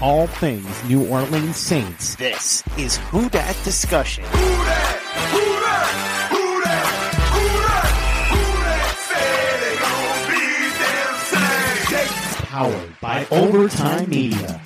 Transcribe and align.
all 0.00 0.26
things 0.26 0.84
New 0.84 1.06
Orleans 1.08 1.56
Saints. 1.56 2.14
This 2.16 2.62
is 2.76 2.98
Who 3.10 3.28
Dat 3.28 3.56
Discussion. 3.64 4.24
Who 4.24 4.38
that? 4.38 4.98
Who 5.30 5.38
damn. 11.90 12.46
Powered 12.46 13.00
by 13.00 13.26
Overtime 13.30 14.08
Media. 14.08 14.60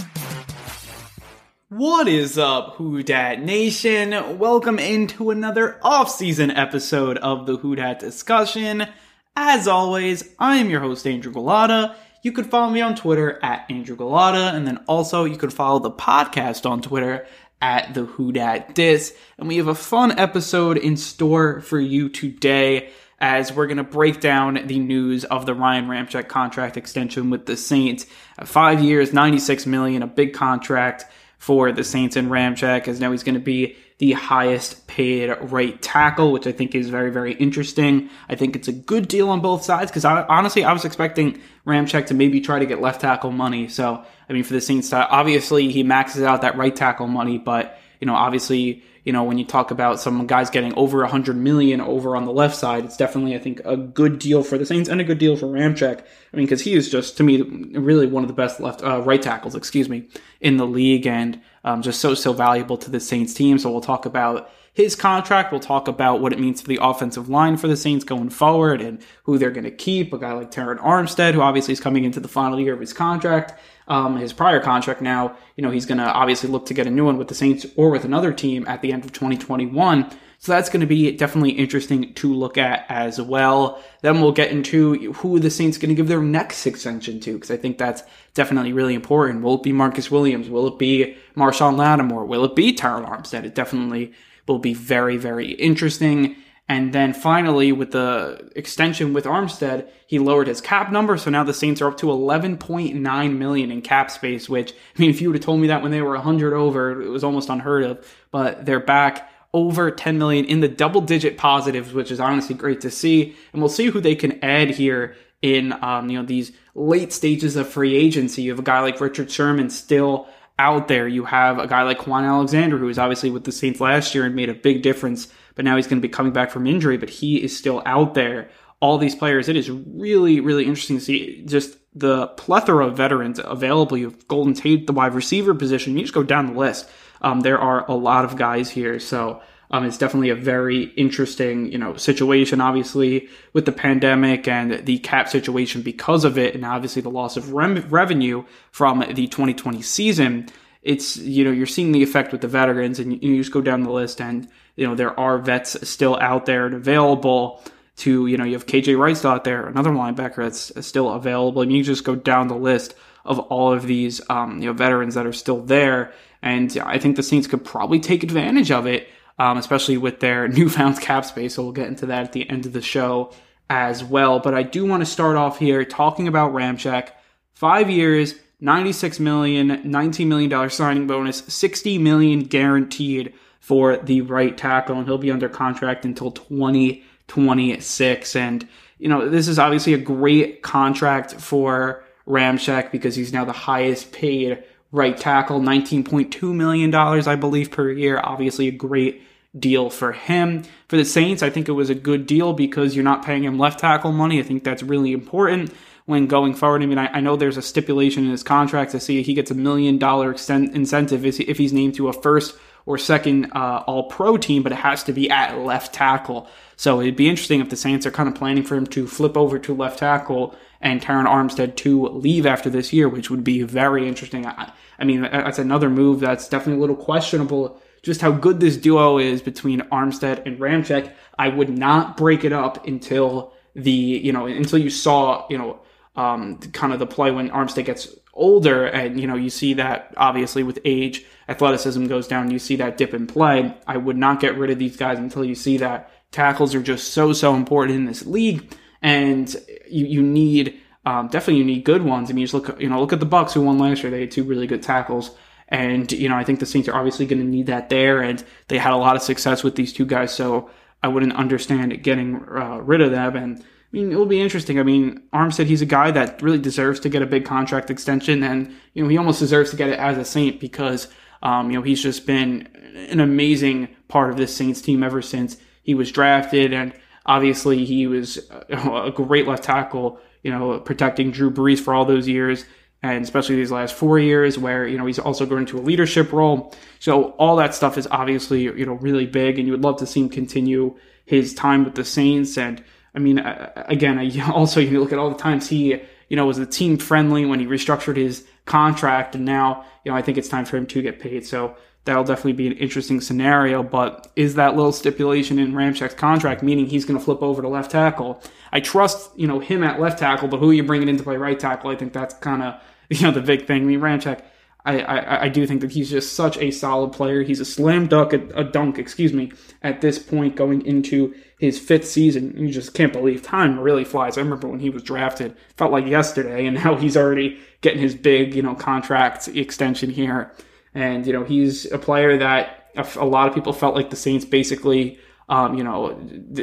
What 1.69 2.07
is 2.09 2.37
up, 2.37 2.75
Who 2.77 3.03
Dat 3.03 3.41
Nation? 3.41 4.39
Welcome 4.39 4.79
into 4.79 5.31
another 5.31 5.79
off-season 5.83 6.51
episode 6.51 7.17
of 7.19 7.47
the 7.47 7.57
Who 7.57 7.75
Dat 7.77 7.99
Discussion. 7.99 8.87
As 9.35 9.67
always, 9.67 10.29
I 10.39 10.57
am 10.57 10.69
your 10.69 10.81
host, 10.81 11.07
Andrew 11.07 11.33
Galata. 11.33 11.97
You 12.25 12.31
could 12.31 12.47
follow 12.47 12.71
me 12.71 12.81
on 12.81 12.95
Twitter 12.95 13.41
at 13.43 13.69
Andrew 13.69 13.97
Galata, 13.97 14.57
and 14.57 14.65
then 14.65 14.79
also 14.87 15.25
you 15.25 15.37
could 15.37 15.53
follow 15.53 15.81
the 15.81 15.91
podcast 15.91 16.71
on 16.71 16.81
Twitter 16.81 17.27
at 17.61 17.95
the 17.95 18.05
Who 18.05 18.31
Dat 18.31 18.77
Dis. 18.77 19.13
And 19.39 19.49
we 19.49 19.57
have 19.57 19.67
a 19.67 19.75
fun 19.75 20.17
episode 20.17 20.77
in 20.77 20.97
store 20.97 21.61
for 21.63 21.81
you 21.81 22.09
today 22.09 22.91
as 23.19 23.53
we're 23.53 23.67
going 23.67 23.79
to 23.79 23.83
break 23.83 24.21
down 24.21 24.69
the 24.69 24.79
news 24.79 25.25
of 25.25 25.47
the 25.47 25.55
Ryan 25.55 25.87
Ramczyk 25.87 26.29
contract 26.29 26.77
extension 26.77 27.29
with 27.29 27.47
the 27.47 27.57
Saints. 27.57 28.07
Uh, 28.39 28.45
Five 28.45 28.81
years, 28.81 29.13
96 29.13 29.67
million, 29.67 30.03
a 30.03 30.07
big 30.07 30.33
contract 30.33 31.07
for 31.39 31.73
the 31.73 31.83
Saints 31.83 32.15
and 32.15 32.29
Ramczyk, 32.29 32.87
as 32.87 33.01
now 33.01 33.11
he's 33.11 33.25
going 33.25 33.35
to 33.35 33.41
be 33.41 33.75
the 34.03 34.11
highest 34.15 34.89
paid 34.89 35.29
right 35.43 35.81
tackle, 35.81 36.33
which 36.33 36.49
I 36.49 36.51
think 36.51 36.75
is 36.75 36.89
very, 36.89 37.13
very 37.13 37.35
interesting. 37.35 38.11
I 38.29 38.35
think 38.35 38.57
it's 38.57 38.67
a 38.67 38.73
good 38.73 39.07
deal 39.07 39.29
on 39.29 39.41
both 39.41 39.63
sides 39.63 39.93
because 39.93 40.05
I, 40.05 40.23
honestly, 40.25 40.65
I 40.65 40.73
was 40.73 40.85
expecting 40.85 41.41
Ramczyk 41.65 42.07
to 42.07 42.15
maybe 42.15 42.41
try 42.41 42.59
to 42.59 42.67
get 42.67 42.81
left 42.81 43.01
tackle 43.01 43.31
money. 43.31 43.69
So, 43.69 44.05
I 44.29 44.33
mean, 44.33 44.43
for 44.43 44.55
the 44.55 44.61
Saints, 44.61 44.93
uh, 44.93 45.07
obviously 45.09 45.71
he 45.71 45.85
maxes 45.85 46.25
out 46.25 46.43
that 46.43 46.57
right 46.57 46.75
tackle 46.75 47.07
money, 47.07 47.39
but 47.39 47.79
you 48.01 48.07
know, 48.07 48.17
obviously, 48.17 48.83
you 49.05 49.13
know, 49.13 49.23
when 49.23 49.39
you 49.39 49.45
talk 49.45 49.71
about 49.71 50.01
some 50.01 50.27
guys 50.27 50.51
getting 50.51 50.75
over 50.75 50.99
100 51.03 51.37
million 51.37 51.81
over 51.81 52.17
on 52.17 52.25
the 52.25 52.33
left 52.33 52.57
side, 52.57 52.85
it's 52.85 52.97
definitely, 52.97 53.37
I 53.37 53.39
think, 53.39 53.61
a 53.65 53.77
good 53.77 54.19
deal 54.19 54.43
for 54.43 54.59
the 54.59 54.67
Saints 54.67 54.89
and 54.89 55.01
a 55.01 55.05
good 55.05 55.19
deal 55.19 55.37
for 55.37 55.47
Ramczyk. 55.47 56.01
I 56.01 56.37
mean, 56.37 56.47
because 56.47 56.63
he 56.63 56.75
is 56.75 56.91
just, 56.91 57.17
to 57.19 57.23
me, 57.23 57.41
really 57.41 58.09
one 58.09 58.25
of 58.25 58.29
the 58.29 58.35
best 58.35 58.59
left, 58.59 58.83
uh, 58.83 59.01
right 59.03 59.23
tackles, 59.23 59.55
excuse 59.55 59.89
me, 59.89 60.09
in 60.41 60.57
the 60.57 60.67
league 60.67 61.07
and 61.07 61.41
um, 61.65 61.83
just 61.83 62.01
so, 62.01 62.15
so 62.15 62.33
valuable 62.33 62.77
to 62.77 62.91
the 62.91 63.01
Saints 63.01 63.35
team. 63.35 63.59
So 63.59 63.71
we'll 63.71 63.81
talk 63.81 64.07
about 64.07 64.51
his 64.73 64.97
contract. 64.97 65.53
We'll 65.53 65.61
talk 65.61 65.87
about 65.89 66.21
what 66.21 66.33
it 66.33 66.41
means 66.41 66.61
for 66.61 66.69
the 66.69 66.79
offensive 66.81 67.29
line 67.29 67.57
for 67.57 67.69
the 67.69 67.77
Saints 67.77 68.05
going 68.05 68.31
forward 68.31 68.81
and 68.81 69.03
who 69.25 69.39
they're 69.39 69.51
going 69.51 69.65
to 69.65 69.71
keep. 69.71 70.13
A 70.13 70.19
guy 70.19 70.33
like 70.33 70.51
Terron 70.51 70.79
Armstead, 70.79 71.35
who 71.35 71.43
obviously 71.43 71.73
is 71.73 71.81
coming 71.81 72.05
into 72.05 72.21
the 72.21 72.29
final 72.29 72.59
year 72.59 72.75
of 72.75 72.81
his 72.81 72.93
contract 72.93 73.59
um, 73.89 74.17
his 74.17 74.33
prior 74.33 74.61
contract 74.61 75.03
now, 75.03 75.37
you 75.57 75.63
know, 75.63 75.71
he's 75.71 75.87
going 75.87 75.99
to 75.99 76.11
obviously 76.11 76.49
look 76.49 76.67
to 76.67 76.75
get 76.75 76.87
a 76.87 76.91
new 76.91 77.05
one 77.05 77.19
with 77.19 77.29
the 77.29 77.35
Saints 77.35 77.67
or 77.77 77.91
with 77.91 78.05
another 78.05 78.33
team 78.33 78.65
at 78.69 78.81
the 78.81 78.93
end 78.93 79.05
of 79.05 79.13
2021. 79.13 80.11
So 80.43 80.51
that's 80.51 80.71
going 80.71 80.81
to 80.81 80.89
be 80.89 81.13
definitely 81.13 81.53
interesting 81.53 82.15
to 82.15 82.35
look 82.35 82.59
at 82.59 82.85
as 82.89 83.21
well. 83.21 83.81
Then 84.01 84.21
we'll 84.21 84.33
get 84.33 84.51
into 84.51 85.13
who 85.13 85.39
the 85.39 85.51
Saints 85.51 85.79
going 85.79 85.91
to 85.91 85.95
give 85.95 86.09
their 86.09 86.21
next 86.21 86.67
extension 86.67 87.21
to, 87.21 87.35
because 87.35 87.53
I 87.53 87.57
think 87.57 87.79
that's 87.79 88.03
definitely 88.35 88.73
really 88.73 88.95
important. 88.95 89.45
Will 89.45 89.55
it 89.55 89.63
be 89.63 89.73
Marcus 89.73 90.11
Williams? 90.11 90.51
Will 90.51 90.67
it 90.67 90.81
be 90.81 91.17
Marshon 91.37 91.79
Lattimore? 91.79 92.25
Will 92.25 92.45
it 92.45 92.57
be 92.57 92.75
Terron 92.75 93.09
Armstead? 93.09 93.45
It 93.45 93.55
definitely 93.55 94.15
will 94.49 94.59
be 94.59 94.75
very, 94.75 95.17
very 95.17 95.53
interesting. 95.53 96.35
And 96.69 96.93
then 96.93 97.13
finally, 97.13 97.71
with 97.71 97.93
the 97.93 98.51
extension 98.57 99.13
with 99.13 99.27
Armstead, 99.27 99.89
he 100.09 100.19
lowered 100.19 100.49
his 100.49 100.61
cap 100.61 100.91
number. 100.91 101.19
So 101.19 101.31
now 101.31 101.45
the 101.45 101.55
Saints 101.55 101.81
are 101.81 101.87
up 101.87 101.99
to 101.99 102.07
11.9 102.07 103.39
million 103.39 103.71
in 103.71 103.81
cap 103.81 104.11
space, 104.11 104.49
which, 104.49 104.73
I 104.73 105.01
mean, 105.01 105.11
if 105.11 105.21
you 105.21 105.29
would 105.29 105.37
have 105.37 105.45
told 105.45 105.61
me 105.61 105.69
that 105.69 105.83
when 105.83 105.93
they 105.93 106.03
were 106.03 106.15
100 106.15 106.53
over, 106.53 107.01
it 107.01 107.11
was 107.11 107.23
almost 107.23 107.49
unheard 107.49 107.85
of. 107.85 108.13
But 108.33 108.67
they're 108.67 108.81
back 108.81 109.29
over 109.55 109.91
10 109.91 110.19
million 110.19 110.45
in 110.45 110.61
the 110.61 110.69
double 110.69 111.01
digit 111.01 111.37
positives, 111.37 111.93
which 111.93 112.11
is 112.11 112.21
honestly 112.21 112.55
great 112.55 112.81
to 112.81 112.91
see. 112.91 113.37
And 113.53 113.61
we'll 113.61 113.69
see 113.69 113.87
who 113.87 114.01
they 114.01 114.15
can 114.15 114.43
add 114.43 114.71
here 114.71 115.15
in, 115.43 115.73
um, 115.85 116.09
you 116.09 116.19
know, 116.19 116.25
these 116.25 116.53
late 116.75 117.13
stages 117.13 117.57
of 117.57 117.69
free 117.69 117.95
agency. 117.95 118.43
You 118.43 118.51
have 118.51 118.59
a 118.59 118.63
guy 118.63 118.81
like 118.81 119.01
Richard 119.01 119.31
Sherman 119.31 119.71
still 119.71 120.27
out 120.59 120.89
there. 120.89 121.07
You 121.07 121.25
have 121.25 121.59
a 121.59 121.67
guy 121.67 121.83
like 121.83 121.99
Kwon 121.99 122.25
Alexander, 122.25 122.79
who 122.79 122.87
was 122.87 122.99
obviously 122.99 123.31
with 123.31 123.45
the 123.45 123.53
Saints 123.53 123.81
last 123.81 124.15
year 124.15 124.25
and 124.25 124.35
made 124.35 124.49
a 124.49 124.55
big 124.55 124.83
difference 124.83 125.29
but 125.55 125.65
now 125.65 125.77
he's 125.77 125.87
going 125.87 126.01
to 126.01 126.07
be 126.07 126.13
coming 126.13 126.33
back 126.33 126.51
from 126.51 126.67
injury, 126.67 126.97
but 126.97 127.11
he 127.11 127.43
is 127.43 127.57
still 127.57 127.83
out 127.87 128.15
there. 128.15 128.51
All 128.81 128.99
these 128.99 129.15
players, 129.15 129.49
it 129.49 129.57
is 129.57 129.71
really, 129.71 130.41
really 130.41 130.65
interesting 130.65 130.99
to 130.99 131.05
see 131.05 131.45
just 131.45 131.77
the 131.95 132.29
plethora 132.29 132.87
of 132.87 132.97
veterans 132.97 133.41
available. 133.43 133.97
You 133.97 134.11
have 134.11 134.27
Golden 134.27 134.55
Tate, 134.55 134.87
the 134.87 134.93
wide 134.93 135.15
receiver 135.15 135.55
position. 135.55 135.97
You 135.97 136.03
just 136.03 136.15
go 136.15 136.23
down 136.23 136.47
the 136.47 136.59
list. 136.59 136.91
Um, 137.23 137.41
there 137.41 137.59
are 137.59 137.91
a 137.91 137.95
lot 137.95 138.25
of 138.25 138.37
guys 138.37 138.69
here, 138.71 138.99
so 139.01 139.41
um, 139.71 139.87
it's 139.87 139.97
definitely 139.97 140.31
a 140.31 140.35
very 140.35 140.85
interesting, 140.97 141.73
you 141.73 141.79
know, 141.79 141.97
situation. 141.97 142.61
Obviously, 142.61 143.29
with 143.55 143.65
the 143.65 143.73
pandemic 143.73 144.47
and 144.47 144.85
the 144.85 144.99
cap 144.99 145.29
situation 145.29 145.83
because 145.83 146.25
of 146.25 146.37
it, 146.37 146.55
and 146.55 146.65
obviously 146.65 147.01
the 147.01 147.11
loss 147.11 147.37
of 147.37 147.53
rem- 147.53 147.89
revenue 147.89 148.45
from 148.71 149.01
the 149.01 149.27
2020 149.27 149.81
season 149.81 150.49
it's 150.83 151.17
you 151.17 151.45
know 151.45 151.53
you're 151.53 151.67
seeing 151.67 151.93
the 151.93 152.03
effect 152.03 152.33
with 152.33 152.41
the 152.41 152.49
veterans, 152.49 152.99
and 152.99 153.13
you, 153.13 153.31
you 153.31 153.41
just 153.41 153.53
go 153.53 153.61
down 153.61 153.85
the 153.85 153.91
list, 153.91 154.21
and 154.21 154.49
you 154.77 154.87
know 154.87 154.95
there 154.95 155.19
are 155.19 155.39
vets 155.39 155.89
still 155.89 156.19
out 156.21 156.47
there 156.47 156.67
and 156.67 156.75
available. 156.75 157.63
To 157.99 158.27
you 158.27 158.37
know 158.37 158.45
you 158.45 158.55
have 158.55 158.67
KJ 158.67 158.99
Wright 158.99 159.25
out 159.25 159.45
there, 159.45 159.67
another 159.67 159.91
linebacker 159.91 160.37
that's 160.37 160.87
still 160.87 161.13
available, 161.13 161.63
and 161.63 161.71
you 161.71 161.85
just 161.85 162.05
go 162.05 162.17
down 162.17 162.49
the 162.49 162.57
list 162.57 162.95
of 163.25 163.39
all 163.39 163.73
of 163.73 163.87
these 163.87 164.21
um, 164.29 164.61
you 164.61 164.67
know 164.67 164.73
veterans 164.73 165.15
that 165.15 165.27
are 165.27 165.33
still 165.33 165.61
there, 165.61 166.13
and 166.43 166.77
I 166.85 166.99
think 166.99 167.17
the 167.17 167.23
Saints 167.23 167.47
could 167.47 167.65
probably 167.65 168.01
take 168.01 168.23
advantage 168.23 168.71
of 168.71 168.87
it, 168.87 169.09
um, 169.39 169.57
especially 169.59 169.97
with 169.97 170.21
their 170.21 170.49
newfound 170.49 171.01
cap 171.01 171.25
space. 171.25 171.55
So 171.55 171.63
we'll 171.63 171.73
get 171.73 171.89
into 171.89 172.05
that 172.07 172.25
at 172.25 172.33
the 172.33 172.49
end 172.51 172.67
of 172.67 172.73
the 172.73 172.83
show 172.83 173.33
as 173.71 174.05
well. 174.05 174.41
But 174.41 174.55
I 174.55 174.63
do 174.63 174.85
want 174.85 175.01
to 175.03 175.07
start 175.07 175.37
off 175.37 175.59
here 175.59 175.85
talking 175.85 176.29
about 176.29 176.53
Ramczyk. 176.53 177.11
Five 177.55 177.91
years, 177.91 178.35
96 178.61 179.19
million, 179.21 179.81
19 179.85 180.29
million 180.29 180.51
dollar 180.51 180.69
signing 180.69 181.07
bonus, 181.07 181.39
60 181.39 181.99
million 181.99 182.41
guaranteed 182.41 183.33
for 183.61 183.97
the 183.97 184.21
right 184.23 184.59
tackle, 184.59 184.97
and 184.97 185.07
he'll 185.07 185.19
be 185.19 185.31
under 185.31 185.49
contract 185.49 186.05
until 186.05 186.33
2026. 186.33 188.37
And 188.37 188.69
you 188.99 189.09
know, 189.09 189.29
this 189.29 189.49
is 189.49 189.59
obviously 189.59 189.95
a 189.95 189.99
great 189.99 190.63
contract 190.63 191.35
for 191.35 192.05
Ramczyk 192.27 192.93
because 192.93 193.17
he's 193.17 193.33
now 193.33 193.45
the 193.45 193.53
highest 193.53 194.13
paid 194.13 194.63
right 194.93 195.17
tackle, 195.17 195.61
19.2 195.61 196.55
million 196.55 196.91
dollars, 196.91 197.27
I 197.27 197.35
believe, 197.35 197.71
per 197.71 197.91
year. 197.91 198.21
Obviously, 198.23 198.69
a 198.69 198.73
great 198.73 199.23
deal 199.59 199.91
for 199.91 200.13
him. 200.13 200.63
For 200.89 200.97
the 200.97 201.05
Saints, 201.05 201.43
I 201.43 201.51
think 201.51 201.69
it 201.69 201.73
was 201.73 201.91
a 201.91 201.95
good 201.95 202.27
deal 202.27 202.53
because 202.53 202.95
you're 202.95 203.05
not 203.05 203.25
paying 203.25 203.45
him 203.45 203.59
left 203.59 203.81
tackle 203.81 204.13
money. 204.13 204.39
I 204.39 204.43
think 204.43 204.65
that's 204.65 204.83
really 204.83 205.13
important 205.13 205.73
when 206.07 206.27
going 206.27 206.55
forward. 206.55 206.83
I 206.83 206.87
mean, 206.87 206.99
I, 206.99 207.07
I 207.09 207.21
know 207.21 207.37
there's 207.37 207.57
a 207.57 207.63
stipulation 207.63 208.25
in 208.25 208.31
his 208.31 208.43
contract 208.43 208.93
to 208.93 209.01
see 209.01 209.23
he 209.23 209.35
gets 209.35 209.51
a 209.51 209.55
million 209.55 209.99
dollar 209.99 210.33
incentive 210.33 211.25
if 211.25 211.59
he's 211.59 211.73
named 211.73 211.95
to 211.97 212.09
a 212.09 212.13
first 212.13 212.57
or 212.85 212.99
second 212.99 213.53
uh, 213.53 213.85
All 213.87 214.05
Pro 214.05 214.37
team, 214.37 214.63
but 214.63 214.73
it 214.73 214.79
has 214.79 215.05
to 215.05 215.13
be 215.13 215.31
at 215.31 215.59
left 215.59 215.95
tackle. 215.95 216.49
So 216.77 217.01
it'd 217.01 217.17
be 217.17 217.29
interesting 217.29 217.61
if 217.61 217.69
the 217.69 217.77
Saints 217.77 218.07
are 218.07 218.11
kind 218.11 218.29
of 218.29 218.35
planning 218.35 218.65
for 218.65 218.75
him 218.75 218.87
to 218.89 219.07
flip 219.07 219.37
over 219.37 219.59
to 219.61 219.75
left 219.75 220.01
tackle 220.01 220.57
and 220.83 221.01
Terron 221.01 221.27
Armstead 221.27 221.77
to 221.77 222.09
leave 222.09 222.45
after 222.45 222.69
this 222.69 222.93
year, 222.93 223.09
which 223.09 223.31
would 223.31 223.45
be 223.45 223.63
very 223.63 224.07
interesting. 224.07 224.47
I, 224.47 224.73
I 224.99 225.05
mean, 225.05 225.23
that's 225.23 225.59
another 225.59 225.89
move 225.89 226.21
that's 226.21 226.49
definitely 226.49 226.79
a 226.79 226.81
little 226.81 226.97
questionable. 226.97 227.81
Just 228.03 228.21
how 228.21 228.33
good 228.33 228.59
this 228.59 228.77
duo 228.77 229.19
is 229.19 229.41
between 229.41 229.81
Armstead 229.83 230.45
and 230.45 230.59
Ramczyk. 230.59 231.13
I 231.39 231.49
would 231.49 231.71
not 231.71 232.17
break 232.17 232.45
it 232.45 232.53
up 232.53 232.87
until 232.87 233.53
the 233.75 233.91
you 233.91 234.33
know 234.33 234.47
until 234.47 234.79
you 234.79 234.91
saw 234.91 235.47
you 235.49 235.57
know 235.57 235.81
um, 236.17 236.59
kind 236.59 236.93
of 236.93 236.99
the 236.99 237.07
play 237.07 237.31
when 237.31 237.49
Armstead 237.51 237.85
gets 237.85 238.15
older, 238.35 238.87
and 238.87 239.21
you 239.21 239.27
know 239.27 239.37
you 239.37 239.51
see 239.51 239.75
that 239.75 240.13
obviously 240.17 240.65
with 240.65 240.81
age, 240.85 241.25
athleticism 241.49 242.07
goes 242.07 242.27
down. 242.27 242.51
You 242.51 242.59
see 242.59 242.77
that 242.77 242.97
dip 242.97 243.15
in 243.15 243.29
play. 243.29 243.75
I 243.87 243.97
would 243.97 244.17
not 244.17 244.41
get 244.41 244.59
rid 244.59 244.71
of 244.71 244.79
these 244.79 244.97
guys 244.97 245.19
until 245.19 245.45
you 245.45 245.55
see 245.55 245.77
that 245.79 246.11
tackles 246.33 246.75
are 246.75 246.83
just 246.83 247.13
so 247.13 247.33
so 247.33 247.55
important 247.55 247.97
in 247.97 248.07
this 248.07 248.27
league, 248.27 248.75
and 249.03 249.55
you 249.89 250.07
you 250.07 250.23
need 250.23 250.81
um, 251.05 251.29
definitely 251.29 251.59
you 251.59 251.65
need 251.65 251.85
good 251.85 252.03
ones. 252.03 252.31
I 252.31 252.33
mean, 252.33 252.45
just 252.45 252.55
look 252.55 252.81
you 252.81 252.89
know 252.89 253.01
look 253.01 253.13
at 253.13 253.21
the 253.21 253.27
Bucks 253.27 253.55
who 253.55 253.63
won 253.63 253.79
last 253.79 254.03
year. 254.03 254.11
They 254.11 254.21
had 254.21 254.31
two 254.31 254.45
really 254.45 254.67
good 254.67 254.83
tackles. 254.83 255.37
And, 255.69 256.13
you 256.13 256.29
know, 256.29 256.37
I 256.37 256.45
think 256.45 256.61
the 256.61 256.67
Saints 256.67 256.87
are 256.87 256.95
obviously 256.95 257.25
going 257.25 257.41
to 257.41 257.49
need 257.49 257.69
that 257.69 257.89
there. 257.89 258.21
And 258.21 258.45
they 258.69 258.77
had 258.77 258.93
a 258.93 258.99
lot 258.99 259.17
of 259.17 259.23
success 259.23 259.65
with 259.65 259.75
these 259.75 259.91
two 259.91 260.05
guys. 260.05 260.31
So 260.31 260.69
I 261.03 261.09
wouldn't 261.09 261.35
understand 261.35 262.03
getting 262.03 262.37
uh, 262.37 262.81
rid 262.83 263.01
of 263.01 263.11
them. 263.11 263.37
And 263.37 263.59
I 263.59 263.65
mean, 263.97 264.13
it 264.13 264.17
will 264.17 264.27
be 264.27 264.41
interesting. 264.41 264.79
I 264.79 264.85
mean, 264.85 265.23
Armstead, 265.35 265.67
he's 265.67 265.83
a 265.83 265.87
guy 265.87 266.11
that 266.13 266.41
really 266.41 266.59
deserves 266.59 267.01
to 267.01 267.09
get 267.09 267.21
a 267.21 267.27
big 267.27 267.45
contract 267.45 267.91
extension, 267.91 268.43
and 268.43 268.75
you 268.95 269.03
know, 269.03 269.09
he 269.09 269.19
almost 269.19 269.39
deserves 269.39 269.71
to 269.71 269.77
get 269.77 269.91
it 269.91 269.99
as 269.99 270.17
a 270.17 270.25
Saint 270.25 270.61
because 270.61 271.09
um, 271.43 271.71
you 271.71 271.77
know 271.77 271.83
he's 271.83 272.03
just 272.03 272.27
been 272.27 272.69
an 273.11 273.21
amazing 273.21 273.89
part 274.09 274.31
of 274.31 274.39
this 274.39 274.57
Saints 274.57 274.81
team 274.81 275.03
ever 275.03 275.21
since 275.21 275.59
he 275.83 275.95
was 275.95 276.11
drafted, 276.11 276.73
and 276.73 276.95
obviously 277.27 277.85
he 277.85 278.07
was 278.07 278.39
a 278.69 279.13
great 279.15 279.47
left 279.47 279.65
tackle. 279.65 280.21
You 280.43 280.51
know, 280.51 280.81
protecting 280.81 281.31
Drew 281.31 281.53
Brees 281.53 281.79
for 281.79 281.95
all 281.95 282.05
those 282.05 282.27
years. 282.27 282.65
and 283.03 283.25
especially 283.25 283.57
these 283.57 283.73
last 283.73 283.95
four 283.95 284.19
years 284.19 284.59
where, 284.59 284.87
you 284.87 284.97
know, 284.97 285.07
he's 285.07 285.19
also 285.19 285.45
going 285.47 285.63
into 285.63 285.79
a 285.79 285.83
leadership 285.83 286.33
role. 286.33 286.75
So 287.01 287.31
all 287.33 287.57
that 287.57 287.75
stuff 287.75 287.99
is 287.99 288.07
obviously, 288.11 288.63
you 288.63 288.87
know, 288.87 288.95
really 288.95 289.27
big 289.27 289.59
and 289.59 289.67
you 289.67 289.73
would 289.73 289.83
love 289.83 289.99
to 289.99 290.07
see 290.07 290.21
him 290.21 290.29
continue 290.29 290.97
his 291.25 291.55
time 291.55 291.85
with 291.85 291.95
the 291.95 292.05
Saints. 292.05 292.57
And 292.59 292.83
I 293.15 293.19
mean, 293.19 293.39
again, 293.39 294.19
also, 294.53 294.81
you 294.81 295.01
look 295.01 295.13
at 295.13 295.19
all 295.19 295.31
the 295.31 295.37
times 295.37 295.69
he, 295.69 296.01
you 296.29 296.37
know, 296.37 296.47
was 296.47 296.59
the 296.59 296.67
team 296.67 296.97
friendly 296.97 297.45
when 297.45 297.61
he 297.61 297.67
restructured 297.67 298.17
his 298.17 298.45
contract. 298.65 299.35
And 299.35 299.45
now, 299.45 299.85
you 300.05 300.13
know, 300.13 300.17
I 300.17 300.23
think 300.23 300.39
it's 300.39 300.49
time 300.49 300.65
for 300.65 300.77
him 300.77 300.87
to 300.87 301.03
get 301.03 301.21
paid. 301.21 301.47
So 301.47 301.77
that'll 302.05 302.25
definitely 302.25 302.55
be 302.55 302.67
an 302.67 302.75
interesting 302.75 303.21
scenario. 303.21 303.83
But 303.83 304.31
is 304.37 304.55
that 304.57 304.77
little 304.77 304.93
stipulation 304.93 305.59
in 305.59 305.73
Ramczyk's 305.73 306.15
contract 306.15 306.63
meaning 306.63 306.87
he's 306.87 307.05
going 307.05 307.19
to 307.19 307.25
flip 307.25 307.43
over 307.43 307.63
to 307.63 307.69
left 307.69 307.91
tackle? 307.91 308.43
I 308.73 308.81
trust, 308.81 309.31
you 309.37 309.47
know, 309.47 309.61
him 309.61 309.83
at 309.85 310.01
left 310.01 310.19
tackle, 310.19 310.49
but 310.49 310.59
who 310.59 310.71
are 310.71 310.75
you 310.75 310.85
bringing 310.85 311.09
in 311.09 311.17
to 311.17 311.23
play 311.23 311.37
right 311.37 311.59
tackle? 311.59 311.91
I 311.91 311.97
think 311.97 312.13
that's 312.13 312.35
kind 312.35 312.63
of 312.63 312.81
you 313.11 313.23
know, 313.23 313.33
the 313.33 313.43
big 313.43 313.67
thing. 313.67 313.83
I 313.83 313.85
mean, 313.85 314.01
Ramczyk, 314.01 314.43
I, 314.85 315.01
I, 315.01 315.43
I 315.43 315.49
do 315.49 315.67
think 315.67 315.81
that 315.83 315.93
he's 315.93 316.11
just 316.11 316.33
such 316.35 316.57
a 316.59 316.71
solid 316.71 317.13
player. 317.13 317.43
He's 317.43 317.61
a 317.61 317.65
slam 317.65 318.09
dunk, 318.09 318.33
a, 318.33 318.41
a, 318.55 318.65
dunk, 318.65 318.99
excuse 318.99 319.33
me, 319.33 319.53
at 319.83 320.01
this 320.01 320.19
point 320.19 320.57
going 320.57 320.85
into 320.85 321.35
his 321.59 321.79
fifth 321.79 322.09
season. 322.09 322.55
You 322.57 322.71
just 322.71 322.95
can't 322.95 323.13
believe 323.13 323.43
time 323.43 323.79
really 323.79 324.05
flies. 324.05 324.37
I 324.37 324.41
remember 324.41 324.67
when 324.67 324.81
he 324.81 324.91
was 324.91 325.03
drafted, 325.03 325.57
felt 325.77 325.93
like 325.93 326.07
yesterday, 326.07 326.67
and 326.67 326.77
now 326.85 326.97
he's 326.97 327.17
already 327.17 327.61
getting 327.81 328.01
his 328.01 328.15
big, 328.15 328.55
you 328.55 328.63
know, 328.63 328.75
contract 328.75 329.49
extension 329.49 330.11
here. 330.11 330.53
And, 330.95 331.27
you 331.27 331.33
know, 331.33 331.45
he's 331.45 331.91
a 331.91 331.99
player 331.99 332.37
that 332.39 332.91
a 333.17 333.25
lot 333.25 333.49
of 333.49 333.55
people 333.55 333.73
felt 333.73 333.95
like 333.95 334.11
the 334.11 334.17
Saints 334.17 334.45
basically, 334.45 335.19
um, 335.49 335.75
you 335.75 335.85
know, 335.85 336.19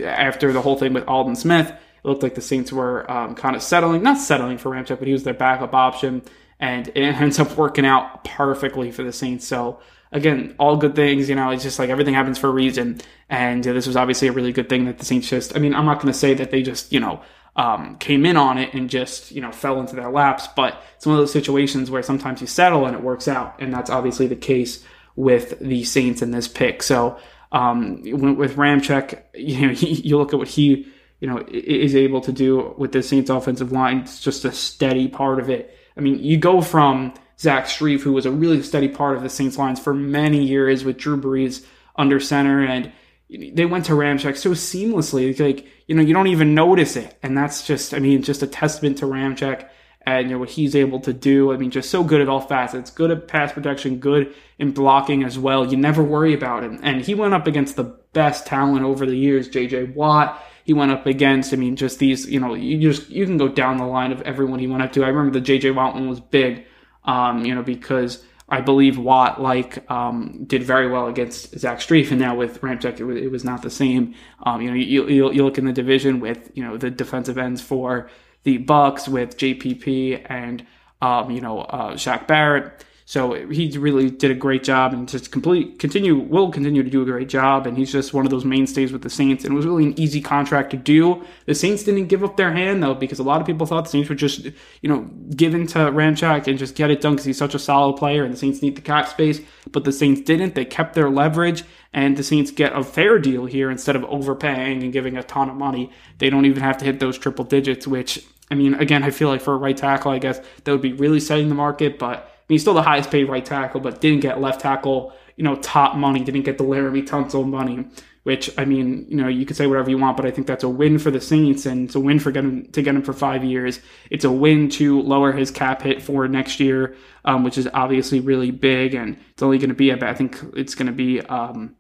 after 0.06 0.54
the 0.54 0.62
whole 0.62 0.78
thing 0.78 0.94
with 0.94 1.08
Aldon 1.08 1.36
Smith, 1.36 1.70
it 1.72 2.08
looked 2.08 2.24
like 2.24 2.36
the 2.36 2.42
Saints 2.42 2.72
were 2.72 3.10
um, 3.12 3.36
kind 3.36 3.56
of 3.56 3.64
settling, 3.64 4.04
not 4.04 4.18
settling 4.18 4.58
for 4.58 4.72
Ramczyk, 4.72 5.00
but 5.00 5.08
he 5.08 5.14
was 5.14 5.24
their 5.24 5.34
backup 5.34 5.74
option, 5.74 6.22
and 6.60 6.88
it 6.90 7.02
ends 7.02 7.40
up 7.40 7.58
working 7.58 7.86
out 7.86 8.24
perfectly 8.24 8.92
for 8.92 9.04
the 9.04 9.12
Saints. 9.12 9.48
So 9.48 9.80
again, 10.12 10.56
all 10.60 10.78
good 10.78 10.96
things. 10.96 11.28
You 11.30 11.36
know, 11.36 11.50
it's 11.50 11.64
just 11.64 11.80
like 11.80 11.90
everything 11.90 12.14
happens 12.14 12.38
for 12.38 12.48
a 12.48 12.52
reason, 12.52 13.02
and 13.30 13.64
this 13.64 13.88
was 13.88 13.98
obviously 13.98 14.28
a 14.28 14.32
really 14.32 14.52
good 14.52 14.70
thing 14.70 14.86
that 14.86 14.98
the 14.98 15.06
Saints 15.06 15.30
just. 15.30 15.56
I 15.56 15.60
mean, 15.60 15.76
I'm 15.76 15.86
not 15.86 15.96
going 15.96 16.12
to 16.12 16.18
say 16.18 16.34
that 16.36 16.52
they 16.52 16.62
just 16.62 16.94
you 16.94 17.00
know 17.00 17.22
um, 17.60 17.98
came 17.98 18.26
in 18.26 18.38
on 18.38 18.58
it 18.58 18.74
and 18.74 18.90
just 18.90 19.32
you 19.32 19.42
know 19.42 19.52
fell 19.52 19.80
into 19.80 19.96
their 19.96 20.10
laps, 20.10 20.48
but 20.56 20.82
it's 20.96 21.06
one 21.06 21.16
of 21.16 21.22
those 21.22 21.34
situations 21.34 21.92
where 21.92 22.02
sometimes 22.02 22.40
you 22.42 22.48
settle 22.48 22.86
and 22.86 22.96
it 22.96 23.04
works 23.04 23.28
out, 23.28 23.56
and 23.60 23.74
that's 23.74 23.90
obviously 23.90 24.28
the 24.28 24.36
case 24.36 24.84
with 25.16 25.60
the 25.60 25.84
Saints 25.84 26.22
in 26.22 26.32
this 26.32 26.48
pick. 26.48 26.82
So 26.82 27.20
um, 27.52 28.02
with 28.02 28.56
Ramczyk, 28.56 29.22
you 29.34 29.68
know, 29.68 29.74
you 29.78 30.18
look 30.18 30.34
at 30.34 30.40
what 30.40 30.48
he 30.48 30.88
you 31.20 31.28
know, 31.28 31.44
is 31.50 31.96
able 31.96 32.22
to 32.22 32.32
do 32.32 32.74
with 32.78 32.94
the 32.94 33.04
Saints 33.04 33.30
offensive 33.30 33.72
line. 33.72 34.00
It's 34.00 34.22
just 34.22 34.46
a 34.46 34.52
steady 34.52 35.10
part 35.10 35.40
of 35.40 35.50
it. 35.50 35.76
I 35.98 36.02
mean, 36.02 36.24
you 36.24 36.38
go 36.38 36.62
from 36.62 37.14
Zach 37.38 37.66
Strief, 37.66 38.02
who 38.02 38.14
was 38.14 38.26
a 38.26 38.32
really 38.32 38.64
steady 38.64 38.88
part 38.88 39.18
of 39.18 39.24
the 39.24 39.30
Saints 39.30 39.58
lines 39.58 39.80
for 39.82 39.94
many 39.94 40.46
years 40.46 40.86
with 40.86 40.98
Drew 40.98 41.20
Brees 41.20 41.66
under 41.98 42.22
center, 42.22 42.64
and 42.64 42.92
they 43.30 43.66
went 43.66 43.86
to 43.86 43.94
Ramczyk 43.94 44.38
so 44.38 44.52
seamlessly. 44.52 45.40
Like, 45.40 45.68
you 45.88 45.96
know, 45.96 46.02
you 46.02 46.14
don't 46.14 46.28
even 46.28 46.56
notice 46.56 46.96
it. 46.96 47.18
And 47.22 47.38
that's 47.38 47.66
just, 47.66 47.94
I 47.94 48.00
mean, 48.00 48.24
just 48.24 48.42
a 48.42 48.48
testament 48.48 48.98
to 49.00 49.06
Ramczyk 49.06 49.70
and 50.06 50.30
you 50.30 50.36
know 50.36 50.40
what 50.40 50.50
he's 50.50 50.76
able 50.76 51.00
to 51.02 51.14
do. 51.14 51.54
I 51.54 51.58
mean, 51.58 51.72
just 51.72 51.90
so 51.90 52.04
good 52.04 52.22
at 52.22 52.30
all 52.30 52.42
facets. 52.42 52.90
Good 52.90 53.12
at 53.12 53.28
pass 53.28 53.52
protection, 53.52 54.00
good 54.00 54.34
in 54.58 54.72
blocking 54.72 55.24
as 55.24 55.38
well. 55.38 55.66
You 55.66 55.78
never 55.78 56.02
worry 56.04 56.34
about 56.34 56.64
him. 56.64 56.80
And 56.82 57.02
he 57.02 57.14
went 57.14 57.34
up 57.34 57.48
against 57.48 57.76
the 57.76 57.84
best 57.84 58.48
talent 58.48 58.86
over 58.86 59.06
the 59.06 59.16
years, 59.16 59.50
JJ 59.50 59.94
Watt 59.94 60.42
he 60.70 60.74
went 60.74 60.92
up 60.92 61.08
against. 61.08 61.52
I 61.52 61.56
mean, 61.58 61.76
just 61.76 61.98
these, 61.98 62.30
you 62.30 62.40
know, 62.40 62.54
you 62.54 62.80
just 62.80 63.10
you 63.10 63.26
can 63.26 63.38
go 63.38 63.48
down 63.48 63.78
the 63.78 63.86
line 63.86 64.12
of 64.12 64.22
everyone 64.22 64.60
he 64.60 64.68
went 64.68 64.84
up 64.84 64.94
to. 64.94 65.04
I 65.04 65.08
remember 65.08 65.32
the 65.32 65.44
J.J. 65.44 65.72
Watt 65.72 65.96
one 65.96 66.08
was 66.08 66.20
big, 66.20 66.64
um, 67.06 67.44
you 67.44 67.56
know, 67.56 67.64
because 67.64 68.24
I 68.52 68.62
believe 68.62 68.98
Watt 68.98 69.42
like 69.42 69.90
um, 69.92 70.44
did 70.46 70.64
very 70.64 70.90
well 70.90 71.08
against 71.08 71.58
Zach 71.58 71.80
Strief, 71.80 72.12
and 72.12 72.20
now 72.20 72.36
with 72.36 72.62
Ramczyk, 72.62 73.00
it 73.00 73.24
it 73.24 73.32
was 73.32 73.44
not 73.44 73.62
the 73.62 73.70
same. 73.70 74.16
Um, 74.44 74.62
you 74.62 74.70
know, 74.70 74.76
you, 74.76 75.08
you, 75.08 75.32
you 75.32 75.44
look 75.44 75.58
in 75.58 75.66
the 75.66 75.74
division 75.74 76.20
with 76.20 76.52
you 76.54 76.64
know 76.64 76.78
the 76.78 76.90
defensive 76.90 77.38
ends 77.38 77.62
for 77.62 78.10
the 78.44 78.58
Bucks 78.58 79.08
with 79.08 79.38
JPP 79.38 80.26
and 80.30 80.66
um, 81.02 81.32
you 81.32 81.42
know 81.42 81.62
uh, 81.62 81.94
Shaq 81.94 82.28
Barrett. 82.28 82.86
So 83.10 83.34
he 83.50 83.76
really 83.76 84.12
did 84.12 84.30
a 84.30 84.36
great 84.36 84.64
job 84.64 84.94
and 84.94 85.10
just 85.10 85.32
complete 85.32 85.80
continue 85.80 86.16
will 86.16 86.52
continue 86.52 86.84
to 86.84 86.90
do 86.92 87.02
a 87.02 87.06
great 87.06 87.28
job. 87.28 87.66
And 87.66 87.76
he's 87.76 87.92
just 87.92 88.14
one 88.14 88.24
of 88.24 88.30
those 88.30 88.46
mainstays 88.46 88.94
with 88.94 89.02
the 89.02 89.10
Saints. 89.10 89.44
And 89.44 89.52
it 89.52 89.56
was 89.56 89.66
really 89.66 89.86
an 89.86 90.00
easy 90.00 90.22
contract 90.22 90.70
to 90.70 90.78
do. 90.78 91.26
The 91.48 91.56
Saints 91.56 91.82
didn't 91.82 92.06
give 92.06 92.24
up 92.24 92.38
their 92.38 92.54
hand 92.54 92.84
though 92.84 92.94
because 92.94 93.18
a 93.18 93.24
lot 93.24 93.42
of 93.42 93.48
people 93.48 93.66
thought 93.66 93.86
the 93.86 93.90
Saints 93.90 94.10
would 94.10 94.20
just 94.20 94.46
you 94.84 94.90
know 94.90 95.10
give 95.36 95.56
in 95.56 95.66
to 95.66 95.80
Ramczyk 95.80 96.46
and 96.46 96.60
just 96.60 96.76
get 96.76 96.92
it 96.92 97.02
done 97.02 97.14
because 97.14 97.26
he's 97.26 97.40
such 97.40 97.56
a 97.56 97.60
solid 97.60 97.98
player 97.98 98.24
and 98.24 98.32
the 98.32 98.38
Saints 98.38 98.62
need 98.62 98.76
the 98.76 98.82
cap 98.82 99.08
space. 99.08 99.42
But 99.72 99.86
the 99.86 99.92
Saints 99.92 100.22
didn't. 100.22 100.54
They 100.54 100.66
kept 100.66 100.94
their 100.94 101.10
leverage 101.10 101.64
and 101.92 102.16
the 102.16 102.22
Saints 102.22 102.52
get 102.52 102.78
a 102.78 102.84
fair 102.84 103.18
deal 103.18 103.48
here 103.48 103.72
instead 103.72 103.96
of 103.96 104.06
overpaying 104.06 104.84
and 104.84 104.94
giving 104.94 105.18
a 105.18 105.24
ton 105.24 105.50
of 105.50 105.56
money. 105.56 105.90
They 106.20 106.30
don't 106.30 106.46
even 106.46 106.62
have 106.62 106.78
to 106.78 106.86
hit 106.86 107.00
those 107.00 107.18
triple 107.18 107.46
digits, 107.46 107.88
which 107.88 108.24
I 108.52 108.54
mean, 108.54 108.76
again, 108.76 109.02
I 109.02 109.10
feel 109.10 109.30
like 109.30 109.42
for 109.42 109.56
a 109.56 109.58
right 109.58 109.76
tackle, 109.76 110.12
I 110.12 110.20
guess 110.20 110.40
that 110.64 110.72
would 110.72 110.84
be 110.84 110.94
really 110.94 111.20
setting 111.20 111.50
the 111.50 111.56
market, 111.56 111.98
but 111.98 112.36
he's 112.50 112.62
still 112.62 112.74
the 112.74 112.82
highest 112.82 113.10
paid 113.10 113.30
right 113.30 113.46
tackle, 113.46 113.80
but 113.80 114.02
didn't 114.02 114.20
get 114.20 114.42
left 114.42 114.60
tackle, 114.60 115.14
you 115.38 115.44
know, 115.44 115.56
top 115.56 115.96
money, 115.96 116.24
didn't 116.24 116.42
get 116.42 116.58
the 116.58 116.66
Laremy 116.66 117.08
Tunsil 117.08 117.48
money, 117.48 117.86
which, 118.24 118.50
I 118.58 118.66
mean, 118.66 119.06
you 119.08 119.16
know, 119.16 119.30
you 119.30 119.46
could 119.46 119.56
say 119.56 119.68
whatever 119.68 119.90
you 119.90 119.98
want, 119.98 120.18
but 120.18 120.26
I 120.26 120.32
think 120.32 120.48
that's 120.48 120.66
a 120.66 120.70
win 120.70 121.00
for 121.00 121.12
the 121.12 121.22
Saints, 121.22 121.66
and 121.66 121.86
it's 121.86 121.96
a 121.96 122.00
win 122.00 122.20
for 122.20 122.32
getting 122.32 122.70
to 122.72 122.82
get 122.82 122.94
him 122.96 123.04
for 123.04 123.14
five 123.14 123.46
years. 123.46 123.80
It's 124.10 124.26
a 124.26 124.32
win 124.32 124.68
to 124.72 125.02
lower 125.02 125.32
his 125.32 125.52
cap 125.52 125.82
hit 125.82 126.02
for 126.02 126.28
next 126.28 126.60
year, 126.60 126.98
um, 127.24 127.44
which 127.44 127.58
is 127.58 127.70
obviously 127.74 128.20
really 128.20 128.52
big, 128.52 128.94
and 128.94 129.18
it's 129.32 129.42
only 129.42 129.58
going 129.58 129.70
to 129.70 129.76
be, 129.76 129.94
I 129.94 130.14
think 130.14 130.42
it's 130.56 130.76
going 130.76 130.88
to 130.88 130.94
be, 130.94 131.22
um, 131.22 131.76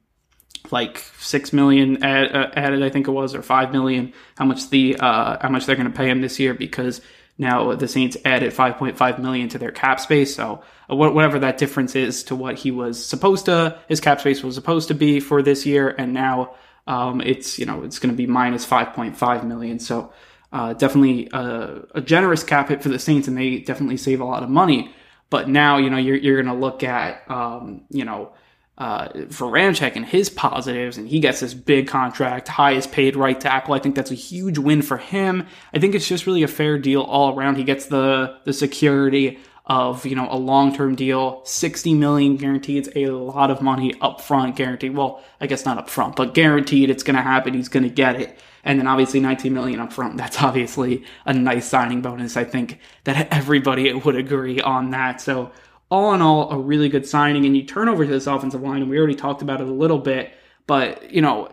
like 0.71 0.99
six 1.17 1.51
million 1.53 2.03
uh, 2.03 2.51
added, 2.53 2.83
I 2.83 2.89
think 2.89 3.07
it 3.07 3.11
was, 3.11 3.33
or 3.33 3.41
five 3.41 3.71
million. 3.71 4.13
How 4.37 4.45
much 4.45 4.69
the 4.69 4.97
uh, 4.99 5.37
how 5.41 5.49
much 5.49 5.65
they're 5.65 5.75
going 5.75 5.91
to 5.91 5.97
pay 5.97 6.09
him 6.09 6.21
this 6.21 6.39
year 6.39 6.53
because 6.53 7.01
now 7.39 7.73
the 7.73 7.87
Saints 7.87 8.17
added 8.25 8.53
5.5 8.53 9.19
million 9.19 9.47
to 9.49 9.57
their 9.57 9.71
cap 9.71 10.01
space, 10.01 10.35
so 10.35 10.61
uh, 10.91 10.95
whatever 10.95 11.39
that 11.39 11.57
difference 11.57 11.95
is 11.95 12.23
to 12.25 12.35
what 12.35 12.55
he 12.57 12.69
was 12.69 13.03
supposed 13.03 13.45
to, 13.45 13.79
his 13.87 14.01
cap 14.01 14.19
space 14.19 14.43
was 14.43 14.55
supposed 14.55 14.89
to 14.89 14.93
be 14.93 15.21
for 15.21 15.41
this 15.41 15.65
year, 15.65 15.95
and 15.97 16.13
now 16.13 16.53
um, 16.85 17.21
it's 17.21 17.57
you 17.57 17.65
know 17.65 17.83
it's 17.83 17.97
going 17.97 18.13
to 18.13 18.17
be 18.17 18.27
minus 18.27 18.65
5.5 18.65 19.45
million. 19.45 19.79
So 19.79 20.11
uh, 20.51 20.73
definitely 20.73 21.29
a, 21.31 21.81
a, 21.95 22.01
generous 22.01 22.43
cap 22.43 22.69
hit 22.69 22.83
for 22.83 22.89
the 22.89 22.99
Saints, 22.99 23.29
and 23.29 23.37
they 23.37 23.59
definitely 23.59 23.97
save 23.97 24.19
a 24.19 24.25
lot 24.25 24.43
of 24.43 24.49
money. 24.49 24.93
But 25.29 25.47
now 25.47 25.77
you 25.77 25.89
know 25.89 25.97
you're 25.97 26.17
you're 26.17 26.41
going 26.41 26.53
to 26.53 26.59
look 26.59 26.83
at 26.83 27.23
um, 27.31 27.83
you 27.89 28.03
know 28.03 28.33
uh, 28.79 29.09
for 29.29 29.47
Ramczyk 29.47 29.97
and 29.97 30.05
his 30.05 30.29
positives, 30.29 30.97
and 30.97 31.07
he 31.07 31.19
gets 31.19 31.41
this 31.41 31.53
big 31.53 31.87
contract, 31.87 32.47
highest 32.47 32.93
paid 32.93 33.17
right 33.17 33.39
tackle. 33.39 33.73
I 33.73 33.79
think 33.79 33.95
that's 33.95 34.11
a 34.11 34.15
huge 34.15 34.57
win 34.57 34.81
for 34.81 34.97
him. 34.97 35.45
I 35.73 35.79
think 35.79 35.95
it's 35.95 36.07
just 36.07 36.25
really 36.25 36.43
a 36.43 36.47
fair 36.47 36.79
deal 36.79 37.01
all 37.01 37.37
around. 37.37 37.57
He 37.57 37.65
gets 37.65 37.87
the 37.87 38.37
the 38.45 38.53
security 38.53 39.37
of 39.65 40.05
you 40.05 40.15
know 40.15 40.29
a 40.31 40.37
long 40.37 40.73
term 40.73 40.95
deal, 40.95 41.41
sixty 41.43 41.93
million 41.93 42.37
guaranteed. 42.37 42.87
It's 42.87 42.95
a 42.95 43.07
lot 43.11 43.51
of 43.51 43.61
money 43.61 43.93
upfront 43.95 44.55
guaranteed. 44.55 44.95
Well, 44.95 45.21
I 45.41 45.47
guess 45.47 45.65
not 45.65 45.85
upfront, 45.85 46.15
but 46.15 46.33
guaranteed 46.33 46.89
it's 46.89 47.03
going 47.03 47.17
to 47.17 47.21
happen. 47.21 47.53
He's 47.53 47.69
going 47.69 47.83
to 47.83 47.89
get 47.89 48.19
it. 48.19 48.39
And 48.63 48.77
then 48.77 48.87
obviously 48.87 49.19
19 49.19 49.53
million 49.53 49.79
upfront. 49.79 50.17
That's 50.17 50.41
obviously 50.41 51.05
a 51.25 51.33
nice 51.33 51.67
signing 51.67 52.01
bonus. 52.01 52.37
I 52.37 52.43
think 52.43 52.79
that 53.03 53.27
everybody 53.31 53.91
would 53.93 54.15
agree 54.15 54.59
on 54.61 54.91
that. 54.91 55.21
So 55.21 55.51
all 55.89 56.13
in 56.13 56.21
all, 56.21 56.51
a 56.51 56.57
really 56.57 56.89
good 56.89 57.07
signing. 57.07 57.45
And 57.45 57.55
you 57.57 57.63
turn 57.63 57.89
over 57.89 58.05
to 58.05 58.11
this 58.11 58.27
offensive 58.27 58.61
line, 58.61 58.81
and 58.81 58.89
we 58.89 58.97
already 58.97 59.15
talked 59.15 59.41
about 59.41 59.61
it 59.61 59.67
a 59.67 59.73
little 59.73 59.99
bit, 59.99 60.31
but, 60.67 61.11
you 61.11 61.21
know, 61.21 61.49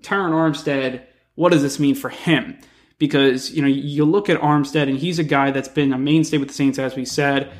Terron 0.00 0.30
Armstead, 0.30 1.02
what 1.34 1.50
does 1.50 1.62
this 1.62 1.78
mean 1.80 1.94
for 1.94 2.08
him? 2.08 2.58
Because, 2.98 3.50
you 3.50 3.62
know, 3.62 3.68
you 3.68 4.04
look 4.04 4.28
at 4.28 4.40
Armstead, 4.40 4.88
and 4.88 4.98
he's 4.98 5.18
a 5.18 5.24
guy 5.24 5.50
that's 5.50 5.68
been 5.68 5.92
a 5.92 5.98
mainstay 5.98 6.38
with 6.38 6.48
the 6.48 6.54
Saints, 6.54 6.78
as 6.78 6.94
we 6.94 7.04
said. 7.04 7.50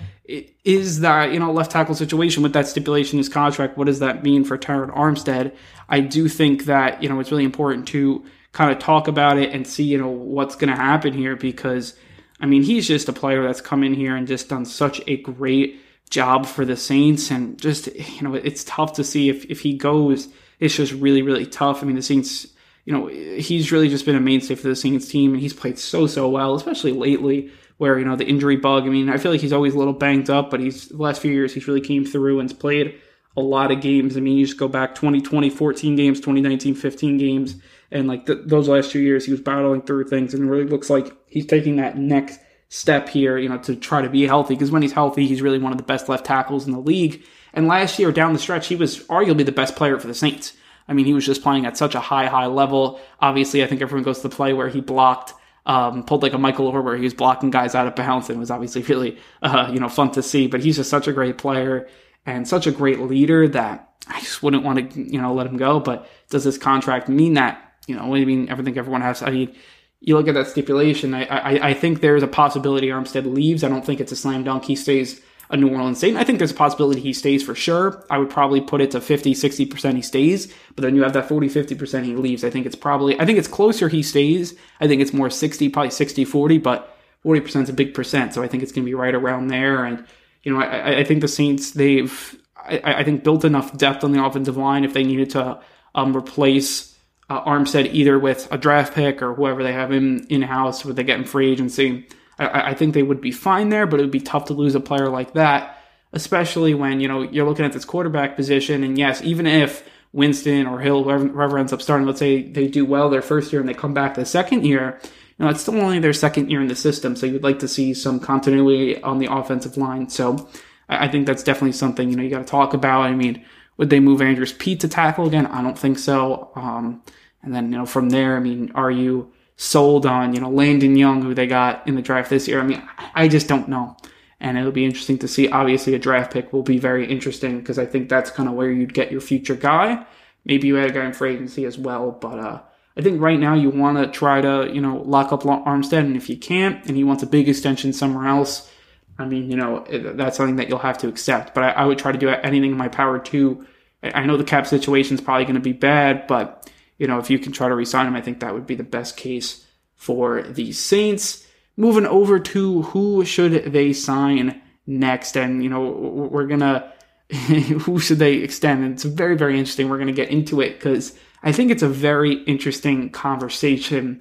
Is 0.65 1.01
that, 1.01 1.33
you 1.33 1.41
know, 1.41 1.51
left 1.51 1.73
tackle 1.73 1.97
situation 1.97 2.45
with 2.45 2.53
that 2.53 2.69
stipulation 2.69 3.17
in 3.17 3.19
his 3.19 3.29
contract? 3.29 3.77
What 3.77 3.87
does 3.87 3.99
that 3.99 4.23
mean 4.23 4.45
for 4.45 4.57
Terron 4.57 4.95
Armstead? 4.95 5.53
I 5.89 6.01
do 6.01 6.29
think 6.29 6.67
that, 6.67 7.03
you 7.03 7.09
know, 7.09 7.19
it's 7.19 7.33
really 7.33 7.45
important 7.45 7.89
to 7.89 8.25
kind 8.53 8.71
of 8.71 8.79
talk 8.79 9.09
about 9.09 9.39
it 9.39 9.53
and 9.53 9.67
see, 9.67 9.83
you 9.83 9.99
know, 9.99 10.09
what's 10.09 10.55
going 10.55 10.71
to 10.71 10.77
happen 10.77 11.13
here 11.13 11.35
because, 11.35 11.95
I 12.41 12.47
mean, 12.47 12.63
he's 12.63 12.87
just 12.87 13.09
a 13.09 13.13
player 13.13 13.43
that's 13.43 13.61
come 13.61 13.83
in 13.83 13.95
here 13.95 14.15
and 14.15 14.29
just 14.29 14.49
done 14.49 14.65
such 14.65 15.01
a 15.09 15.17
great 15.17 15.81
job 16.11 16.47
for 16.47 16.65
the 16.65 16.77
Saints. 16.77 17.31
And 17.31 17.59
just, 17.59 17.87
you 17.87 18.23
know, 18.23 18.35
it's 18.35 18.65
tough 18.65 18.95
to 18.95 19.05
see 19.05 19.29
if, 19.29 19.45
if 19.47 19.61
he 19.61 19.75
goes, 19.75 20.29
it's 20.59 20.77
just 20.77 20.93
really, 20.93 21.23
really 21.23 21.47
tough. 21.47 21.83
I 21.83 21.87
mean, 21.87 21.97
the 21.97 22.03
Saints, 22.03 22.47
you 22.85 22.93
know, 22.93 23.07
he's 23.07 23.73
really 23.73 23.89
just 23.89 24.05
been 24.05 24.17
a 24.17 24.21
mainstay 24.21 24.57
for 24.57 24.69
the 24.69 24.77
Saints 24.77 25.09
team 25.09 25.33
and 25.33 25.41
he's 25.41 25.55
played 25.55 25.79
so, 25.79 26.07
so 26.07 26.29
well, 26.29 26.55
especially 26.55 26.93
lately 26.93 27.51
where, 27.79 27.99
you 27.99 28.05
know, 28.05 28.17
the 28.17 28.27
injury 28.27 28.57
bug. 28.57 28.83
I 28.83 28.89
mean, 28.89 29.09
I 29.09 29.17
feel 29.17 29.33
like 29.33 29.41
he's 29.41 29.55
always 29.55 29.75
a 29.75 29.79
little 29.79 29.95
banged 29.95 30.29
up, 30.29 30.51
but 30.51 30.61
he's, 30.61 30.89
the 30.89 30.99
last 30.99 31.23
few 31.23 31.33
years, 31.33 31.55
he's 31.55 31.67
really 31.67 31.81
came 31.81 32.05
through 32.05 32.41
and's 32.41 32.53
played 32.53 33.01
a 33.37 33.41
lot 33.41 33.71
of 33.71 33.81
games. 33.81 34.17
I 34.17 34.21
mean, 34.21 34.37
you 34.37 34.45
just 34.45 34.59
go 34.59 34.69
back 34.69 34.95
2020, 34.95 35.49
14 35.51 35.97
games, 35.97 36.19
2019, 36.19 36.75
15 36.75 37.17
games. 37.17 37.57
And 37.91 38.07
like 38.07 38.27
the, 38.27 38.35
those 38.35 38.69
last 38.69 38.91
two 38.91 39.01
years, 39.01 39.25
he 39.25 39.33
was 39.33 39.41
battling 39.41 39.83
through 39.83 40.09
things 40.09 40.35
and 40.35 40.51
really 40.51 40.65
looks 40.65 40.91
like 40.91 41.13
he's 41.27 41.47
taking 41.47 41.77
that 41.77 41.97
next 41.97 42.41
step 42.71 43.09
here, 43.09 43.37
you 43.37 43.49
know, 43.49 43.59
to 43.59 43.77
try 43.77 44.01
to 44.01 44.09
be 44.09 44.27
healthy. 44.27 44.55
Because 44.55 44.71
when 44.71 44.81
he's 44.81 44.93
healthy, 44.93 45.27
he's 45.27 45.43
really 45.43 45.59
one 45.59 45.73
of 45.73 45.79
the 45.79 45.85
best 45.85 46.09
left 46.09 46.25
tackles 46.25 46.67
in 46.67 46.73
the 46.73 46.79
league. 46.79 47.23
And 47.53 47.67
last 47.67 47.99
year, 47.99 48.13
down 48.13 48.33
the 48.33 48.39
stretch, 48.39 48.69
he 48.69 48.77
was 48.77 49.01
arguably 49.07 49.45
the 49.45 49.53
best 49.53 49.77
player 49.77 49.99
for 49.99 50.07
the 50.07 50.15
Saints. 50.15 50.55
I 50.89 50.93
mean, 50.93 51.05
he 51.05 51.13
was 51.13 51.27
just 51.27 51.43
playing 51.43 51.67
at 51.67 51.77
such 51.77 51.95
a 51.95 52.01
high, 52.01 52.27
high 52.27 52.47
level. 52.47 53.01
Obviously, 53.21 53.63
I 53.63 53.67
think 53.67 53.83
everyone 53.83 54.05
goes 54.05 54.21
to 54.21 54.29
the 54.29 54.35
play 54.35 54.53
where 54.53 54.69
he 54.69 54.81
blocked, 54.81 55.35
um, 55.67 56.05
pulled 56.05 56.23
like 56.23 56.33
a 56.33 56.39
Michael 56.39 56.69
over 56.69 56.81
where 56.81 56.97
he 56.97 57.03
was 57.03 57.15
blocking 57.15 57.51
guys 57.51 57.75
out 57.75 57.89
of 57.89 57.97
bounds, 57.97 58.29
and 58.29 58.37
it 58.37 58.41
was 58.41 58.51
obviously 58.53 58.83
really, 58.83 59.19
uh, 59.43 59.69
you 59.73 59.81
know, 59.81 59.89
fun 59.89 60.13
to 60.13 60.23
see. 60.23 60.47
But 60.47 60.61
he's 60.61 60.77
just 60.77 60.91
such 60.91 61.09
a 61.09 61.13
great 61.13 61.39
player 61.39 61.89
and 62.25 62.47
such 62.47 62.69
a 62.69 62.73
great 62.73 63.01
leader 63.01 63.49
that 63.49 63.93
I 64.07 64.21
just 64.21 64.45
wouldn't 64.45 64.63
want 64.63 64.93
to, 64.93 65.01
you 65.01 65.21
know, 65.21 65.35
let 65.35 65.49
him 65.49 65.57
go. 65.57 65.81
But 65.81 66.09
does 66.29 66.45
this 66.45 66.59
contract 66.59 67.09
mean 67.09 67.35
that? 67.35 67.75
You 67.89 67.97
know, 67.97 68.15
I 68.15 68.25
mean, 68.25 68.49
everything 68.49 68.79
everyone 68.79 69.01
has. 69.01 69.23
I 69.23 69.31
mean, 69.31 69.57
you 70.01 70.17
look 70.17 70.29
at 70.29 70.35
that 70.35 70.47
stipulation. 70.47 71.15
I, 71.15 71.25
I, 71.25 71.69
I 71.69 71.75
think 71.75 72.01
there's 72.01 72.23
a 72.23 72.29
possibility 72.29 72.89
Armstead 72.89 73.33
leaves. 73.33 73.63
I 73.63 73.69
don't 73.69 73.85
think 73.85 74.01
it's 74.01 74.13
a 74.13 74.17
slam 74.17 74.45
dunk. 74.45 74.65
He 74.65 74.77
stays 74.77 75.21
a 75.51 75.57
New 75.57 75.69
Orleans 75.69 75.99
Saint. 75.99 76.17
I 76.17 76.25
think 76.25 76.39
there's 76.39 76.53
a 76.53 76.55
possibility 76.55 77.01
he 77.01 77.13
stays 77.13 77.43
for 77.43 77.55
sure. 77.55 78.05
I 78.09 78.19
would 78.19 78.31
probably 78.31 78.61
put 78.61 78.81
it 78.81 78.93
to 78.93 79.01
50, 79.01 79.35
60% 79.35 79.97
he 79.97 80.03
stays, 80.03 80.53
but 80.75 80.83
then 80.83 80.95
you 80.95 81.03
have 81.03 81.13
that 81.13 81.29
40, 81.29 81.49
50% 81.49 82.05
he 82.05 82.15
leaves. 82.15 82.45
I 82.45 82.51
think 82.51 82.67
it's 82.67 82.77
probably, 82.77 83.21
I 83.21 83.27
think 83.27 83.39
it's 83.39 83.49
closer 83.49 83.89
he 83.89 84.03
stays. 84.03 84.57
I 84.81 84.87
think 84.87 85.03
it's 85.03 85.13
more 85.13 85.29
60, 85.29 85.69
probably 85.69 85.91
60, 85.91 86.25
40, 86.25 86.59
but 86.59 86.97
40% 87.25 87.63
is 87.65 87.69
a 87.69 87.73
big 87.73 87.95
percent. 87.95 88.33
So 88.33 88.43
I 88.43 88.49
think 88.49 88.63
it's 88.63 88.73
going 88.73 88.85
to 88.85 88.91
be 88.91 88.95
right 88.95 89.15
around 89.15 89.49
there. 89.49 89.85
And, 89.85 90.07
you 90.45 90.53
know, 90.53 90.61
I, 90.61 91.01
I 91.01 91.05
think 91.05 91.21
the 91.21 91.29
Saints, 91.29 91.73
they've, 91.73 92.37
I, 92.57 92.81
I, 92.85 93.05
think 93.05 93.25
built 93.25 93.45
enough 93.45 93.77
depth 93.77 94.05
on 94.05 94.13
the 94.13 94.25
offensive 94.25 94.57
line 94.57 94.85
if 94.85 94.95
they 94.95 95.03
needed 95.03 95.31
to 95.31 95.61
um, 95.95 96.17
replace 96.17 96.97
uh, 97.31 97.45
Armstead 97.45 97.95
either 97.95 98.19
with 98.19 98.49
a 98.51 98.59
draft 98.59 98.93
pick 98.93 99.23
or 99.23 99.35
whoever 99.35 99.63
they 99.63 99.73
have 99.73 99.93
in 99.93 100.27
in 100.27 100.43
house, 100.43 100.85
would 100.85 100.97
they 100.97 101.05
get 101.05 101.19
in 101.19 101.25
free 101.25 101.51
agency. 101.51 102.07
I, 102.39 102.71
I 102.71 102.75
think 102.75 102.93
they 102.93 103.05
would 103.05 103.21
be 103.21 103.31
fine 103.31 103.69
there, 103.69 103.87
but 103.87 104.01
it 104.01 104.03
would 104.03 104.11
be 104.11 104.21
tough 104.21 104.47
to 104.47 104.53
lose 104.53 104.75
a 104.75 104.81
player 104.81 105.09
like 105.09 105.35
that, 105.35 105.79
especially 106.13 106.75
when 106.75 107.01
you 107.01 107.09
know 107.09 107.23
you're 107.23 107.47
looking 107.47 107.65
at 107.65 107.73
this 107.73 107.85
quarterback 107.85 108.35
position. 108.35 108.83
And 108.83 108.99
yes, 108.99 109.23
even 109.23 109.47
if 109.47 109.89
Winston 110.13 110.67
or 110.67 110.81
Hill, 110.81 111.05
whoever, 111.05 111.29
whoever 111.29 111.59
ends 111.59 111.73
up 111.73 111.81
starting, 111.81 112.07
let's 112.07 112.19
say 112.19 112.43
they 112.43 112.67
do 112.67 112.85
well 112.85 113.09
their 113.09 113.23
first 113.23 113.53
year 113.53 113.61
and 113.61 113.69
they 113.69 113.75
come 113.75 113.95
back 113.95 114.15
the 114.15 114.27
second 114.27 114.67
year, 114.67 114.99
you 115.39 115.45
know, 115.45 115.51
it's 115.51 115.61
still 115.61 115.81
only 115.81 116.01
their 116.01 116.13
second 116.13 116.51
year 116.51 116.61
in 116.61 116.67
the 116.67 116.75
system, 116.75 117.15
so 117.15 117.27
you'd 117.27 117.45
like 117.45 117.61
to 117.61 117.69
see 117.69 117.95
some 117.95 118.19
continuity 118.19 119.01
on 119.03 119.19
the 119.19 119.33
offensive 119.33 119.77
line. 119.77 120.09
So 120.09 120.49
I, 120.89 121.05
I 121.05 121.09
think 121.09 121.29
that's 121.29 121.45
definitely 121.45 121.73
something 121.73 122.11
you 122.11 122.17
know 122.17 122.25
you 122.25 122.31
got 122.31 122.41
to 122.41 122.45
talk 122.45 122.75
about. 122.75 123.03
I 123.03 123.15
mean, 123.15 123.45
would 123.77 123.89
they 123.89 124.01
move 124.01 124.21
Andrus 124.21 124.53
Peat 124.53 124.81
to 124.81 124.89
tackle 124.89 125.27
again? 125.27 125.47
I 125.47 125.63
don't 125.63 125.79
think 125.79 125.99
so. 125.99 126.51
Um, 126.57 127.03
and 127.43 127.55
then 127.55 127.73
you 127.73 127.79
know 127.79 127.87
from 127.87 128.11
there, 128.11 128.37
I 128.37 128.41
mean, 128.41 128.73
are 128.75 128.91
you 128.91 129.33
sold 129.61 130.07
on, 130.07 130.35
you 130.35 130.41
know, 130.41 130.49
Landon 130.49 130.97
Young, 130.97 131.21
who 131.21 131.35
they 131.35 131.47
got 131.47 131.87
in 131.87 131.95
the 131.95 132.01
draft 132.01 132.31
this 132.31 132.49
year. 132.49 132.63
I 132.63 132.65
mean, 132.65 132.83
I 133.15 133.29
just 133.29 133.47
don't 133.47 133.69
know. 133.69 133.95
And 134.41 134.57
it'll 134.57 134.73
be 134.73 134.87
interesting 134.87 135.19
to 135.19 135.29
see. 135.29 135.51
Obviously, 135.51 135.95
a 135.95 135.99
draft 135.99 136.33
pick 136.33 136.51
will 136.51 136.63
be 136.63 136.79
very 136.79 137.07
interesting 137.07 137.59
because 137.59 137.79
I 137.79 137.85
think 137.85 138.09
that's 138.09 138.31
kind 138.31 138.49
of 138.49 138.55
where 138.55 138.71
you'd 138.71 138.95
get 138.95 139.13
your 139.13 139.21
future 139.21 139.55
guy. 139.55 140.07
Maybe 140.47 140.67
you 140.67 140.77
had 140.77 140.91
a 140.91 140.95
guy 140.95 141.05
in 141.05 141.13
free 141.13 141.35
agency 141.35 141.67
as 141.67 141.77
well, 141.77 142.11
but 142.11 142.39
uh, 142.39 142.63
I 142.97 143.03
think 143.03 143.21
right 143.21 143.39
now 143.39 143.53
you 143.53 143.69
want 143.69 143.99
to 143.99 144.07
try 144.07 144.41
to, 144.41 144.71
you 144.73 144.81
know, 144.81 145.03
lock 145.03 145.31
up 145.31 145.43
Armstead, 145.43 146.07
and 146.07 146.17
if 146.17 146.31
you 146.31 146.39
can't, 146.39 146.83
and 146.87 146.97
he 146.97 147.05
wants 147.05 147.23
a 147.23 147.27
big 147.27 147.47
extension 147.47 147.93
somewhere 147.93 148.29
else, 148.29 148.73
I 149.19 149.27
mean, 149.27 149.51
you 149.51 149.59
know, 149.59 149.85
that's 149.91 150.39
something 150.39 150.57
that 150.57 150.71
you'll 150.71 150.79
have 150.79 150.97
to 150.99 151.09
accept. 151.09 151.55
But 151.55 151.65
I, 151.65 151.71
I 151.73 151.85
would 151.85 151.99
try 151.99 152.13
to 152.13 152.19
do 152.19 152.31
anything 152.31 152.71
in 152.71 152.79
my 152.79 152.89
power 152.89 153.19
to. 153.19 153.67
I 154.03 154.25
know 154.25 154.39
the 154.39 154.45
cap 154.45 154.67
situation 154.67 155.17
is 155.17 155.21
probably 155.21 155.45
going 155.45 155.57
to 155.57 155.61
be 155.61 155.75
bad, 155.75 156.27
but 156.27 156.67
you 157.01 157.07
know, 157.07 157.19
if 157.19 157.31
you 157.31 157.39
can 157.39 157.51
try 157.51 157.67
to 157.67 157.75
resign 157.75 158.07
him, 158.07 158.15
I 158.15 158.21
think 158.21 158.41
that 158.41 158.53
would 158.53 158.67
be 158.67 158.75
the 158.75 158.85
best 158.85 159.17
case 159.17 159.67
for 159.95 160.43
the 160.43 160.71
Saints. 160.73 161.47
Moving 161.75 162.05
over 162.05 162.39
to 162.39 162.83
who 162.83 163.25
should 163.25 163.73
they 163.73 163.95
sign 163.95 164.61
next, 164.87 165.35
and 165.35 165.65
you 165.65 165.71
know, 165.71 165.89
we're 166.31 166.47
gonna 166.47 166.93
who 167.33 167.99
should 167.99 168.19
they 168.19 168.35
extend? 168.35 168.85
And 168.85 168.93
it's 168.93 169.05
very, 169.05 169.35
very 169.35 169.59
interesting. 169.59 169.89
We're 169.89 169.99
gonna 169.99 170.13
get 170.13 170.29
into 170.29 170.61
it 170.61 170.75
because 170.75 171.19
I 171.43 171.53
think 171.53 171.71
it's 171.71 171.83
a 171.83 171.89
very 171.89 172.35
interesting 172.43 173.09
conversation. 173.09 174.21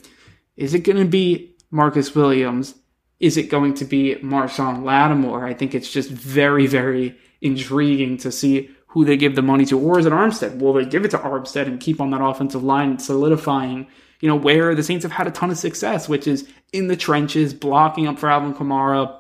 Is 0.56 0.74
it 0.74 0.80
gonna 0.80 1.04
be 1.04 1.58
Marcus 1.72 2.16
Williams? 2.16 2.76
Is 3.20 3.36
it 3.36 3.50
going 3.50 3.74
to 3.76 3.86
be 3.86 4.16
Marshon 4.24 4.84
Lattimore? 4.84 5.46
I 5.46 5.54
think 5.54 5.76
it's 5.76 5.92
just 5.92 6.10
very, 6.10 6.66
very 6.66 7.18
intriguing 7.42 8.16
to 8.20 8.32
see 8.32 8.70
who 8.90 9.06
they 9.06 9.18
give 9.18 9.36
the 9.36 9.42
money 9.42 9.66
to, 9.66 9.80
or 9.80 10.00
is 10.00 10.06
it 10.06 10.12
Armstead? 10.12 10.60
Will 10.60 10.74
they 10.74 10.86
give 10.86 11.06
it 11.06 11.12
to 11.12 11.18
Armstead 11.18 11.68
and 11.68 11.80
keep 11.80 12.02
on 12.02 12.10
that 12.10 12.24
offensive 12.24 12.64
line, 12.64 12.98
solidifying, 12.98 13.88
you 14.20 14.28
know, 14.28 14.36
where 14.36 14.74
the 14.74 14.84
Saints 14.84 15.04
have 15.04 15.12
had 15.12 15.28
a 15.28 15.32
ton 15.32 15.52
of 15.52 15.58
success, 15.58 16.10
which 16.10 16.28
is 16.28 16.50
in 16.74 16.88
the 16.88 16.98
trenches, 16.98 17.54
blocking 17.54 18.08
up 18.08 18.18
for 18.18 18.30
Alvin 18.30 18.54
Kamara, 18.54 19.16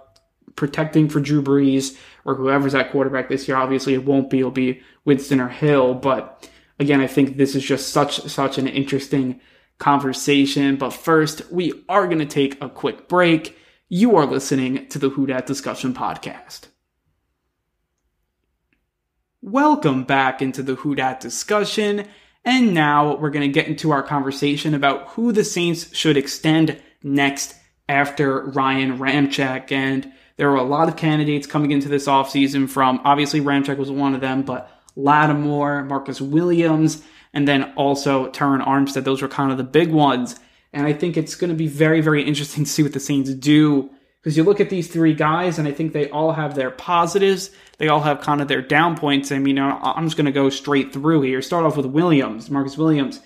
protecting 0.55 1.07
for 1.07 1.19
Drew 1.19 1.43
Brees, 1.43 1.95
or 2.25 2.33
whoever's 2.33 2.73
at 2.73 2.91
quarterback 2.91 3.29
this 3.29 3.47
year. 3.47 3.57
Obviously, 3.57 3.93
it 3.93 4.05
won't 4.05 4.31
be, 4.31 4.39
it'll 4.39 4.51
be 4.51 4.81
Winston 5.05 5.39
or 5.39 5.49
Hill, 5.49 5.93
but 5.93 6.49
again, 6.79 6.99
I 6.99 7.07
think 7.07 7.38
this 7.38 7.55
is 7.55 7.63
just 7.63 7.89
such, 7.89 8.21
such 8.21 8.57
an 8.57 8.67
interesting 8.67 9.39
conversation. 9.77 10.77
But 10.77 10.93
first, 10.93 11.51
we 11.51 11.73
are 11.88 12.07
going 12.07 12.19
to 12.19 12.25
take 12.25 12.61
a 12.61 12.69
quick 12.69 13.07
break. 13.07 13.55
You 13.88 14.15
are 14.15 14.25
listening 14.25 14.88
to 14.89 14.97
the 14.97 15.09
Who 15.09 15.27
Dat 15.27 15.45
Discussion 15.45 15.93
Podcast. 15.93 16.68
Welcome 19.41 20.03
back 20.03 20.41
into 20.41 20.62
the 20.62 20.75
Who 20.75 20.96
Dat 20.96 21.22
discussion. 21.22 22.05
And 22.43 22.74
now 22.74 23.15
we're 23.15 23.29
going 23.29 23.48
to 23.48 23.53
get 23.53 23.69
into 23.69 23.91
our 23.91 24.03
conversation 24.03 24.74
about 24.74 25.08
who 25.12 25.31
the 25.31 25.46
Saints 25.46 25.96
should 25.96 26.17
extend 26.17 26.77
next 27.03 27.55
after 27.88 28.48
Ryan 28.48 28.98
Ramczyk. 29.00 29.72
And 29.72 30.12
there 30.36 30.50
were 30.50 30.58
a 30.58 30.63
lot 30.63 30.89
of 30.89 30.98
candidates 30.98 31.48
coming 31.48 31.72
into 31.72 31.88
this 31.88 32.05
offseason 32.05 32.69
from 32.69 33.00
obviously 33.05 33.39
Ramczyk 33.39 33.77
was 33.77 33.89
one 33.89 34.13
of 34.13 34.19
them, 34.19 34.41
but 34.41 34.69
Lattimore, 34.98 35.86
Marcus 35.86 36.19
Williams, 36.19 37.01
and 37.34 37.48
then 37.48 37.72
also 37.77 38.29
Terron 38.31 38.65
Armstead. 38.65 39.05
Those 39.05 39.22
were 39.22 39.29
kind 39.29 39.53
of 39.53 39.58
the 39.58 39.63
big 39.63 39.89
ones. 39.89 40.38
And 40.74 40.86
I 40.86 40.91
think 40.91 41.15
it's 41.15 41.36
going 41.36 41.50
to 41.50 41.55
be 41.55 41.67
very, 41.67 42.01
very 42.01 42.24
interesting 42.24 42.65
to 42.65 42.69
see 42.69 42.84
what 42.84 42.91
the 42.91 43.00
Saints 43.00 43.34
do 43.34 43.89
because 44.21 44.35
you 44.35 44.43
look 44.43 44.59
at 44.59 44.69
these 44.69 44.88
three 44.88 45.13
guys, 45.13 45.59
and 45.59 45.67
I 45.67 45.71
think 45.71 45.93
they 45.93 46.09
all 46.09 46.33
have 46.33 46.53
their 46.53 46.71
positives. 46.71 47.51
They 47.77 47.88
all 47.88 48.01
have 48.01 48.19
kind 48.19 48.41
of 48.41 48.47
their 48.49 48.61
down 48.61 48.97
points. 48.97 49.31
I 49.31 49.39
mean, 49.39 49.57
I'm 49.57 50.05
just 50.05 50.17
going 50.17 50.25
to 50.25 50.31
go 50.31 50.49
straight 50.49 50.91
through 50.91 51.21
here. 51.21 51.41
Start 51.41 51.65
off 51.65 51.77
with 51.77 51.85
Williams, 51.85 52.49
Marcus 52.49 52.77
Williams. 52.77 53.21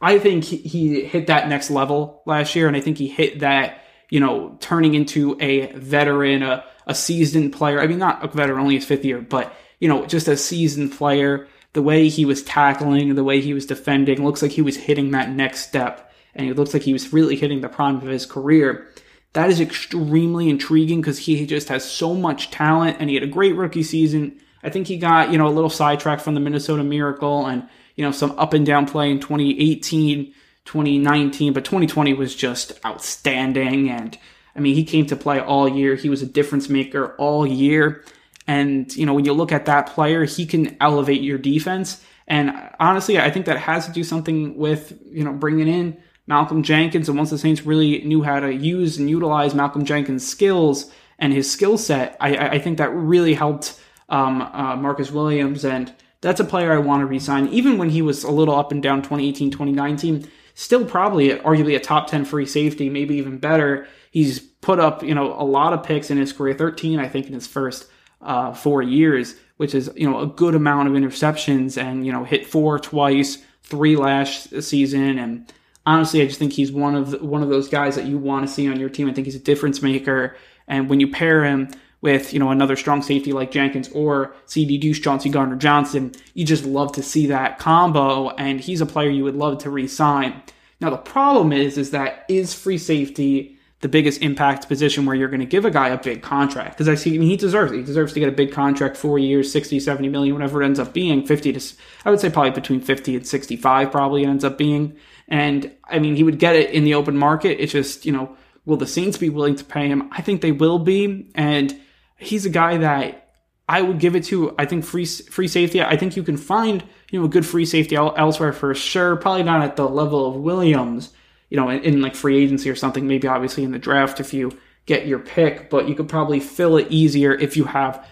I 0.00 0.18
think 0.18 0.44
he 0.44 1.04
hit 1.04 1.26
that 1.26 1.48
next 1.48 1.70
level 1.70 2.22
last 2.26 2.54
year, 2.54 2.68
and 2.68 2.76
I 2.76 2.80
think 2.80 2.98
he 2.98 3.08
hit 3.08 3.40
that, 3.40 3.82
you 4.08 4.20
know, 4.20 4.56
turning 4.60 4.94
into 4.94 5.36
a 5.40 5.72
veteran, 5.72 6.42
a, 6.42 6.64
a 6.86 6.94
seasoned 6.94 7.52
player. 7.52 7.80
I 7.80 7.86
mean, 7.86 7.98
not 7.98 8.24
a 8.24 8.28
veteran, 8.28 8.60
only 8.60 8.76
his 8.76 8.84
fifth 8.84 9.04
year, 9.04 9.20
but, 9.20 9.52
you 9.80 9.88
know, 9.88 10.06
just 10.06 10.28
a 10.28 10.36
seasoned 10.36 10.92
player. 10.92 11.48
The 11.72 11.82
way 11.82 12.08
he 12.08 12.24
was 12.24 12.42
tackling, 12.42 13.14
the 13.14 13.24
way 13.24 13.40
he 13.40 13.54
was 13.54 13.66
defending, 13.66 14.24
looks 14.24 14.40
like 14.40 14.52
he 14.52 14.62
was 14.62 14.76
hitting 14.76 15.10
that 15.10 15.30
next 15.30 15.66
step, 15.66 16.12
and 16.34 16.48
it 16.48 16.56
looks 16.56 16.72
like 16.72 16.84
he 16.84 16.92
was 16.92 17.12
really 17.12 17.36
hitting 17.36 17.60
the 17.60 17.68
prime 17.68 17.96
of 17.96 18.02
his 18.02 18.24
career. 18.24 18.88
That 19.32 19.50
is 19.50 19.60
extremely 19.60 20.48
intriguing 20.48 21.00
because 21.00 21.18
he 21.18 21.44
just 21.46 21.68
has 21.68 21.84
so 21.84 22.14
much 22.14 22.50
talent 22.50 22.96
and 23.00 23.10
he 23.10 23.16
had 23.16 23.22
a 23.22 23.28
great 23.28 23.54
rookie 23.54 23.82
season. 23.82 24.40
I 24.62 24.70
think 24.70 24.86
he 24.86 24.96
got, 24.96 25.30
you 25.30 25.38
know, 25.38 25.46
a 25.46 25.50
little 25.50 25.70
sidetracked 25.70 26.22
from 26.22 26.34
the 26.34 26.40
Minnesota 26.40 26.82
Miracle 26.82 27.46
and, 27.46 27.68
you 27.94 28.04
know, 28.04 28.12
some 28.12 28.32
up 28.38 28.54
and 28.54 28.64
down 28.64 28.86
play 28.86 29.10
in 29.10 29.20
2018, 29.20 30.32
2019, 30.64 31.52
but 31.52 31.64
2020 31.64 32.14
was 32.14 32.34
just 32.34 32.84
outstanding. 32.84 33.90
And 33.90 34.18
I 34.56 34.60
mean, 34.60 34.74
he 34.74 34.84
came 34.84 35.06
to 35.06 35.16
play 35.16 35.38
all 35.38 35.68
year. 35.68 35.94
He 35.94 36.08
was 36.08 36.22
a 36.22 36.26
difference 36.26 36.68
maker 36.68 37.14
all 37.16 37.46
year. 37.46 38.04
And, 38.46 38.94
you 38.96 39.06
know, 39.06 39.14
when 39.14 39.24
you 39.24 39.32
look 39.32 39.52
at 39.52 39.66
that 39.66 39.88
player, 39.88 40.24
he 40.24 40.46
can 40.46 40.76
elevate 40.80 41.20
your 41.20 41.38
defense. 41.38 42.02
And 42.26 42.52
honestly, 42.80 43.18
I 43.18 43.30
think 43.30 43.46
that 43.46 43.58
has 43.58 43.86
to 43.86 43.92
do 43.92 44.02
something 44.02 44.56
with, 44.56 44.98
you 45.06 45.24
know, 45.24 45.32
bringing 45.32 45.68
in 45.68 45.96
Malcolm 46.26 46.62
Jenkins, 46.62 47.08
and 47.08 47.16
once 47.16 47.30
the 47.30 47.38
Saints 47.38 47.64
really 47.64 48.02
knew 48.04 48.22
how 48.22 48.40
to 48.40 48.52
use 48.52 48.98
and 48.98 49.08
utilize 49.08 49.54
Malcolm 49.54 49.84
Jenkins' 49.84 50.26
skills 50.26 50.90
and 51.18 51.32
his 51.32 51.50
skill 51.50 51.78
set, 51.78 52.16
I, 52.20 52.36
I, 52.36 52.58
think 52.58 52.78
that 52.78 52.90
really 52.90 53.34
helped 53.34 53.80
um, 54.08 54.42
uh, 54.42 54.76
Marcus 54.76 55.10
Williams. 55.10 55.64
And 55.64 55.92
that's 56.20 56.40
a 56.40 56.44
player 56.44 56.72
I 56.72 56.78
want 56.78 57.00
to 57.00 57.06
resign, 57.06 57.48
even 57.48 57.78
when 57.78 57.90
he 57.90 58.02
was 58.02 58.24
a 58.24 58.30
little 58.30 58.54
up 58.54 58.72
and 58.72 58.82
down 58.82 58.98
2018, 58.98 59.50
2019. 59.50 60.28
Still, 60.54 60.84
probably 60.84 61.30
arguably 61.30 61.76
a 61.76 61.80
top 61.80 62.08
10 62.08 62.24
free 62.24 62.46
safety, 62.46 62.88
maybe 62.88 63.16
even 63.16 63.38
better. 63.38 63.86
He's 64.10 64.40
put 64.40 64.80
up, 64.80 65.02
you 65.02 65.14
know, 65.14 65.34
a 65.40 65.44
lot 65.44 65.74
of 65.74 65.82
picks 65.82 66.10
in 66.10 66.16
his 66.16 66.32
career, 66.32 66.54
13, 66.54 66.98
I 66.98 67.08
think, 67.08 67.26
in 67.26 67.34
his 67.34 67.46
first 67.46 67.86
uh, 68.22 68.52
four 68.52 68.82
years, 68.82 69.36
which 69.58 69.74
is, 69.74 69.90
you 69.94 70.10
know, 70.10 70.20
a 70.20 70.26
good 70.26 70.54
amount 70.54 70.88
of 70.88 70.94
interceptions 70.94 71.80
and, 71.80 72.06
you 72.06 72.12
know, 72.12 72.24
hit 72.24 72.46
four 72.46 72.78
twice, 72.78 73.38
three 73.62 73.96
last 73.96 74.62
season. 74.62 75.18
And 75.18 75.52
honestly, 75.86 76.20
I 76.20 76.26
just 76.26 76.38
think 76.38 76.52
he's 76.52 76.72
one 76.72 76.94
of 76.94 77.12
the, 77.12 77.24
one 77.24 77.42
of 77.42 77.48
those 77.48 77.68
guys 77.68 77.94
that 77.96 78.04
you 78.04 78.18
want 78.18 78.46
to 78.46 78.52
see 78.52 78.68
on 78.68 78.78
your 78.78 78.88
team. 78.88 79.08
I 79.08 79.12
think 79.12 79.26
he's 79.26 79.36
a 79.36 79.40
difference 79.40 79.80
maker, 79.80 80.36
and 80.68 80.90
when 80.90 81.00
you 81.00 81.10
pair 81.10 81.44
him 81.44 81.68
with 82.02 82.32
you 82.32 82.38
know 82.38 82.50
another 82.50 82.76
strong 82.76 83.02
safety 83.02 83.32
like 83.32 83.50
Jenkins 83.50 83.88
or 83.92 84.34
CD 84.44 84.76
Deuce 84.76 84.98
Chauncey 84.98 85.30
Gardner 85.30 85.56
Johnson, 85.56 86.12
you 86.34 86.44
just 86.44 86.64
love 86.64 86.92
to 86.92 87.02
see 87.02 87.26
that 87.28 87.58
combo, 87.58 88.30
and 88.30 88.60
he's 88.60 88.80
a 88.80 88.86
player 88.86 89.10
you 89.10 89.24
would 89.24 89.36
love 89.36 89.58
to 89.58 89.70
re-sign. 89.70 90.42
Now 90.80 90.90
the 90.90 90.98
problem 90.98 91.52
is, 91.52 91.78
is 91.78 91.92
that 91.92 92.26
is 92.28 92.52
free 92.52 92.78
safety 92.78 93.56
the 93.80 93.88
biggest 93.88 94.22
impact 94.22 94.68
position 94.68 95.04
where 95.04 95.14
you're 95.14 95.28
going 95.28 95.40
to 95.40 95.46
give 95.46 95.64
a 95.64 95.70
guy 95.70 95.88
a 95.88 95.98
big 95.98 96.22
contract 96.22 96.72
because 96.72 96.88
I 96.88 96.94
see 96.94 97.14
I 97.14 97.18
mean, 97.18 97.28
he 97.28 97.36
deserves 97.36 97.72
it. 97.72 97.76
He 97.76 97.82
deserves 97.82 98.12
to 98.14 98.20
get 98.20 98.28
a 98.28 98.32
big 98.32 98.50
contract, 98.50 98.96
four 98.96 99.18
years, 99.18 99.52
60, 99.52 99.80
70 99.80 100.08
million, 100.08 100.34
whatever 100.34 100.62
it 100.62 100.64
ends 100.64 100.80
up 100.80 100.92
being, 100.92 101.26
50 101.26 101.52
to, 101.52 101.74
I 102.04 102.10
would 102.10 102.20
say 102.20 102.30
probably 102.30 102.52
between 102.52 102.80
50 102.80 103.16
and 103.16 103.26
65 103.26 103.90
probably 103.90 104.24
ends 104.24 104.44
up 104.44 104.56
being. 104.56 104.96
And 105.28 105.72
I 105.84 105.98
mean, 105.98 106.16
he 106.16 106.22
would 106.22 106.38
get 106.38 106.56
it 106.56 106.70
in 106.70 106.84
the 106.84 106.94
open 106.94 107.16
market. 107.16 107.60
It's 107.60 107.72
just, 107.72 108.06
you 108.06 108.12
know, 108.12 108.36
will 108.64 108.76
the 108.76 108.86
Saints 108.86 109.18
be 109.18 109.30
willing 109.30 109.56
to 109.56 109.64
pay 109.64 109.88
him? 109.88 110.08
I 110.12 110.22
think 110.22 110.40
they 110.40 110.52
will 110.52 110.78
be. 110.78 111.30
And 111.34 111.78
he's 112.16 112.46
a 112.46 112.50
guy 112.50 112.76
that 112.78 113.26
I 113.68 113.82
would 113.82 113.98
give 113.98 114.14
it 114.14 114.24
to. 114.24 114.54
I 114.58 114.64
think 114.66 114.84
free 114.84 115.06
free 115.06 115.48
safety. 115.48 115.82
I 115.82 115.96
think 115.96 116.16
you 116.16 116.22
can 116.22 116.36
find 116.36 116.84
you 117.10 117.18
know 117.18 117.26
a 117.26 117.28
good 117.28 117.46
free 117.46 117.66
safety 117.66 117.96
elsewhere 117.96 118.52
for 118.52 118.74
sure. 118.74 119.16
Probably 119.16 119.42
not 119.42 119.62
at 119.62 119.76
the 119.76 119.88
level 119.88 120.26
of 120.26 120.36
Williams, 120.36 121.12
you 121.50 121.56
know, 121.56 121.68
in, 121.68 121.82
in, 121.82 122.02
like 122.02 122.14
free 122.14 122.42
agency 122.42 122.70
or 122.70 122.76
something, 122.76 123.08
maybe 123.08 123.26
obviously 123.26 123.64
in 123.64 123.72
the 123.72 123.78
draft 123.78 124.20
if 124.20 124.32
you 124.32 124.56
get 124.86 125.06
your 125.06 125.18
pick, 125.18 125.68
but 125.68 125.88
you 125.88 125.96
could 125.96 126.08
probably 126.08 126.38
fill 126.38 126.76
it 126.76 126.86
easier 126.90 127.34
if 127.34 127.56
you 127.56 127.64
have 127.64 128.06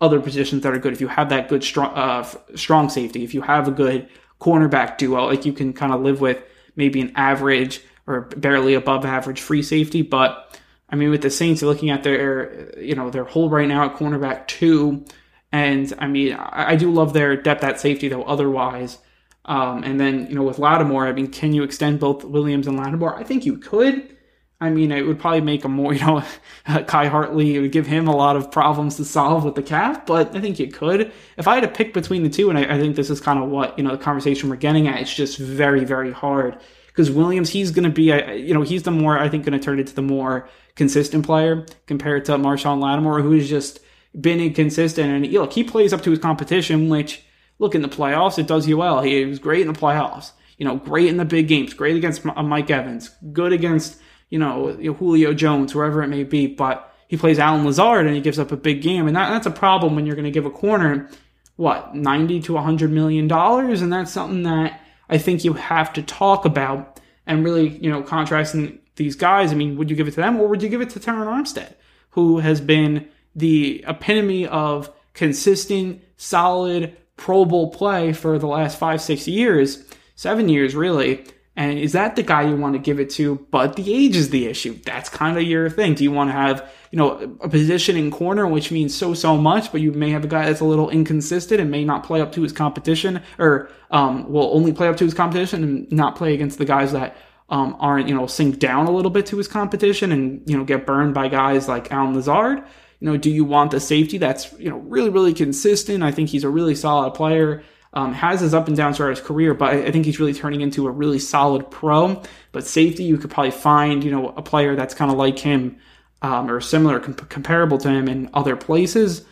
other 0.00 0.20
positions 0.20 0.62
that 0.62 0.74
are 0.74 0.78
good. 0.78 0.92
If 0.92 1.00
you 1.00 1.08
have 1.08 1.30
that 1.30 1.48
good 1.48 1.64
strong 1.64 1.94
uh, 1.94 2.24
strong 2.54 2.90
safety, 2.90 3.24
if 3.24 3.32
you 3.32 3.40
have 3.40 3.66
a 3.66 3.72
good 3.72 4.08
cornerback 4.40 4.98
duo, 4.98 5.24
like 5.24 5.46
you 5.46 5.54
can 5.54 5.72
kind 5.72 5.92
of 5.92 6.02
live 6.02 6.20
with 6.20 6.42
maybe 6.78 7.02
an 7.02 7.12
average 7.14 7.82
or 8.06 8.22
barely 8.22 8.72
above 8.72 9.04
average 9.04 9.42
free 9.42 9.62
safety. 9.62 10.00
But 10.00 10.58
I 10.88 10.96
mean, 10.96 11.10
with 11.10 11.20
the 11.20 11.30
Saints, 11.30 11.60
looking 11.60 11.90
at 11.90 12.02
their 12.02 12.78
you 12.80 12.94
know 12.94 13.10
their 13.10 13.24
hole 13.24 13.50
right 13.50 13.68
now 13.68 13.84
at 13.84 13.96
cornerback 13.96 14.46
two, 14.46 15.04
and 15.52 15.92
I 15.98 16.06
mean, 16.06 16.32
I, 16.32 16.70
I 16.70 16.76
do 16.76 16.90
love 16.90 17.12
their 17.12 17.36
depth 17.36 17.62
at 17.64 17.78
safety 17.78 18.08
though. 18.08 18.22
Otherwise. 18.22 18.98
Um, 19.44 19.82
and 19.82 19.98
then, 19.98 20.26
you 20.28 20.34
know, 20.34 20.42
with 20.42 20.58
Lattimore, 20.58 21.06
I 21.06 21.12
mean, 21.12 21.28
can 21.28 21.54
you 21.54 21.62
extend 21.62 22.00
both 22.00 22.22
Williams 22.22 22.66
and 22.66 22.76
Lattimore? 22.76 23.16
I 23.16 23.22
think 23.24 23.46
you 23.46 23.56
could. 23.56 24.14
I 24.60 24.70
mean, 24.70 24.90
it 24.90 25.06
would 25.06 25.20
probably 25.20 25.40
make 25.40 25.64
him 25.64 25.72
more, 25.72 25.94
you 25.94 26.00
know, 26.00 26.22
Khai 26.66 27.08
Harley, 27.08 27.54
it 27.54 27.60
would 27.60 27.72
give 27.72 27.86
him 27.86 28.08
a 28.08 28.16
lot 28.16 28.36
of 28.36 28.50
problems 28.50 28.96
to 28.96 29.04
solve 29.04 29.44
with 29.44 29.54
the 29.54 29.62
cap, 29.62 30.06
but 30.06 30.34
I 30.34 30.40
think 30.40 30.58
you 30.58 30.68
could. 30.68 31.12
If 31.36 31.46
I 31.46 31.54
had 31.54 31.60
to 31.60 31.68
pick 31.68 31.94
between 31.94 32.22
the 32.22 32.28
two, 32.28 32.50
and 32.50 32.58
I, 32.58 32.74
I 32.74 32.78
think 32.78 32.96
this 32.96 33.10
is 33.10 33.20
kind 33.20 33.38
of 33.42 33.48
what, 33.48 33.78
you 33.78 33.84
know, 33.84 33.92
the 33.92 34.02
conversation 34.02 34.48
we're 34.48 34.56
getting 34.56 34.88
at, 34.88 35.00
it's 35.00 35.14
just 35.14 35.38
very, 35.38 35.84
very 35.84 36.12
hard. 36.12 36.58
Because 36.88 37.10
Williams, 37.12 37.50
he's 37.50 37.70
going 37.70 37.84
to 37.84 37.90
be, 37.90 38.12
you 38.40 38.52
know, 38.52 38.62
he's 38.62 38.82
the 38.82 38.90
more, 38.90 39.18
I 39.18 39.28
think, 39.28 39.44
going 39.44 39.56
to 39.56 39.64
turn 39.64 39.78
into 39.78 39.94
the 39.94 40.02
more 40.02 40.48
consistent 40.74 41.24
player 41.24 41.64
compared 41.86 42.24
to 42.24 42.32
Marshon 42.32 42.80
Lattimore, 42.80 43.20
who's 43.20 43.48
just 43.48 43.78
been 44.20 44.40
inconsistent. 44.40 45.08
And 45.08 45.32
look, 45.32 45.52
he 45.52 45.62
plays 45.62 45.92
up 45.92 46.02
to 46.02 46.10
his 46.10 46.18
competition, 46.18 46.88
which 46.88 47.22
look 47.60 47.76
in 47.76 47.82
the 47.82 47.88
playoffs, 47.88 48.38
it 48.38 48.48
does 48.48 48.66
you 48.66 48.78
well. 48.78 49.00
He 49.02 49.24
was 49.24 49.38
great 49.38 49.60
in 49.60 49.72
the 49.72 49.78
playoffs. 49.78 50.32
You 50.56 50.64
know, 50.64 50.76
great 50.76 51.06
in 51.06 51.18
the 51.18 51.24
big 51.24 51.46
games, 51.46 51.72
great 51.72 51.96
against 51.96 52.26
uh, 52.26 52.42
Mike 52.42 52.68
Evans, 52.68 53.10
good 53.32 53.52
against 53.52 54.00
you 54.30 54.38
know 54.38 54.72
Julio 54.72 55.32
Jones, 55.34 55.74
wherever 55.74 56.02
it 56.02 56.08
may 56.08 56.24
be. 56.24 56.46
But 56.46 56.92
he 57.08 57.16
plays 57.16 57.38
Allen 57.38 57.64
Lazard 57.64 58.06
and 58.06 58.14
he 58.14 58.20
gives 58.20 58.38
up 58.38 58.52
a 58.52 58.56
big 58.56 58.82
game, 58.82 59.06
and 59.06 59.16
that, 59.16 59.30
that's 59.30 59.46
a 59.46 59.50
problem 59.50 59.94
when 59.94 60.06
you're 60.06 60.16
going 60.16 60.24
to 60.24 60.30
give 60.30 60.46
a 60.46 60.50
corner 60.50 61.08
what 61.56 61.94
ninety 61.94 62.40
to 62.40 62.56
hundred 62.56 62.90
million 62.90 63.28
dollars, 63.28 63.82
and 63.82 63.92
that's 63.92 64.12
something 64.12 64.44
that 64.44 64.80
I 65.08 65.18
think 65.18 65.44
you 65.44 65.54
have 65.54 65.92
to 65.94 66.02
talk 66.02 66.44
about 66.44 67.00
and 67.26 67.44
really 67.44 67.68
you 67.68 67.90
know 67.90 68.02
contrasting 68.02 68.78
these 68.96 69.16
guys. 69.16 69.52
I 69.52 69.54
mean, 69.54 69.76
would 69.76 69.90
you 69.90 69.96
give 69.96 70.08
it 70.08 70.12
to 70.12 70.20
them 70.20 70.40
or 70.40 70.48
would 70.48 70.62
you 70.62 70.68
give 70.68 70.80
it 70.80 70.90
to 70.90 71.00
Terron 71.00 71.26
Armstead, 71.26 71.74
who 72.10 72.38
has 72.38 72.60
been 72.60 73.08
the 73.34 73.84
epitome 73.86 74.46
of 74.46 74.90
consistent, 75.14 76.02
solid 76.16 76.96
Pro 77.16 77.44
Bowl 77.44 77.70
play 77.70 78.12
for 78.12 78.38
the 78.38 78.46
last 78.46 78.78
five, 78.78 79.00
six 79.00 79.26
years, 79.26 79.84
seven 80.14 80.48
years 80.48 80.74
really. 80.74 81.24
And 81.58 81.76
is 81.76 81.90
that 81.90 82.14
the 82.14 82.22
guy 82.22 82.42
you 82.42 82.54
want 82.54 82.74
to 82.74 82.78
give 82.78 83.00
it 83.00 83.10
to? 83.10 83.44
But 83.50 83.74
the 83.74 83.92
age 83.92 84.14
is 84.14 84.30
the 84.30 84.46
issue. 84.46 84.78
That's 84.84 85.08
kind 85.08 85.36
of 85.36 85.42
your 85.42 85.68
thing. 85.68 85.94
Do 85.94 86.04
you 86.04 86.12
want 86.12 86.28
to 86.28 86.32
have, 86.32 86.70
you 86.92 86.98
know, 86.98 87.36
a 87.40 87.48
position 87.48 87.96
in 87.96 88.12
corner, 88.12 88.46
which 88.46 88.70
means 88.70 88.94
so, 88.94 89.12
so 89.12 89.36
much, 89.36 89.72
but 89.72 89.80
you 89.80 89.90
may 89.90 90.10
have 90.10 90.22
a 90.22 90.28
guy 90.28 90.46
that's 90.46 90.60
a 90.60 90.64
little 90.64 90.88
inconsistent 90.88 91.60
and 91.60 91.68
may 91.68 91.84
not 91.84 92.04
play 92.04 92.20
up 92.20 92.30
to 92.34 92.42
his 92.42 92.52
competition 92.52 93.20
or, 93.40 93.68
um, 93.90 94.30
will 94.30 94.54
only 94.54 94.72
play 94.72 94.86
up 94.86 94.96
to 94.98 95.04
his 95.04 95.14
competition 95.14 95.64
and 95.64 95.90
not 95.90 96.14
play 96.14 96.32
against 96.32 96.58
the 96.58 96.64
guys 96.64 96.92
that, 96.92 97.16
um, 97.48 97.76
aren't, 97.80 98.08
you 98.08 98.14
know, 98.14 98.28
sink 98.28 98.60
down 98.60 98.86
a 98.86 98.92
little 98.92 99.10
bit 99.10 99.26
to 99.26 99.36
his 99.36 99.48
competition 99.48 100.12
and, 100.12 100.48
you 100.48 100.56
know, 100.56 100.62
get 100.62 100.86
burned 100.86 101.12
by 101.12 101.26
guys 101.26 101.66
like 101.66 101.90
Allen 101.90 102.14
Lazard? 102.14 102.58
You 103.00 103.10
know, 103.10 103.16
do 103.16 103.30
you 103.30 103.44
want 103.44 103.72
the 103.72 103.80
safety 103.80 104.16
that's, 104.16 104.52
you 104.60 104.70
know, 104.70 104.78
really, 104.78 105.10
really 105.10 105.34
consistent? 105.34 106.04
I 106.04 106.12
think 106.12 106.28
he's 106.28 106.44
a 106.44 106.48
really 106.48 106.76
solid 106.76 107.14
player. 107.14 107.64
Um, 107.94 108.12
has 108.12 108.42
his 108.42 108.52
up 108.52 108.68
and 108.68 108.76
downs 108.76 108.98
throughout 108.98 109.16
his 109.16 109.26
career, 109.26 109.54
but 109.54 109.72
I, 109.72 109.90
think 109.90 110.04
he's 110.04 110.20
really 110.20 110.34
turning 110.34 110.60
into 110.60 110.86
a 110.86 110.90
really 110.90 111.18
solid 111.18 111.70
pro. 111.70 112.22
But 112.52 112.66
safety, 112.66 113.04
you 113.04 113.16
could 113.16 113.30
probably 113.30 113.50
find, 113.50 114.04
you 114.04 114.10
know, 114.10 114.28
a 114.36 114.42
player 114.42 114.76
that's 114.76 114.92
kind 114.94 115.10
of 115.10 115.16
like 115.16 115.38
him 115.38 115.78
um, 116.20 116.50
or 116.50 116.60
similar, 116.60 117.00
comparable 117.00 117.78
to 117.78 117.88
him 117.88 118.06
in 118.06 118.28
other 118.34 118.56
places. 118.56 119.24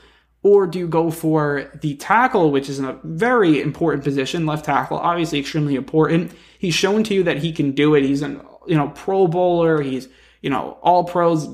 Or 0.42 0.66
do 0.66 0.78
you 0.78 0.86
go 0.86 1.10
for 1.10 1.72
the 1.80 1.96
tackle, 1.96 2.52
which 2.52 2.68
is 2.68 2.78
a 2.78 3.00
very 3.02 3.60
important 3.60 4.04
position, 4.04 4.46
left 4.46 4.64
tackle, 4.64 4.96
obviously 4.96 5.40
extremely 5.40 5.74
important. 5.74 6.30
He's 6.58 6.74
shown 6.74 7.02
to 7.04 7.14
you 7.14 7.24
that 7.24 7.38
he 7.38 7.52
can 7.52 7.72
do 7.72 7.94
it. 7.96 8.04
He's 8.04 8.22
an, 8.22 8.40
you 8.66 8.76
know, 8.76 8.92
pro 8.94 9.26
bowler. 9.26 9.82
He's, 9.82 10.08
you 10.42 10.50
know, 10.50 10.78
all 10.82 11.02
pros, 11.02 11.48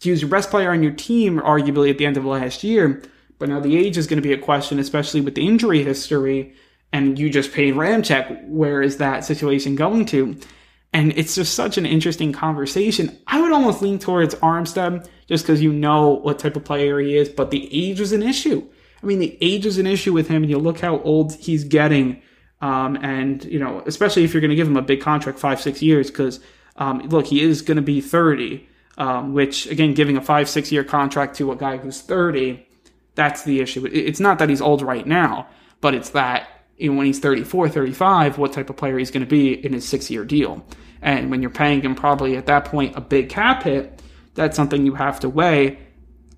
he 0.00 0.12
was 0.12 0.22
your 0.22 0.30
best 0.30 0.50
player 0.50 0.70
on 0.70 0.82
your 0.82 0.92
team, 0.92 1.40
arguably 1.40 1.90
at 1.90 1.98
the 1.98 2.06
end 2.06 2.16
of 2.16 2.24
last 2.24 2.62
year. 2.62 3.02
But 3.38 3.48
now 3.48 3.60
the 3.60 3.76
age 3.76 3.96
is 3.96 4.06
going 4.06 4.22
to 4.22 4.26
be 4.26 4.32
a 4.32 4.38
question, 4.38 4.78
especially 4.78 5.20
with 5.20 5.34
the 5.34 5.46
injury 5.46 5.82
history. 5.82 6.54
And 6.92 7.18
you 7.18 7.28
just 7.30 7.52
paid 7.52 7.74
Ramczyk. 7.74 8.48
Where 8.48 8.80
is 8.82 8.98
that 8.98 9.24
situation 9.24 9.74
going 9.74 10.06
to? 10.06 10.36
And 10.92 11.12
it's 11.16 11.34
just 11.34 11.54
such 11.54 11.76
an 11.76 11.84
interesting 11.84 12.32
conversation. 12.32 13.18
I 13.26 13.40
would 13.40 13.52
almost 13.52 13.82
lean 13.82 13.98
towards 13.98 14.34
Armstead 14.36 15.06
just 15.26 15.44
because 15.44 15.60
you 15.60 15.72
know 15.72 16.10
what 16.10 16.38
type 16.38 16.56
of 16.56 16.64
player 16.64 16.98
he 17.00 17.16
is, 17.16 17.28
but 17.28 17.50
the 17.50 17.68
age 17.72 18.00
is 18.00 18.12
an 18.12 18.22
issue. 18.22 18.66
I 19.02 19.06
mean, 19.06 19.18
the 19.18 19.36
age 19.40 19.66
is 19.66 19.78
an 19.78 19.86
issue 19.86 20.12
with 20.12 20.28
him, 20.28 20.42
and 20.42 20.50
you 20.50 20.58
look 20.58 20.80
how 20.80 21.00
old 21.00 21.34
he's 21.34 21.64
getting. 21.64 22.22
Um, 22.62 22.96
and, 23.02 23.44
you 23.44 23.58
know, 23.58 23.82
especially 23.84 24.24
if 24.24 24.32
you're 24.32 24.40
going 24.40 24.50
to 24.50 24.56
give 24.56 24.68
him 24.68 24.76
a 24.76 24.82
big 24.82 25.02
contract, 25.02 25.38
five, 25.38 25.60
six 25.60 25.82
years, 25.82 26.10
because, 26.10 26.40
um, 26.76 27.00
look, 27.08 27.26
he 27.26 27.42
is 27.42 27.60
going 27.60 27.76
to 27.76 27.82
be 27.82 28.00
30 28.00 28.66
um, 28.98 29.34
which 29.34 29.66
again, 29.66 29.94
giving 29.94 30.16
a 30.16 30.22
five, 30.22 30.48
six 30.48 30.72
year 30.72 30.84
contract 30.84 31.36
to 31.36 31.52
a 31.52 31.56
guy 31.56 31.76
who's 31.76 32.00
30, 32.00 32.65
that's 33.16 33.42
the 33.42 33.60
issue. 33.60 33.86
It's 33.90 34.20
not 34.20 34.38
that 34.38 34.48
he's 34.48 34.60
old 34.60 34.82
right 34.82 35.06
now, 35.06 35.48
but 35.80 35.94
it's 35.94 36.10
that 36.10 36.48
you 36.76 36.90
know, 36.90 36.98
when 36.98 37.06
he's 37.06 37.18
34, 37.18 37.68
35, 37.68 38.38
what 38.38 38.52
type 38.52 38.70
of 38.70 38.76
player 38.76 38.98
he's 38.98 39.10
going 39.10 39.24
to 39.24 39.28
be 39.28 39.52
in 39.64 39.72
his 39.72 39.88
six 39.88 40.10
year 40.10 40.24
deal. 40.24 40.64
And 41.02 41.30
when 41.30 41.42
you're 41.42 41.50
paying 41.50 41.82
him 41.82 41.94
probably 41.94 42.36
at 42.36 42.46
that 42.46 42.66
point 42.66 42.96
a 42.96 43.00
big 43.00 43.28
cap 43.28 43.62
hit, 43.62 44.02
that's 44.34 44.56
something 44.56 44.84
you 44.84 44.94
have 44.94 45.20
to 45.20 45.28
weigh. 45.28 45.78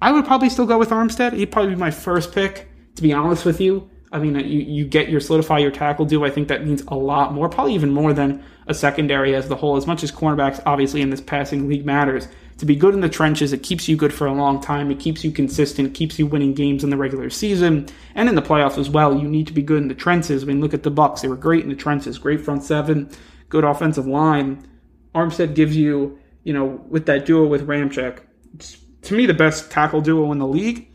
I 0.00 0.12
would 0.12 0.24
probably 0.24 0.48
still 0.48 0.66
go 0.66 0.78
with 0.78 0.90
Armstead. 0.90 1.32
He'd 1.32 1.50
probably 1.50 1.74
be 1.74 1.80
my 1.80 1.90
first 1.90 2.32
pick, 2.32 2.68
to 2.94 3.02
be 3.02 3.12
honest 3.12 3.44
with 3.44 3.60
you. 3.60 3.90
I 4.12 4.18
mean, 4.18 4.36
uh, 4.36 4.40
you, 4.40 4.60
you 4.60 4.86
get 4.86 5.08
your 5.08 5.20
solidify 5.20 5.58
your 5.58 5.70
tackle 5.70 6.04
do. 6.06 6.24
I 6.24 6.30
think 6.30 6.48
that 6.48 6.64
means 6.64 6.82
a 6.88 6.94
lot 6.94 7.34
more, 7.34 7.48
probably 7.48 7.74
even 7.74 7.90
more 7.90 8.12
than 8.12 8.42
a 8.66 8.74
secondary 8.74 9.34
as 9.34 9.48
the 9.48 9.56
whole. 9.56 9.76
As 9.76 9.86
much 9.86 10.02
as 10.02 10.12
cornerbacks, 10.12 10.62
obviously, 10.64 11.02
in 11.02 11.10
this 11.10 11.20
passing 11.20 11.68
league 11.68 11.84
matters, 11.84 12.28
to 12.58 12.66
be 12.66 12.74
good 12.74 12.92
in 12.92 13.00
the 13.00 13.08
trenches. 13.08 13.52
It 13.52 13.62
keeps 13.62 13.88
you 13.88 13.96
good 13.96 14.12
for 14.12 14.26
a 14.26 14.32
long 14.32 14.60
time. 14.60 14.90
It 14.90 14.98
keeps 14.98 15.24
you 15.24 15.30
consistent, 15.30 15.94
keeps 15.94 16.18
you 16.18 16.26
winning 16.26 16.54
games 16.54 16.84
in 16.84 16.90
the 16.90 16.96
regular 16.96 17.30
season 17.30 17.88
and 18.14 18.28
in 18.28 18.34
the 18.34 18.42
playoffs 18.42 18.78
as 18.78 18.90
well. 18.90 19.16
You 19.16 19.28
need 19.28 19.46
to 19.46 19.52
be 19.52 19.62
good 19.62 19.80
in 19.80 19.88
the 19.88 19.94
trenches. 19.94 20.42
I 20.42 20.46
mean, 20.46 20.60
look 20.60 20.74
at 20.74 20.82
the 20.82 20.90
Bucks; 20.90 21.22
they 21.22 21.28
were 21.28 21.36
great 21.36 21.62
in 21.62 21.70
the 21.70 21.76
trenches, 21.76 22.18
great 22.18 22.40
front 22.40 22.64
seven, 22.64 23.10
good 23.48 23.64
offensive 23.64 24.06
line. 24.06 24.66
Armstead 25.14 25.54
gives 25.54 25.76
you, 25.76 26.18
you 26.42 26.52
know, 26.52 26.84
with 26.88 27.06
that 27.06 27.24
duo 27.24 27.46
with 27.46 27.66
Ramczyk, 27.66 28.20
to 29.02 29.14
me 29.14 29.26
the 29.26 29.34
best 29.34 29.70
tackle 29.70 30.00
duo 30.00 30.30
in 30.32 30.38
the 30.38 30.46
league. 30.46 30.90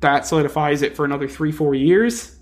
That 0.00 0.26
solidifies 0.26 0.80
it 0.80 0.96
for 0.96 1.04
another 1.04 1.28
three, 1.28 1.52
four 1.52 1.74
years. 1.74 2.36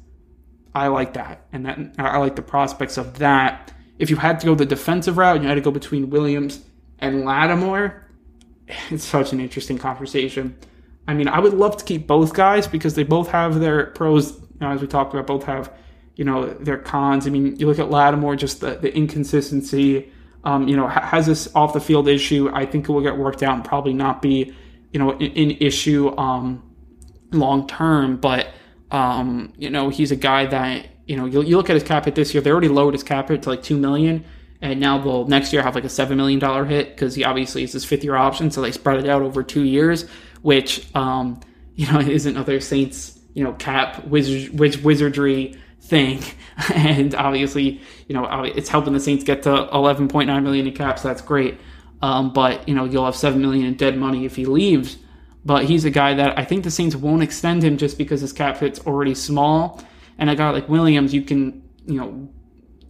I 0.77 0.87
like 0.89 1.15
that, 1.15 1.45
and 1.53 1.67
that 1.67 1.79
I 1.99 2.19
like 2.19 2.37
the 2.37 2.43
prospects 2.43 2.99
of 2.99 3.19
that. 3.19 3.73
If 3.99 4.11
you 4.11 4.17
had 4.17 4.39
to 4.41 4.47
go 4.47 4.55
the 4.55 4.65
defensive 4.65 5.19
route, 5.19 5.43
you 5.43 5.49
had 5.49 5.57
to 5.57 5.61
go 5.61 5.73
between 5.73 6.09
Williams 6.09 6.63
and 7.01 7.25
Lattimore 7.25 8.08
it's 8.91 9.05
such 9.05 9.33
an 9.33 9.41
interesting 9.41 9.79
conversation. 9.79 10.57
I 11.07 11.15
mean, 11.15 11.29
I 11.29 11.39
would 11.39 11.55
love 11.55 11.77
to 11.79 11.85
keep 11.85 12.07
both 12.07 12.35
guys 12.35 12.67
because 12.67 12.95
they 12.95 13.03
both 13.03 13.29
have 13.29 13.61
their 13.61 13.87
pros. 13.87 14.33
You 14.33 14.47
know, 14.61 14.71
as 14.71 14.81
we 14.81 14.87
talked 14.87 15.15
about, 15.15 15.27
both 15.27 15.45
have 15.45 15.73
you 16.17 16.25
know 16.25 16.47
their 16.47 16.77
cons. 16.77 17.27
I 17.27 17.31
mean, 17.31 17.57
you 17.57 17.67
look 17.67 17.79
at 17.79 17.91
Lattimore, 17.91 18.37
just 18.37 18.61
the, 18.61 18.77
the 18.77 18.95
inconsistency. 18.95 20.13
Um, 20.45 20.69
you 20.69 20.77
know, 20.77 20.87
has 20.87 21.27
this 21.27 21.53
off 21.55 21.73
the 21.73 21.81
field 21.81 22.09
issue. 22.09 22.51
I 22.53 22.65
think 22.65 22.89
it 22.89 22.93
will 22.93 23.03
get 23.03 23.17
worked 23.17 23.43
out 23.43 23.55
and 23.55 23.65
probably 23.65 23.93
not 23.93 24.23
be 24.23 24.55
you 24.93 24.99
know 24.99 25.13
an, 25.13 25.51
issue 25.53 26.17
um, 26.17 26.63
long 27.33 27.67
term. 27.67 28.19
But 28.19 28.49
um, 28.91 29.53
you 29.57 29.71
know, 29.71 29.89
he's 29.89 30.13
a 30.13 30.17
guy 30.17 30.47
that 30.47 30.87
you 31.07 31.17
know 31.17 31.25
you, 31.25 31.43
you 31.43 31.57
look 31.57 31.71
at 31.71 31.75
his 31.75 31.83
cap 31.83 32.05
hit 32.05 32.15
this 32.15 32.35
year. 32.35 32.43
They 32.43 32.51
already 32.51 32.69
lowered 32.69 32.95
his 32.95 33.03
cap 33.03 33.31
hit 33.31 33.43
to 33.43 33.51
like 33.51 33.63
two 33.63 33.79
million 33.79 34.25
and 34.61 34.81
now 34.81 34.99
they'll 34.99 35.27
next 35.27 35.53
year 35.53 35.63
have 35.63 35.75
like 35.75 35.85
a 35.85 35.89
seven 35.89 36.17
million 36.17 36.39
dollar 36.39 36.65
hit 36.65 36.91
because 36.91 37.15
he 37.15 37.25
obviously 37.25 37.63
is 37.63 37.73
his 37.73 37.85
fifth 37.85 38.05
year 38.05 38.17
option, 38.17 38.51
so 38.51 38.61
they 38.61 38.73
spread 38.73 38.99
it 38.99 39.09
out 39.09 39.23
over 39.23 39.43
two 39.43 39.63
years, 39.63 40.09
which 40.43 40.95
um, 40.95 41.41
you 41.75 41.91
know 41.91 42.01
isn't 42.01 42.37
other 42.37 42.61
Saints 42.61 43.19
you 43.35 43.45
know 43.45 43.53
cap 43.55 44.05
wizard, 44.07 44.59
wizardry 44.85 45.57
thing, 45.81 46.23
and 46.75 47.15
obviously 47.15 47.81
you 48.09 48.15
know 48.15 48.25
it's 48.45 48.69
helping 48.69 48.93
the 48.93 49.01
Saints 49.01 49.25
get 49.25 49.43
to 49.45 49.69
eleven 49.73 50.09
point 50.09 50.27
nine 50.27 50.43
million 50.43 50.67
in 50.67 50.75
cap, 50.75 50.99
so 50.99 51.09
that's 51.09 51.23
great. 51.23 51.59
Um, 52.01 52.33
but 52.33 52.69
you 52.69 52.75
know 52.75 52.85
you'll 52.85 53.05
have 53.05 53.17
seven 53.17 53.41
million 53.41 53.67
in 53.67 53.75
dead 53.75 53.97
money 53.97 54.25
if 54.25 54.37
he 54.37 54.45
leaves. 54.45 54.97
But 55.45 55.65
he's 55.65 55.85
a 55.85 55.91
guy 55.91 56.15
that 56.15 56.39
I 56.39 56.45
think 56.45 56.65
the 56.65 56.71
Saints 56.71 56.95
won't 56.95 57.23
extend 57.23 57.63
him 57.63 57.79
just 57.79 57.97
because 57.97 58.21
his 58.21 58.33
cap 58.33 58.59
hit's 58.59 58.81
already 58.81 59.15
small. 59.15 59.83
And 60.19 60.29
a 60.29 60.35
guy 60.35 60.51
like 60.51 60.69
Williams, 60.69 61.15
you 61.15 61.23
can 61.23 61.63
you 61.87 61.95
know 61.95 62.29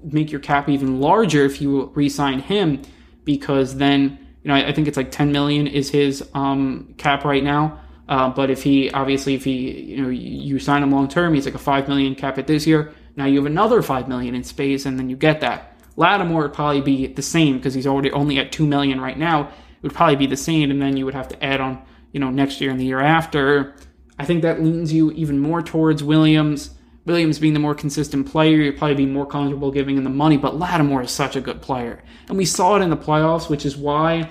make 0.02 0.30
your 0.30 0.40
cap 0.40 0.68
even 0.68 1.00
larger 1.00 1.44
if 1.44 1.60
you 1.60 1.86
re-sign 1.94 2.40
him 2.40 2.82
because 3.24 3.76
then 3.76 4.18
you 4.42 4.48
know 4.48 4.54
I, 4.54 4.68
I 4.68 4.72
think 4.72 4.88
it's 4.88 4.96
like 4.96 5.10
10 5.10 5.32
million 5.32 5.66
is 5.66 5.90
his 5.90 6.28
um, 6.34 6.94
cap 6.98 7.24
right 7.24 7.44
now. 7.44 7.80
Uh, 8.08 8.30
but 8.30 8.48
if 8.50 8.62
he 8.62 8.90
obviously 8.90 9.34
if 9.34 9.44
he 9.44 9.82
you 9.82 10.02
know 10.02 10.08
you 10.08 10.58
sign 10.58 10.82
him 10.82 10.90
long 10.90 11.08
term, 11.08 11.34
he's 11.34 11.44
like 11.44 11.54
a 11.54 11.58
five 11.58 11.88
million 11.88 12.14
cap 12.14 12.36
hit 12.36 12.46
this 12.46 12.66
year. 12.66 12.92
Now 13.16 13.26
you 13.26 13.36
have 13.36 13.46
another 13.46 13.82
five 13.82 14.08
million 14.08 14.34
in 14.34 14.44
space, 14.44 14.86
and 14.86 14.98
then 14.98 15.10
you 15.10 15.16
get 15.16 15.40
that. 15.40 15.76
Lattimore 15.96 16.42
would 16.42 16.54
probably 16.54 16.80
be 16.80 17.08
the 17.08 17.22
same 17.22 17.56
because 17.56 17.74
he's 17.74 17.86
already 17.86 18.10
only 18.12 18.38
at 18.38 18.52
two 18.52 18.66
million 18.66 19.00
right 19.00 19.18
now. 19.18 19.48
It 19.48 19.82
would 19.82 19.94
probably 19.94 20.16
be 20.16 20.26
the 20.26 20.36
same, 20.36 20.70
and 20.70 20.80
then 20.80 20.96
you 20.96 21.04
would 21.04 21.14
have 21.14 21.28
to 21.28 21.44
add 21.44 21.60
on 21.60 21.82
you 22.12 22.20
know 22.20 22.30
next 22.30 22.60
year 22.60 22.70
and 22.70 22.80
the 22.80 22.84
year 22.84 23.00
after. 23.00 23.74
I 24.18 24.24
think 24.24 24.42
that 24.42 24.62
leans 24.62 24.92
you 24.92 25.10
even 25.12 25.38
more 25.38 25.60
towards 25.60 26.02
Williams. 26.02 26.70
Williams 27.08 27.38
being 27.38 27.54
the 27.54 27.60
more 27.60 27.74
consistent 27.74 28.30
player, 28.30 28.58
you'd 28.58 28.78
probably 28.78 28.94
be 28.94 29.06
more 29.06 29.26
comfortable 29.26 29.72
giving 29.72 29.96
him 29.96 30.04
the 30.04 30.10
money, 30.10 30.36
but 30.36 30.58
Lattimore 30.58 31.02
is 31.02 31.10
such 31.10 31.34
a 31.34 31.40
good 31.40 31.60
player. 31.60 32.02
And 32.28 32.38
we 32.38 32.44
saw 32.44 32.76
it 32.76 32.82
in 32.82 32.90
the 32.90 32.96
playoffs, 32.96 33.50
which 33.50 33.66
is 33.66 33.76
why 33.76 34.28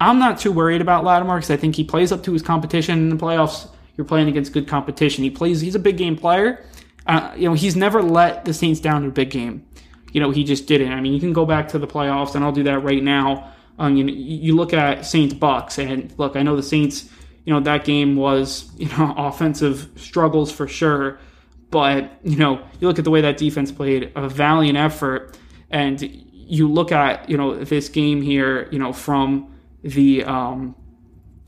I'm 0.00 0.18
not 0.18 0.38
too 0.38 0.52
worried 0.52 0.80
about 0.80 1.04
Lattimore 1.04 1.36
because 1.36 1.50
I 1.50 1.56
think 1.56 1.74
he 1.74 1.84
plays 1.84 2.12
up 2.12 2.22
to 2.24 2.32
his 2.32 2.42
competition 2.42 2.98
in 2.98 3.08
the 3.08 3.16
playoffs. 3.16 3.68
You're 3.96 4.04
playing 4.04 4.28
against 4.28 4.52
good 4.52 4.68
competition. 4.68 5.24
He 5.24 5.30
plays, 5.30 5.60
he's 5.60 5.74
a 5.74 5.80
big 5.80 5.96
game 5.96 6.16
player. 6.16 6.64
Uh, 7.06 7.32
you 7.36 7.48
know, 7.48 7.54
he's 7.54 7.74
never 7.74 8.02
let 8.02 8.44
the 8.44 8.54
Saints 8.54 8.80
down 8.80 9.02
in 9.02 9.08
a 9.08 9.12
big 9.12 9.30
game. 9.30 9.66
You 10.12 10.20
know, 10.20 10.30
he 10.30 10.44
just 10.44 10.66
didn't. 10.66 10.92
I 10.92 11.00
mean, 11.00 11.14
you 11.14 11.20
can 11.20 11.32
go 11.32 11.44
back 11.44 11.68
to 11.68 11.78
the 11.78 11.86
playoffs, 11.86 12.34
and 12.34 12.44
I'll 12.44 12.52
do 12.52 12.62
that 12.64 12.80
right 12.80 13.02
now. 13.02 13.52
Um, 13.78 13.96
you, 13.96 14.04
know, 14.04 14.12
you 14.12 14.54
look 14.54 14.72
at 14.72 15.04
Saints 15.06 15.34
Bucks, 15.34 15.78
and 15.78 16.12
look, 16.18 16.36
I 16.36 16.42
know 16.42 16.54
the 16.54 16.62
Saints, 16.62 17.08
you 17.44 17.52
know, 17.52 17.60
that 17.60 17.84
game 17.84 18.14
was, 18.14 18.70
you 18.76 18.88
know, 18.90 19.14
offensive 19.16 19.88
struggles 19.96 20.52
for 20.52 20.68
sure 20.68 21.18
but, 21.70 22.10
you 22.22 22.36
know, 22.36 22.64
you 22.80 22.88
look 22.88 22.98
at 22.98 23.04
the 23.04 23.10
way 23.10 23.20
that 23.20 23.36
defense 23.36 23.70
played, 23.70 24.12
a 24.16 24.28
valiant 24.28 24.78
effort, 24.78 25.36
and 25.70 26.00
you 26.02 26.70
look 26.70 26.92
at, 26.92 27.28
you 27.28 27.36
know, 27.36 27.62
this 27.62 27.88
game 27.88 28.22
here, 28.22 28.68
you 28.70 28.78
know, 28.78 28.92
from 28.92 29.54
the, 29.82 30.24
um, 30.24 30.74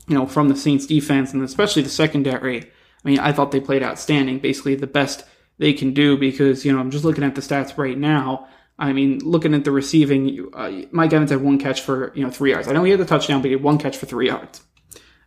you 0.07 0.15
know, 0.15 0.27
from 0.27 0.49
the 0.49 0.55
Saints 0.55 0.85
defense 0.85 1.33
and 1.33 1.41
especially 1.43 1.81
the 1.81 1.89
secondary. 1.89 2.61
I 2.61 3.09
mean, 3.09 3.19
I 3.19 3.31
thought 3.31 3.51
they 3.51 3.59
played 3.59 3.81
outstanding, 3.81 4.39
basically 4.39 4.75
the 4.75 4.87
best 4.87 5.25
they 5.57 5.73
can 5.73 5.93
do 5.93 6.17
because, 6.17 6.65
you 6.65 6.71
know, 6.71 6.79
I'm 6.79 6.91
just 6.91 7.03
looking 7.03 7.23
at 7.23 7.35
the 7.35 7.41
stats 7.41 7.77
right 7.77 7.97
now. 7.97 8.47
I 8.77 8.93
mean, 8.93 9.19
looking 9.19 9.53
at 9.53 9.63
the 9.63 9.71
receiving, 9.71 10.49
uh, 10.53 10.71
Mike 10.91 11.13
Evans 11.13 11.31
had 11.31 11.41
one 11.41 11.59
catch 11.59 11.81
for, 11.81 12.11
you 12.15 12.23
know, 12.23 12.31
three 12.31 12.51
yards. 12.51 12.67
I 12.67 12.73
know 12.73 12.83
he 12.83 12.91
had 12.91 12.99
the 12.99 13.05
touchdown, 13.05 13.41
but 13.41 13.47
he 13.47 13.53
had 13.53 13.63
one 13.63 13.77
catch 13.77 13.97
for 13.97 14.05
three 14.05 14.27
yards. 14.27 14.61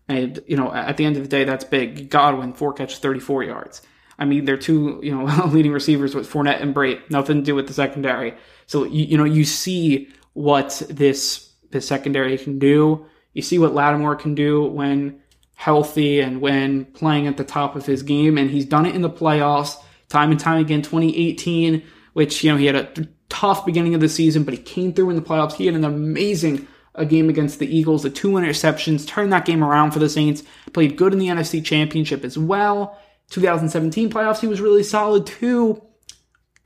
And, 0.08 0.40
you 0.46 0.56
know, 0.56 0.72
at 0.72 0.96
the 0.96 1.04
end 1.04 1.16
of 1.16 1.22
the 1.22 1.28
day, 1.28 1.44
that's 1.44 1.64
big. 1.64 2.10
Godwin, 2.10 2.52
four 2.52 2.72
catches, 2.72 2.98
34 2.98 3.44
yards. 3.44 3.82
I 4.18 4.24
mean, 4.24 4.44
they're 4.44 4.56
two, 4.56 5.00
you 5.02 5.14
know, 5.14 5.24
leading 5.46 5.72
receivers 5.72 6.14
with 6.14 6.30
Fournette 6.30 6.62
and 6.62 6.74
Brate. 6.74 7.10
Nothing 7.10 7.38
to 7.38 7.42
do 7.42 7.54
with 7.54 7.66
the 7.66 7.74
secondary. 7.74 8.34
So 8.66 8.84
you, 8.84 9.04
you 9.04 9.18
know, 9.18 9.24
you 9.24 9.44
see 9.44 10.08
what 10.32 10.82
this 10.88 11.52
this 11.70 11.86
secondary 11.86 12.36
can 12.38 12.58
do. 12.58 13.06
You 13.32 13.42
see 13.42 13.58
what 13.58 13.74
Lattimore 13.74 14.16
can 14.16 14.34
do 14.34 14.64
when 14.64 15.20
healthy 15.56 16.20
and 16.20 16.40
when 16.40 16.84
playing 16.86 17.26
at 17.26 17.36
the 17.36 17.44
top 17.44 17.76
of 17.76 17.86
his 17.86 18.02
game, 18.02 18.38
and 18.38 18.50
he's 18.50 18.66
done 18.66 18.86
it 18.86 18.94
in 18.94 19.02
the 19.02 19.10
playoffs 19.10 19.76
time 20.08 20.30
and 20.30 20.40
time 20.40 20.60
again. 20.60 20.82
2018, 20.82 21.82
which 22.12 22.44
you 22.44 22.50
know 22.50 22.56
he 22.56 22.66
had 22.66 22.76
a 22.76 23.08
tough 23.28 23.66
beginning 23.66 23.94
of 23.94 24.00
the 24.00 24.08
season, 24.08 24.44
but 24.44 24.54
he 24.54 24.60
came 24.60 24.92
through 24.92 25.10
in 25.10 25.16
the 25.16 25.22
playoffs. 25.22 25.54
He 25.54 25.66
had 25.66 25.74
an 25.74 25.84
amazing 25.84 26.68
a 26.96 27.04
game 27.04 27.28
against 27.28 27.58
the 27.58 27.76
Eagles, 27.76 28.02
the 28.04 28.10
two 28.10 28.32
interceptions, 28.32 29.06
turned 29.06 29.32
that 29.32 29.44
game 29.44 29.64
around 29.64 29.90
for 29.90 29.98
the 29.98 30.08
Saints. 30.08 30.44
Played 30.72 30.96
good 30.96 31.12
in 31.12 31.18
the 31.18 31.26
NFC 31.26 31.64
Championship 31.64 32.24
as 32.24 32.38
well. 32.38 32.98
2017 33.30 34.10
playoffs, 34.10 34.40
he 34.40 34.46
was 34.46 34.60
really 34.60 34.82
solid 34.82 35.26
too. 35.26 35.82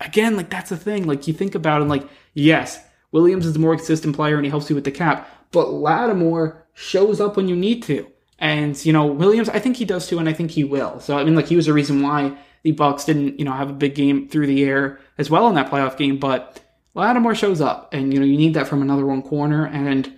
Again, 0.01 0.37
like 0.37 0.51
that's 0.51 0.71
the 0.71 0.77
thing. 0.77 1.07
Like 1.07 1.27
you 1.27 1.35
think 1.35 1.55
about 1.55 1.83
it, 1.83 1.87
like, 1.87 2.09
yes, 2.35 2.81
Williams 3.13 3.47
is 3.47 3.57
a 3.57 3.59
more 3.59 3.75
consistent 3.77 4.15
player 4.15 4.37
and 4.37 4.45
he 4.45 4.51
helps 4.51 4.69
you 4.69 4.75
with 4.75 4.85
the 4.85 4.91
cap, 4.91 5.29
but 5.51 5.71
Lattimore 5.73 6.67
shows 6.75 7.21
up 7.21 7.37
when 7.37 7.49
you 7.49 7.57
need 7.57 7.83
to. 7.85 8.07
And, 8.39 8.83
you 8.85 8.93
know, 8.93 9.07
Williams, 9.07 9.49
I 9.49 9.59
think 9.59 9.77
he 9.77 9.85
does 9.85 10.07
too, 10.07 10.19
and 10.19 10.29
I 10.29 10.33
think 10.33 10.53
he 10.53 10.63
will. 10.63 11.01
So, 11.01 11.19
I 11.19 11.25
mean, 11.25 11.35
like, 11.35 11.49
he 11.49 11.57
was 11.57 11.67
a 11.67 11.73
reason 11.73 12.03
why 12.03 12.37
the 12.63 12.71
Bucks 12.71 13.05
didn't, 13.05 13.39
you 13.39 13.45
know, 13.45 13.53
have 13.53 13.71
a 13.71 13.75
big 13.75 13.95
game 13.95 14.29
through 14.29 14.47
the 14.47 14.65
air 14.65 15.01
as 15.19 15.29
well 15.29 15.49
in 15.49 15.55
that 15.57 15.71
playoff 15.71 15.97
game. 15.97 16.19
But 16.19 16.61
Lattimore 16.95 17.35
shows 17.35 17.61
up, 17.61 17.93
and, 17.93 18.13
you 18.13 18.21
know, 18.21 18.27
you 18.27 18.37
need 18.37 18.55
that 18.55 18.69
from 18.69 18.81
another 18.81 19.05
one 19.05 19.23
corner. 19.23 19.67
And 19.67 20.17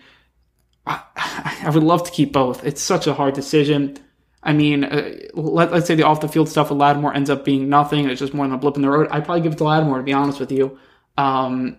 I, 0.86 1.00
I 1.62 1.70
would 1.70 1.82
love 1.82 2.04
to 2.04 2.10
keep 2.10 2.32
both. 2.32 2.64
It's 2.64 2.82
such 2.82 3.06
a 3.06 3.14
hard 3.14 3.34
decision. 3.34 3.96
I 4.42 4.52
mean, 4.52 4.84
uh, 4.84 5.12
let, 5.34 5.72
us 5.72 5.86
say 5.86 5.94
the 5.94 6.04
off 6.04 6.20
the 6.20 6.28
field 6.28 6.48
stuff 6.48 6.70
with 6.70 6.78
Lattimore 6.78 7.14
ends 7.14 7.28
up 7.28 7.44
being 7.44 7.68
nothing. 7.68 8.08
It's 8.08 8.20
just 8.20 8.32
more 8.32 8.46
than 8.46 8.54
a 8.54 8.58
blip 8.58 8.76
in 8.76 8.82
the 8.82 8.88
road. 8.88 9.08
I'd 9.10 9.24
probably 9.24 9.42
give 9.42 9.52
it 9.52 9.58
to 9.58 9.64
Lattimore, 9.64 9.98
to 9.98 10.02
be 10.02 10.14
honest 10.14 10.40
with 10.40 10.50
you. 10.50 10.78
Um, 11.18 11.76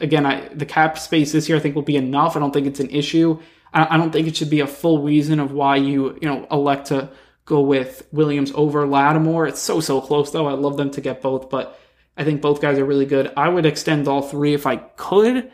again, 0.00 0.26
I, 0.26 0.48
the 0.48 0.66
cap 0.66 0.98
space 0.98 1.32
this 1.32 1.48
year 1.48 1.58
I 1.58 1.60
think 1.60 1.74
will 1.74 1.82
be 1.82 1.96
enough. 1.96 2.36
I 2.36 2.40
don't 2.40 2.52
think 2.52 2.66
it's 2.66 2.80
an 2.80 2.90
issue. 2.90 3.40
I, 3.72 3.94
I, 3.94 3.96
don't 3.96 4.12
think 4.12 4.26
it 4.26 4.36
should 4.36 4.50
be 4.50 4.60
a 4.60 4.66
full 4.66 5.02
reason 5.02 5.38
of 5.38 5.52
why 5.52 5.76
you 5.76 6.18
you 6.20 6.28
know 6.28 6.46
elect 6.50 6.88
to 6.88 7.10
go 7.44 7.60
with 7.60 8.06
Williams 8.10 8.50
over 8.54 8.86
Lattimore. 8.86 9.46
It's 9.46 9.60
so 9.60 9.80
so 9.80 10.00
close 10.00 10.32
though. 10.32 10.46
I 10.46 10.52
love 10.52 10.76
them 10.76 10.90
to 10.92 11.00
get 11.00 11.22
both, 11.22 11.50
but 11.50 11.78
I 12.16 12.24
think 12.24 12.40
both 12.40 12.60
guys 12.60 12.78
are 12.78 12.84
really 12.84 13.06
good. 13.06 13.32
I 13.36 13.48
would 13.48 13.66
extend 13.66 14.08
all 14.08 14.22
three 14.22 14.54
if 14.54 14.66
I 14.66 14.76
could. 14.76 15.50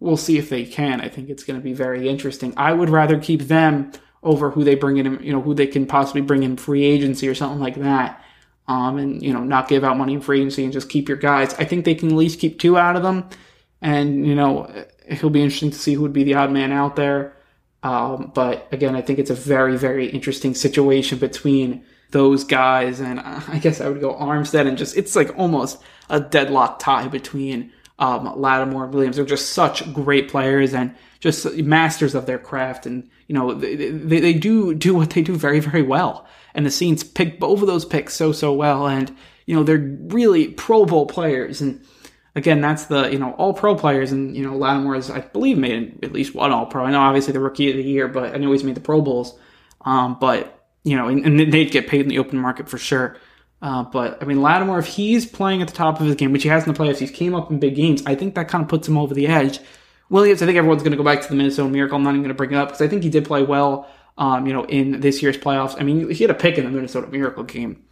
We'll 0.00 0.16
see 0.16 0.36
if 0.36 0.50
they 0.50 0.64
can. 0.64 1.00
I 1.00 1.08
think 1.08 1.30
it's 1.30 1.44
going 1.44 1.58
to 1.58 1.64
be 1.64 1.72
very 1.72 2.08
interesting. 2.08 2.52
I 2.56 2.72
would 2.72 2.90
rather 2.90 3.18
keep 3.18 3.42
them 3.42 3.92
over 4.24 4.50
who 4.50 4.64
they 4.64 4.74
bring 4.74 4.96
in, 4.96 5.22
you 5.22 5.32
know, 5.32 5.40
who 5.40 5.54
they 5.54 5.66
can 5.66 5.86
possibly 5.86 6.22
bring 6.22 6.42
in 6.42 6.56
free 6.56 6.84
agency 6.84 7.28
or 7.28 7.34
something 7.34 7.60
like 7.60 7.76
that. 7.76 8.20
Um, 8.66 8.96
and, 8.96 9.22
you 9.22 9.32
know, 9.32 9.44
not 9.44 9.68
give 9.68 9.84
out 9.84 9.98
money 9.98 10.14
in 10.14 10.22
free 10.22 10.40
agency 10.40 10.64
and 10.64 10.72
just 10.72 10.88
keep 10.88 11.06
your 11.06 11.18
guys. 11.18 11.52
I 11.54 11.64
think 11.64 11.84
they 11.84 11.94
can 11.94 12.08
at 12.08 12.14
least 12.14 12.40
keep 12.40 12.58
two 12.58 12.78
out 12.78 12.96
of 12.96 13.02
them. 13.02 13.28
And, 13.82 14.26
you 14.26 14.34
know, 14.34 14.72
it'll 15.06 15.28
be 15.28 15.42
interesting 15.42 15.70
to 15.70 15.78
see 15.78 15.92
who 15.92 16.00
would 16.00 16.14
be 16.14 16.24
the 16.24 16.34
odd 16.34 16.50
man 16.50 16.72
out 16.72 16.96
there. 16.96 17.36
Um, 17.82 18.32
but 18.34 18.66
again, 18.72 18.96
I 18.96 19.02
think 19.02 19.18
it's 19.18 19.28
a 19.28 19.34
very, 19.34 19.76
very 19.76 20.06
interesting 20.08 20.54
situation 20.54 21.18
between 21.18 21.84
those 22.10 22.44
guys. 22.44 23.00
And 23.00 23.20
I 23.20 23.58
guess 23.60 23.82
I 23.82 23.90
would 23.90 24.00
go 24.00 24.14
Armstead 24.14 24.66
and 24.66 24.78
just, 24.78 24.96
it's 24.96 25.14
like 25.14 25.38
almost 25.38 25.82
a 26.08 26.18
deadlock 26.18 26.78
tie 26.78 27.08
between 27.08 27.70
um, 27.98 28.40
Lattimore 28.40 28.84
and 28.84 28.94
Williams. 28.94 29.16
They're 29.16 29.24
just 29.24 29.50
such 29.50 29.92
great 29.92 30.28
players 30.28 30.74
and 30.74 30.94
just 31.20 31.46
masters 31.56 32.14
of 32.14 32.26
their 32.26 32.38
craft. 32.38 32.86
And 32.86 33.08
you 33.28 33.34
know, 33.34 33.54
they, 33.54 33.74
they, 33.74 34.20
they 34.20 34.34
do 34.34 34.74
do 34.74 34.94
what 34.94 35.10
they 35.10 35.22
do 35.22 35.34
very, 35.36 35.60
very 35.60 35.82
well. 35.82 36.26
And 36.54 36.64
the 36.64 36.70
Saints 36.70 37.02
pick 37.02 37.40
both 37.40 37.60
of 37.60 37.66
those 37.66 37.84
picks 37.84 38.14
so, 38.14 38.32
so 38.32 38.52
well. 38.52 38.86
And, 38.86 39.14
you 39.46 39.56
know, 39.56 39.64
they're 39.64 39.96
really 40.08 40.48
Pro 40.48 40.84
Bowl 40.84 41.06
players. 41.06 41.60
And 41.60 41.84
again, 42.36 42.60
that's 42.60 42.84
the, 42.84 43.10
you 43.10 43.18
know, 43.18 43.32
all 43.32 43.54
pro 43.54 43.74
players. 43.74 44.12
And, 44.12 44.36
you 44.36 44.44
know, 44.44 44.56
Lattimore 44.56 44.96
is, 44.96 45.10
I 45.10 45.20
believe, 45.20 45.58
made 45.58 46.04
at 46.04 46.12
least 46.12 46.34
one 46.34 46.52
all 46.52 46.66
pro. 46.66 46.84
I 46.84 46.90
know 46.90 47.00
obviously 47.00 47.32
the 47.32 47.40
rookie 47.40 47.70
of 47.70 47.76
the 47.76 47.82
year, 47.82 48.06
but 48.08 48.34
I 48.34 48.38
know 48.38 48.52
he's 48.52 48.64
made 48.64 48.76
the 48.76 48.80
Pro 48.80 49.00
Bowls. 49.00 49.36
Um, 49.80 50.16
but, 50.20 50.64
you 50.84 50.96
know, 50.96 51.08
and, 51.08 51.24
and 51.26 51.52
they'd 51.52 51.70
get 51.70 51.88
paid 51.88 52.02
in 52.02 52.08
the 52.08 52.18
open 52.18 52.38
market 52.38 52.68
for 52.68 52.78
sure. 52.78 53.16
Uh, 53.64 53.82
but 53.82 54.22
I 54.22 54.26
mean, 54.26 54.42
Lattimore, 54.42 54.78
if 54.78 54.86
he's 54.86 55.24
playing 55.24 55.62
at 55.62 55.68
the 55.68 55.74
top 55.74 55.98
of 55.98 56.06
his 56.06 56.16
game, 56.16 56.32
which 56.32 56.42
he 56.42 56.50
has 56.50 56.66
in 56.66 56.74
the 56.74 56.78
playoffs, 56.78 56.98
he's 56.98 57.10
came 57.10 57.34
up 57.34 57.50
in 57.50 57.58
big 57.58 57.74
games. 57.74 58.02
I 58.04 58.14
think 58.14 58.34
that 58.34 58.46
kind 58.46 58.62
of 58.62 58.68
puts 58.68 58.86
him 58.86 58.98
over 58.98 59.14
the 59.14 59.26
edge. 59.26 59.58
Williams, 60.10 60.42
I 60.42 60.46
think 60.46 60.58
everyone's 60.58 60.82
going 60.82 60.90
to 60.90 60.98
go 60.98 61.02
back 61.02 61.22
to 61.22 61.28
the 61.28 61.34
Minnesota 61.34 61.70
Miracle. 61.70 61.96
I'm 61.96 62.02
not 62.02 62.10
even 62.10 62.20
going 62.20 62.28
to 62.28 62.34
bring 62.34 62.52
it 62.52 62.56
up 62.56 62.68
because 62.68 62.82
I 62.82 62.88
think 62.88 63.02
he 63.02 63.08
did 63.08 63.24
play 63.24 63.42
well, 63.42 63.88
um, 64.18 64.46
you 64.46 64.52
know, 64.52 64.66
in 64.66 65.00
this 65.00 65.22
year's 65.22 65.38
playoffs. 65.38 65.80
I 65.80 65.82
mean, 65.82 66.10
he 66.10 66.22
had 66.22 66.30
a 66.30 66.34
pick 66.34 66.58
in 66.58 66.64
the 66.66 66.70
Minnesota 66.70 67.06
Miracle 67.06 67.42
game, 67.42 67.82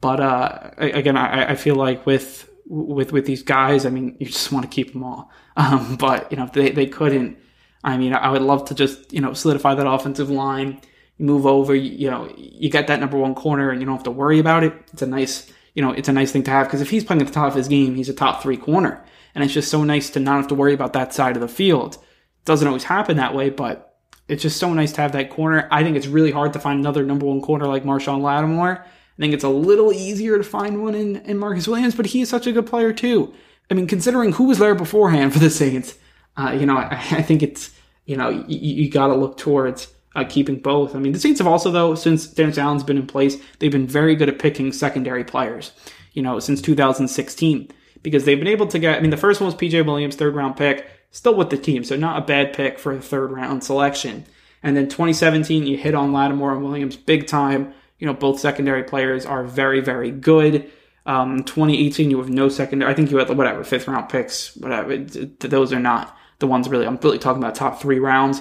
but 0.00 0.20
uh, 0.20 0.70
again, 0.78 1.18
I, 1.18 1.50
I 1.50 1.54
feel 1.54 1.74
like 1.74 2.06
with 2.06 2.48
with 2.66 3.12
with 3.12 3.26
these 3.26 3.42
guys, 3.42 3.84
I 3.84 3.90
mean, 3.90 4.16
you 4.20 4.26
just 4.26 4.50
want 4.50 4.64
to 4.64 4.74
keep 4.74 4.92
them 4.92 5.04
all. 5.04 5.30
Um, 5.56 5.96
but 5.96 6.30
you 6.30 6.38
know, 6.38 6.44
if 6.44 6.52
they 6.52 6.70
they 6.70 6.86
couldn't, 6.86 7.36
I 7.84 7.98
mean, 7.98 8.14
I 8.14 8.30
would 8.30 8.40
love 8.40 8.66
to 8.68 8.74
just 8.74 9.12
you 9.12 9.20
know 9.20 9.34
solidify 9.34 9.74
that 9.74 9.86
offensive 9.86 10.30
line. 10.30 10.80
You 11.20 11.26
move 11.26 11.46
over, 11.46 11.74
you, 11.74 11.90
you 11.90 12.10
know, 12.10 12.32
you 12.36 12.70
get 12.70 12.86
that 12.86 12.98
number 12.98 13.18
one 13.18 13.34
corner, 13.34 13.70
and 13.70 13.80
you 13.80 13.86
don't 13.86 13.96
have 13.96 14.04
to 14.04 14.10
worry 14.10 14.38
about 14.38 14.64
it. 14.64 14.72
It's 14.92 15.02
a 15.02 15.06
nice, 15.06 15.52
you 15.74 15.82
know, 15.82 15.92
it's 15.92 16.08
a 16.08 16.12
nice 16.12 16.32
thing 16.32 16.42
to 16.44 16.50
have 16.50 16.66
because 16.66 16.80
if 16.80 16.90
he's 16.90 17.04
playing 17.04 17.20
at 17.22 17.28
the 17.28 17.34
top 17.34 17.48
of 17.48 17.54
his 17.54 17.68
game, 17.68 17.94
he's 17.94 18.08
a 18.08 18.14
top 18.14 18.42
three 18.42 18.56
corner 18.56 19.04
and 19.34 19.44
it's 19.44 19.52
just 19.52 19.70
so 19.70 19.84
nice 19.84 20.10
to 20.10 20.20
not 20.20 20.36
have 20.36 20.48
to 20.48 20.54
worry 20.54 20.74
about 20.74 20.92
that 20.94 21.14
side 21.14 21.36
of 21.36 21.40
the 21.40 21.48
field. 21.48 21.94
It 21.94 22.44
doesn't 22.44 22.66
always 22.66 22.84
happen 22.84 23.16
that 23.16 23.34
way, 23.34 23.50
but 23.50 23.98
it's 24.28 24.42
just 24.42 24.58
so 24.58 24.72
nice 24.72 24.92
to 24.92 25.00
have 25.00 25.12
that 25.12 25.30
corner. 25.30 25.68
I 25.70 25.82
think 25.82 25.96
it's 25.96 26.06
really 26.06 26.30
hard 26.30 26.52
to 26.54 26.58
find 26.58 26.78
another 26.78 27.04
number 27.04 27.26
one 27.26 27.40
corner 27.40 27.66
like 27.66 27.84
Marshon 27.84 28.20
Lattimore. 28.20 28.84
I 28.84 29.18
think 29.18 29.34
it's 29.34 29.44
a 29.44 29.48
little 29.48 29.92
easier 29.92 30.38
to 30.38 30.44
find 30.44 30.82
one 30.82 30.94
in, 30.94 31.16
in 31.16 31.38
Marcus 31.38 31.68
Williams, 31.68 31.94
but 31.94 32.06
he 32.06 32.22
is 32.22 32.28
such 32.28 32.46
a 32.46 32.52
good 32.52 32.66
player 32.66 32.92
too. 32.92 33.34
I 33.70 33.74
mean, 33.74 33.86
considering 33.86 34.32
who 34.32 34.44
was 34.44 34.58
there 34.58 34.74
beforehand 34.74 35.32
for 35.32 35.38
the 35.38 35.50
Saints, 35.50 35.96
uh, 36.36 36.56
you 36.58 36.66
know, 36.66 36.76
I, 36.76 36.94
I, 37.10 37.22
think 37.22 37.42
it's, 37.42 37.70
you 38.06 38.16
know, 38.16 38.30
you, 38.30 38.84
you 38.84 38.90
got 38.90 39.08
to 39.08 39.14
look 39.14 39.36
towards 39.36 39.88
uh, 40.14 40.24
keeping 40.24 40.58
both. 40.58 40.94
I 40.94 40.98
mean, 40.98 41.12
the 41.12 41.20
Saints 41.20 41.38
have 41.38 41.46
also, 41.46 41.70
though, 41.70 41.94
since 41.94 42.26
Dennis 42.26 42.58
Allen's 42.58 42.82
been 42.82 42.98
in 42.98 43.06
place, 43.06 43.36
they've 43.58 43.70
been 43.70 43.86
very 43.86 44.14
good 44.14 44.28
at 44.28 44.38
picking 44.38 44.72
secondary 44.72 45.24
players, 45.24 45.72
you 46.12 46.22
know, 46.22 46.38
since 46.38 46.60
2016 46.60 47.70
because 48.02 48.24
they've 48.24 48.38
been 48.38 48.48
able 48.48 48.66
to 48.68 48.78
get. 48.78 48.98
I 48.98 49.00
mean, 49.00 49.10
the 49.10 49.16
first 49.16 49.40
one 49.40 49.46
was 49.46 49.54
PJ 49.54 49.84
Williams, 49.84 50.16
third 50.16 50.34
round 50.34 50.56
pick. 50.56 50.88
still 51.10 51.34
with 51.34 51.50
the 51.50 51.56
team. 51.56 51.84
So 51.84 51.96
not 51.96 52.22
a 52.22 52.24
bad 52.24 52.52
pick 52.52 52.78
for 52.78 52.92
a 52.92 53.00
third 53.00 53.30
round 53.30 53.64
selection. 53.64 54.24
And 54.62 54.76
then 54.76 54.88
2017, 54.88 55.66
you 55.66 55.76
hit 55.76 55.94
on 55.94 56.12
Lattimore 56.12 56.52
and 56.52 56.62
Williams 56.62 56.96
big 56.96 57.26
time. 57.26 57.72
You 57.98 58.06
know, 58.06 58.14
both 58.14 58.40
secondary 58.40 58.82
players 58.82 59.26
are 59.26 59.44
very, 59.44 59.80
very 59.80 60.10
good. 60.10 60.70
Um, 61.06 61.44
2018, 61.44 62.10
you 62.10 62.18
have 62.18 62.28
no 62.28 62.48
secondary. 62.48 62.90
I 62.90 62.94
think 62.94 63.10
you 63.10 63.16
had 63.16 63.28
whatever 63.36 63.64
fifth 63.64 63.88
round 63.88 64.08
picks, 64.08 64.56
whatever. 64.56 64.96
Those 64.98 65.72
are 65.72 65.80
not 65.80 66.16
the 66.38 66.46
ones 66.46 66.68
really. 66.68 66.86
I'm 66.86 66.98
really 67.02 67.18
talking 67.18 67.42
about 67.42 67.54
top 67.54 67.80
three 67.80 67.98
rounds. 67.98 68.40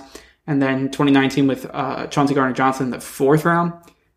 And 0.50 0.60
then 0.60 0.86
2019 0.90 1.46
with 1.46 1.68
uh, 1.72 2.08
Chauncey 2.08 2.34
Gardner 2.34 2.56
Johnson 2.56 2.90
the 2.90 3.00
fourth 3.00 3.46
round. 3.46 3.72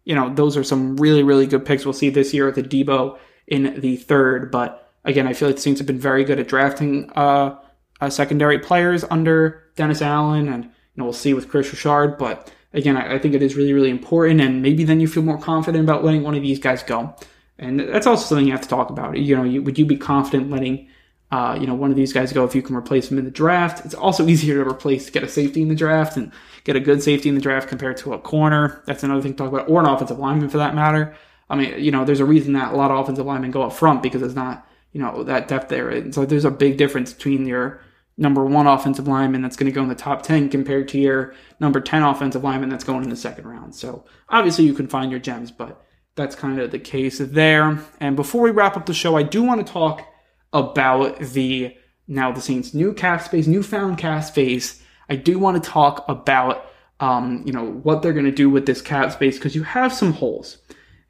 You 0.04 0.14
know, 0.14 0.34
those 0.34 0.56
are 0.56 0.64
some 0.64 0.96
really, 0.96 1.22
really 1.22 1.46
good 1.46 1.66
picks. 1.66 1.84
We'll 1.84 1.92
see 1.92 2.08
this 2.08 2.32
year 2.32 2.46
with 2.46 2.54
the 2.54 2.62
Debo 2.62 3.18
in 3.46 3.78
the 3.82 3.96
third. 3.96 4.50
But 4.50 4.90
again, 5.04 5.26
I 5.26 5.34
feel 5.34 5.48
like 5.48 5.56
the 5.56 5.62
Saints 5.62 5.78
have 5.78 5.86
been 5.86 5.98
very 5.98 6.24
good 6.24 6.40
at 6.40 6.48
drafting 6.48 7.10
uh, 7.10 7.58
uh, 8.00 8.08
secondary 8.08 8.58
players 8.58 9.04
under 9.10 9.62
Dennis 9.76 10.00
Allen, 10.00 10.48
and 10.48 10.64
you 10.64 10.70
know 10.96 11.04
we'll 11.04 11.12
see 11.12 11.34
with 11.34 11.50
Kris 11.50 11.70
Richard. 11.70 12.16
But 12.16 12.50
again, 12.72 12.96
I, 12.96 13.16
I, 13.16 13.18
think 13.18 13.34
it 13.34 13.42
is 13.42 13.54
really, 13.54 13.74
really 13.74 13.90
important, 13.90 14.40
and 14.40 14.62
maybe 14.62 14.84
then 14.84 15.00
you 15.00 15.08
feel 15.08 15.22
more 15.22 15.38
confident 15.38 15.84
about 15.84 16.02
letting 16.02 16.22
one 16.22 16.34
of 16.34 16.40
these 16.40 16.58
guys 16.58 16.82
go. 16.82 17.14
And 17.58 17.78
that's 17.78 18.06
also 18.06 18.24
something 18.24 18.46
you 18.46 18.52
have 18.52 18.62
to 18.62 18.68
talk 18.68 18.88
about. 18.88 19.18
You 19.18 19.36
know, 19.36 19.44
you, 19.44 19.62
would 19.62 19.78
you 19.78 19.84
be 19.84 19.98
confident 19.98 20.50
letting 20.50 20.88
uh, 21.32 21.58
you 21.60 21.66
know 21.66 21.74
one 21.74 21.90
of 21.90 21.96
these 21.96 22.12
guys 22.12 22.32
go 22.32 22.44
if 22.44 22.54
you 22.54 22.62
can 22.62 22.76
replace 22.76 23.10
him 23.10 23.18
in 23.18 23.24
the 23.24 23.30
draft? 23.30 23.84
It's 23.84 23.94
also 23.94 24.28
easier 24.28 24.62
to 24.62 24.70
replace 24.70 25.10
get 25.10 25.24
a 25.24 25.28
safety 25.28 25.62
in 25.62 25.68
the 25.68 25.74
draft 25.74 26.16
and 26.16 26.30
get 26.64 26.76
a 26.76 26.80
good 26.80 27.02
safety 27.02 27.28
in 27.28 27.34
the 27.34 27.40
draft 27.40 27.68
compared 27.68 27.96
to 27.98 28.12
a 28.12 28.18
corner. 28.18 28.82
That's 28.86 29.02
another 29.02 29.22
thing 29.22 29.32
to 29.32 29.38
talk 29.38 29.52
about, 29.52 29.68
or 29.68 29.80
an 29.80 29.86
offensive 29.86 30.18
lineman 30.18 30.50
for 30.50 30.58
that 30.58 30.74
matter. 30.74 31.16
I 31.50 31.56
mean, 31.56 31.82
you 31.82 31.90
know, 31.90 32.04
there's 32.04 32.20
a 32.20 32.24
reason 32.24 32.52
that 32.52 32.72
a 32.72 32.76
lot 32.76 32.90
of 32.90 32.98
offensive 32.98 33.26
linemen 33.26 33.50
go 33.50 33.62
up 33.62 33.72
front 33.72 34.02
because 34.02 34.22
it's 34.22 34.34
not 34.34 34.66
you 34.92 35.00
know 35.00 35.24
that 35.24 35.48
depth 35.48 35.68
there. 35.68 35.88
And 35.88 36.14
so 36.14 36.24
there's 36.24 36.44
a 36.44 36.50
big 36.50 36.76
difference 36.76 37.12
between 37.12 37.46
your 37.46 37.80
number 38.18 38.44
one 38.44 38.66
offensive 38.66 39.08
lineman 39.08 39.42
that's 39.42 39.56
going 39.56 39.70
to 39.70 39.74
go 39.74 39.82
in 39.82 39.88
the 39.88 39.94
top 39.94 40.22
10 40.22 40.50
compared 40.50 40.88
to 40.88 40.98
your 40.98 41.34
number 41.60 41.80
10 41.80 42.02
offensive 42.02 42.44
lineman 42.44 42.68
that's 42.68 42.84
going 42.84 43.02
in 43.02 43.08
the 43.08 43.16
second 43.16 43.46
round. 43.46 43.74
So 43.74 44.04
obviously 44.28 44.66
you 44.66 44.74
can 44.74 44.86
find 44.86 45.10
your 45.10 45.18
gems, 45.18 45.50
but 45.50 45.82
that's 46.14 46.36
kind 46.36 46.60
of 46.60 46.70
the 46.70 46.78
case 46.78 47.18
there. 47.18 47.82
And 48.00 48.16
before 48.16 48.42
we 48.42 48.50
wrap 48.50 48.76
up 48.76 48.84
the 48.84 48.92
show, 48.92 49.16
I 49.16 49.22
do 49.22 49.42
want 49.42 49.66
to 49.66 49.72
talk 49.72 50.06
about 50.52 51.18
the 51.20 51.76
now 52.08 52.32
the 52.32 52.40
Saints' 52.40 52.74
new 52.74 52.92
cap 52.92 53.22
space, 53.22 53.46
newfound 53.46 53.98
cap 53.98 54.24
space. 54.24 54.82
I 55.08 55.16
do 55.16 55.38
want 55.38 55.62
to 55.62 55.70
talk 55.70 56.04
about 56.08 56.66
um, 57.00 57.42
you 57.44 57.52
know 57.52 57.64
what 57.64 58.02
they're 58.02 58.12
going 58.12 58.26
to 58.26 58.32
do 58.32 58.50
with 58.50 58.66
this 58.66 58.82
cap 58.82 59.12
space 59.12 59.36
because 59.36 59.54
you 59.54 59.62
have 59.62 59.92
some 59.92 60.12
holes. 60.12 60.58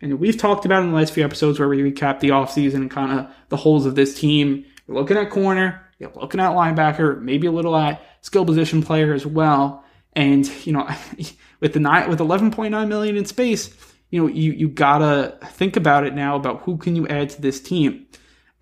And 0.00 0.18
we've 0.18 0.36
talked 0.36 0.64
about 0.64 0.82
in 0.82 0.90
the 0.90 0.96
last 0.96 1.12
few 1.12 1.24
episodes 1.24 1.60
where 1.60 1.68
we 1.68 1.78
recap 1.80 2.18
the 2.18 2.30
offseason 2.30 2.74
and 2.74 2.90
kind 2.90 3.20
of 3.20 3.32
the 3.50 3.56
holes 3.56 3.86
of 3.86 3.94
this 3.94 4.18
team. 4.18 4.64
You're 4.88 4.96
looking 4.96 5.16
at 5.16 5.30
corner, 5.30 5.80
you're 6.00 6.10
looking 6.16 6.40
at 6.40 6.50
linebacker, 6.50 7.22
maybe 7.22 7.46
a 7.46 7.52
little 7.52 7.76
at 7.76 8.02
skill 8.20 8.44
position 8.44 8.82
player 8.82 9.14
as 9.14 9.24
well. 9.24 9.84
And, 10.14 10.46
you 10.66 10.72
know, 10.72 10.88
with 11.60 11.72
the 11.72 11.80
nine, 11.80 12.10
with 12.10 12.18
11.9 12.18 12.88
million 12.88 13.16
in 13.16 13.24
space, 13.26 13.72
you 14.10 14.20
know, 14.20 14.26
you, 14.26 14.52
you 14.52 14.68
gotta 14.68 15.38
think 15.52 15.76
about 15.76 16.04
it 16.04 16.14
now 16.14 16.34
about 16.34 16.62
who 16.62 16.76
can 16.76 16.96
you 16.96 17.06
add 17.06 17.30
to 17.30 17.40
this 17.40 17.60
team. 17.60 18.04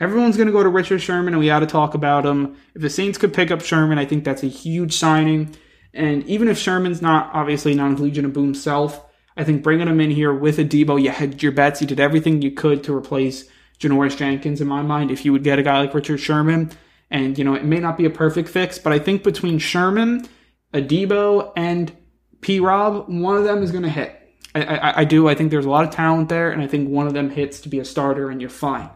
Everyone's 0.01 0.37
going 0.37 0.47
to 0.47 0.53
go 0.53 0.63
to 0.63 0.69
Richard 0.69 1.03
Sherman, 1.03 1.35
and 1.35 1.41
we 1.41 1.47
got 1.47 1.61
to 1.61 1.67
talk 1.67 1.95
about 1.95 2.25
him. 2.25 2.57
If 2.75 2.81
the 2.81 2.89
Saints 2.89 3.19
could 3.19 3.35
pick 3.35 3.51
up 3.51 3.61
Sherman, 3.61 3.99
I 3.99 4.07
think 4.07 4.25
that's 4.25 4.43
a 4.43 4.49
huge 4.49 4.95
signing. 4.95 5.55
And 5.93 6.25
even 6.25 6.49
if 6.49 6.57
Sherman's 6.57 7.03
not 7.03 7.31
obviously 7.35 7.75
not 7.75 8.01
Legion 8.01 8.25
of 8.25 8.33
Boom 8.33 8.55
self, 8.55 9.05
I 9.37 9.45
think 9.45 9.63
bringing 9.63 9.89
him 9.89 10.01
in 10.01 10.11
here 10.11 10.33
with 10.33 10.59
a 10.59 10.65
Deebo, 10.65 11.03
you 11.03 11.11
had 11.11 11.43
your 11.43 11.53
bets. 11.53 11.81
You 11.81 11.87
did 11.87 12.01
everything 12.01 12.41
you 12.41 12.51
could 12.51 12.83
to 12.85 12.97
replace 12.97 13.49
Janoris 13.79 14.17
Jenkins. 14.17 14.61
In 14.61 14.69
my 14.69 14.83
mind, 14.83 15.11
if 15.11 15.25
you 15.25 15.33
would 15.33 15.45
get 15.45 15.59
a 15.59 15.63
guy 15.63 15.79
like 15.79 15.95
Richard 15.95 16.19
Sherman, 16.19 16.71
and 17.11 17.37
you 17.37 17.45
know 17.45 17.55
it 17.55 17.65
may 17.65 17.79
not 17.79 17.97
be 17.97 18.07
a 18.07 18.11
perfect 18.11 18.49
fix, 18.49 18.79
but 18.79 18.93
I 18.93 18.99
think 18.99 19.23
between 19.23 19.59
Sherman, 19.59 20.27
Adebo, 20.73 21.53
and 21.57 21.93
P. 22.41 22.61
Rob, 22.61 23.09
one 23.09 23.37
of 23.37 23.45
them 23.45 23.63
is 23.63 23.71
going 23.71 23.83
to 23.83 23.91
hit. 23.91 24.17
I, 24.55 24.63
I, 24.63 24.99
I, 25.01 25.05
do. 25.05 25.29
I 25.29 25.35
think 25.35 25.51
there's 25.51 25.67
a 25.67 25.71
lot 25.71 25.85
of 25.85 25.91
talent 25.91 26.29
there, 26.29 26.51
and 26.51 26.63
I 26.63 26.67
think 26.67 26.89
one 26.89 27.07
of 27.07 27.13
them 27.13 27.31
hits 27.31 27.61
to 27.63 27.69
be 27.69 27.79
a 27.79 27.85
starter, 27.85 28.31
and 28.31 28.41
you're 28.41 28.51
fine. 28.51 28.91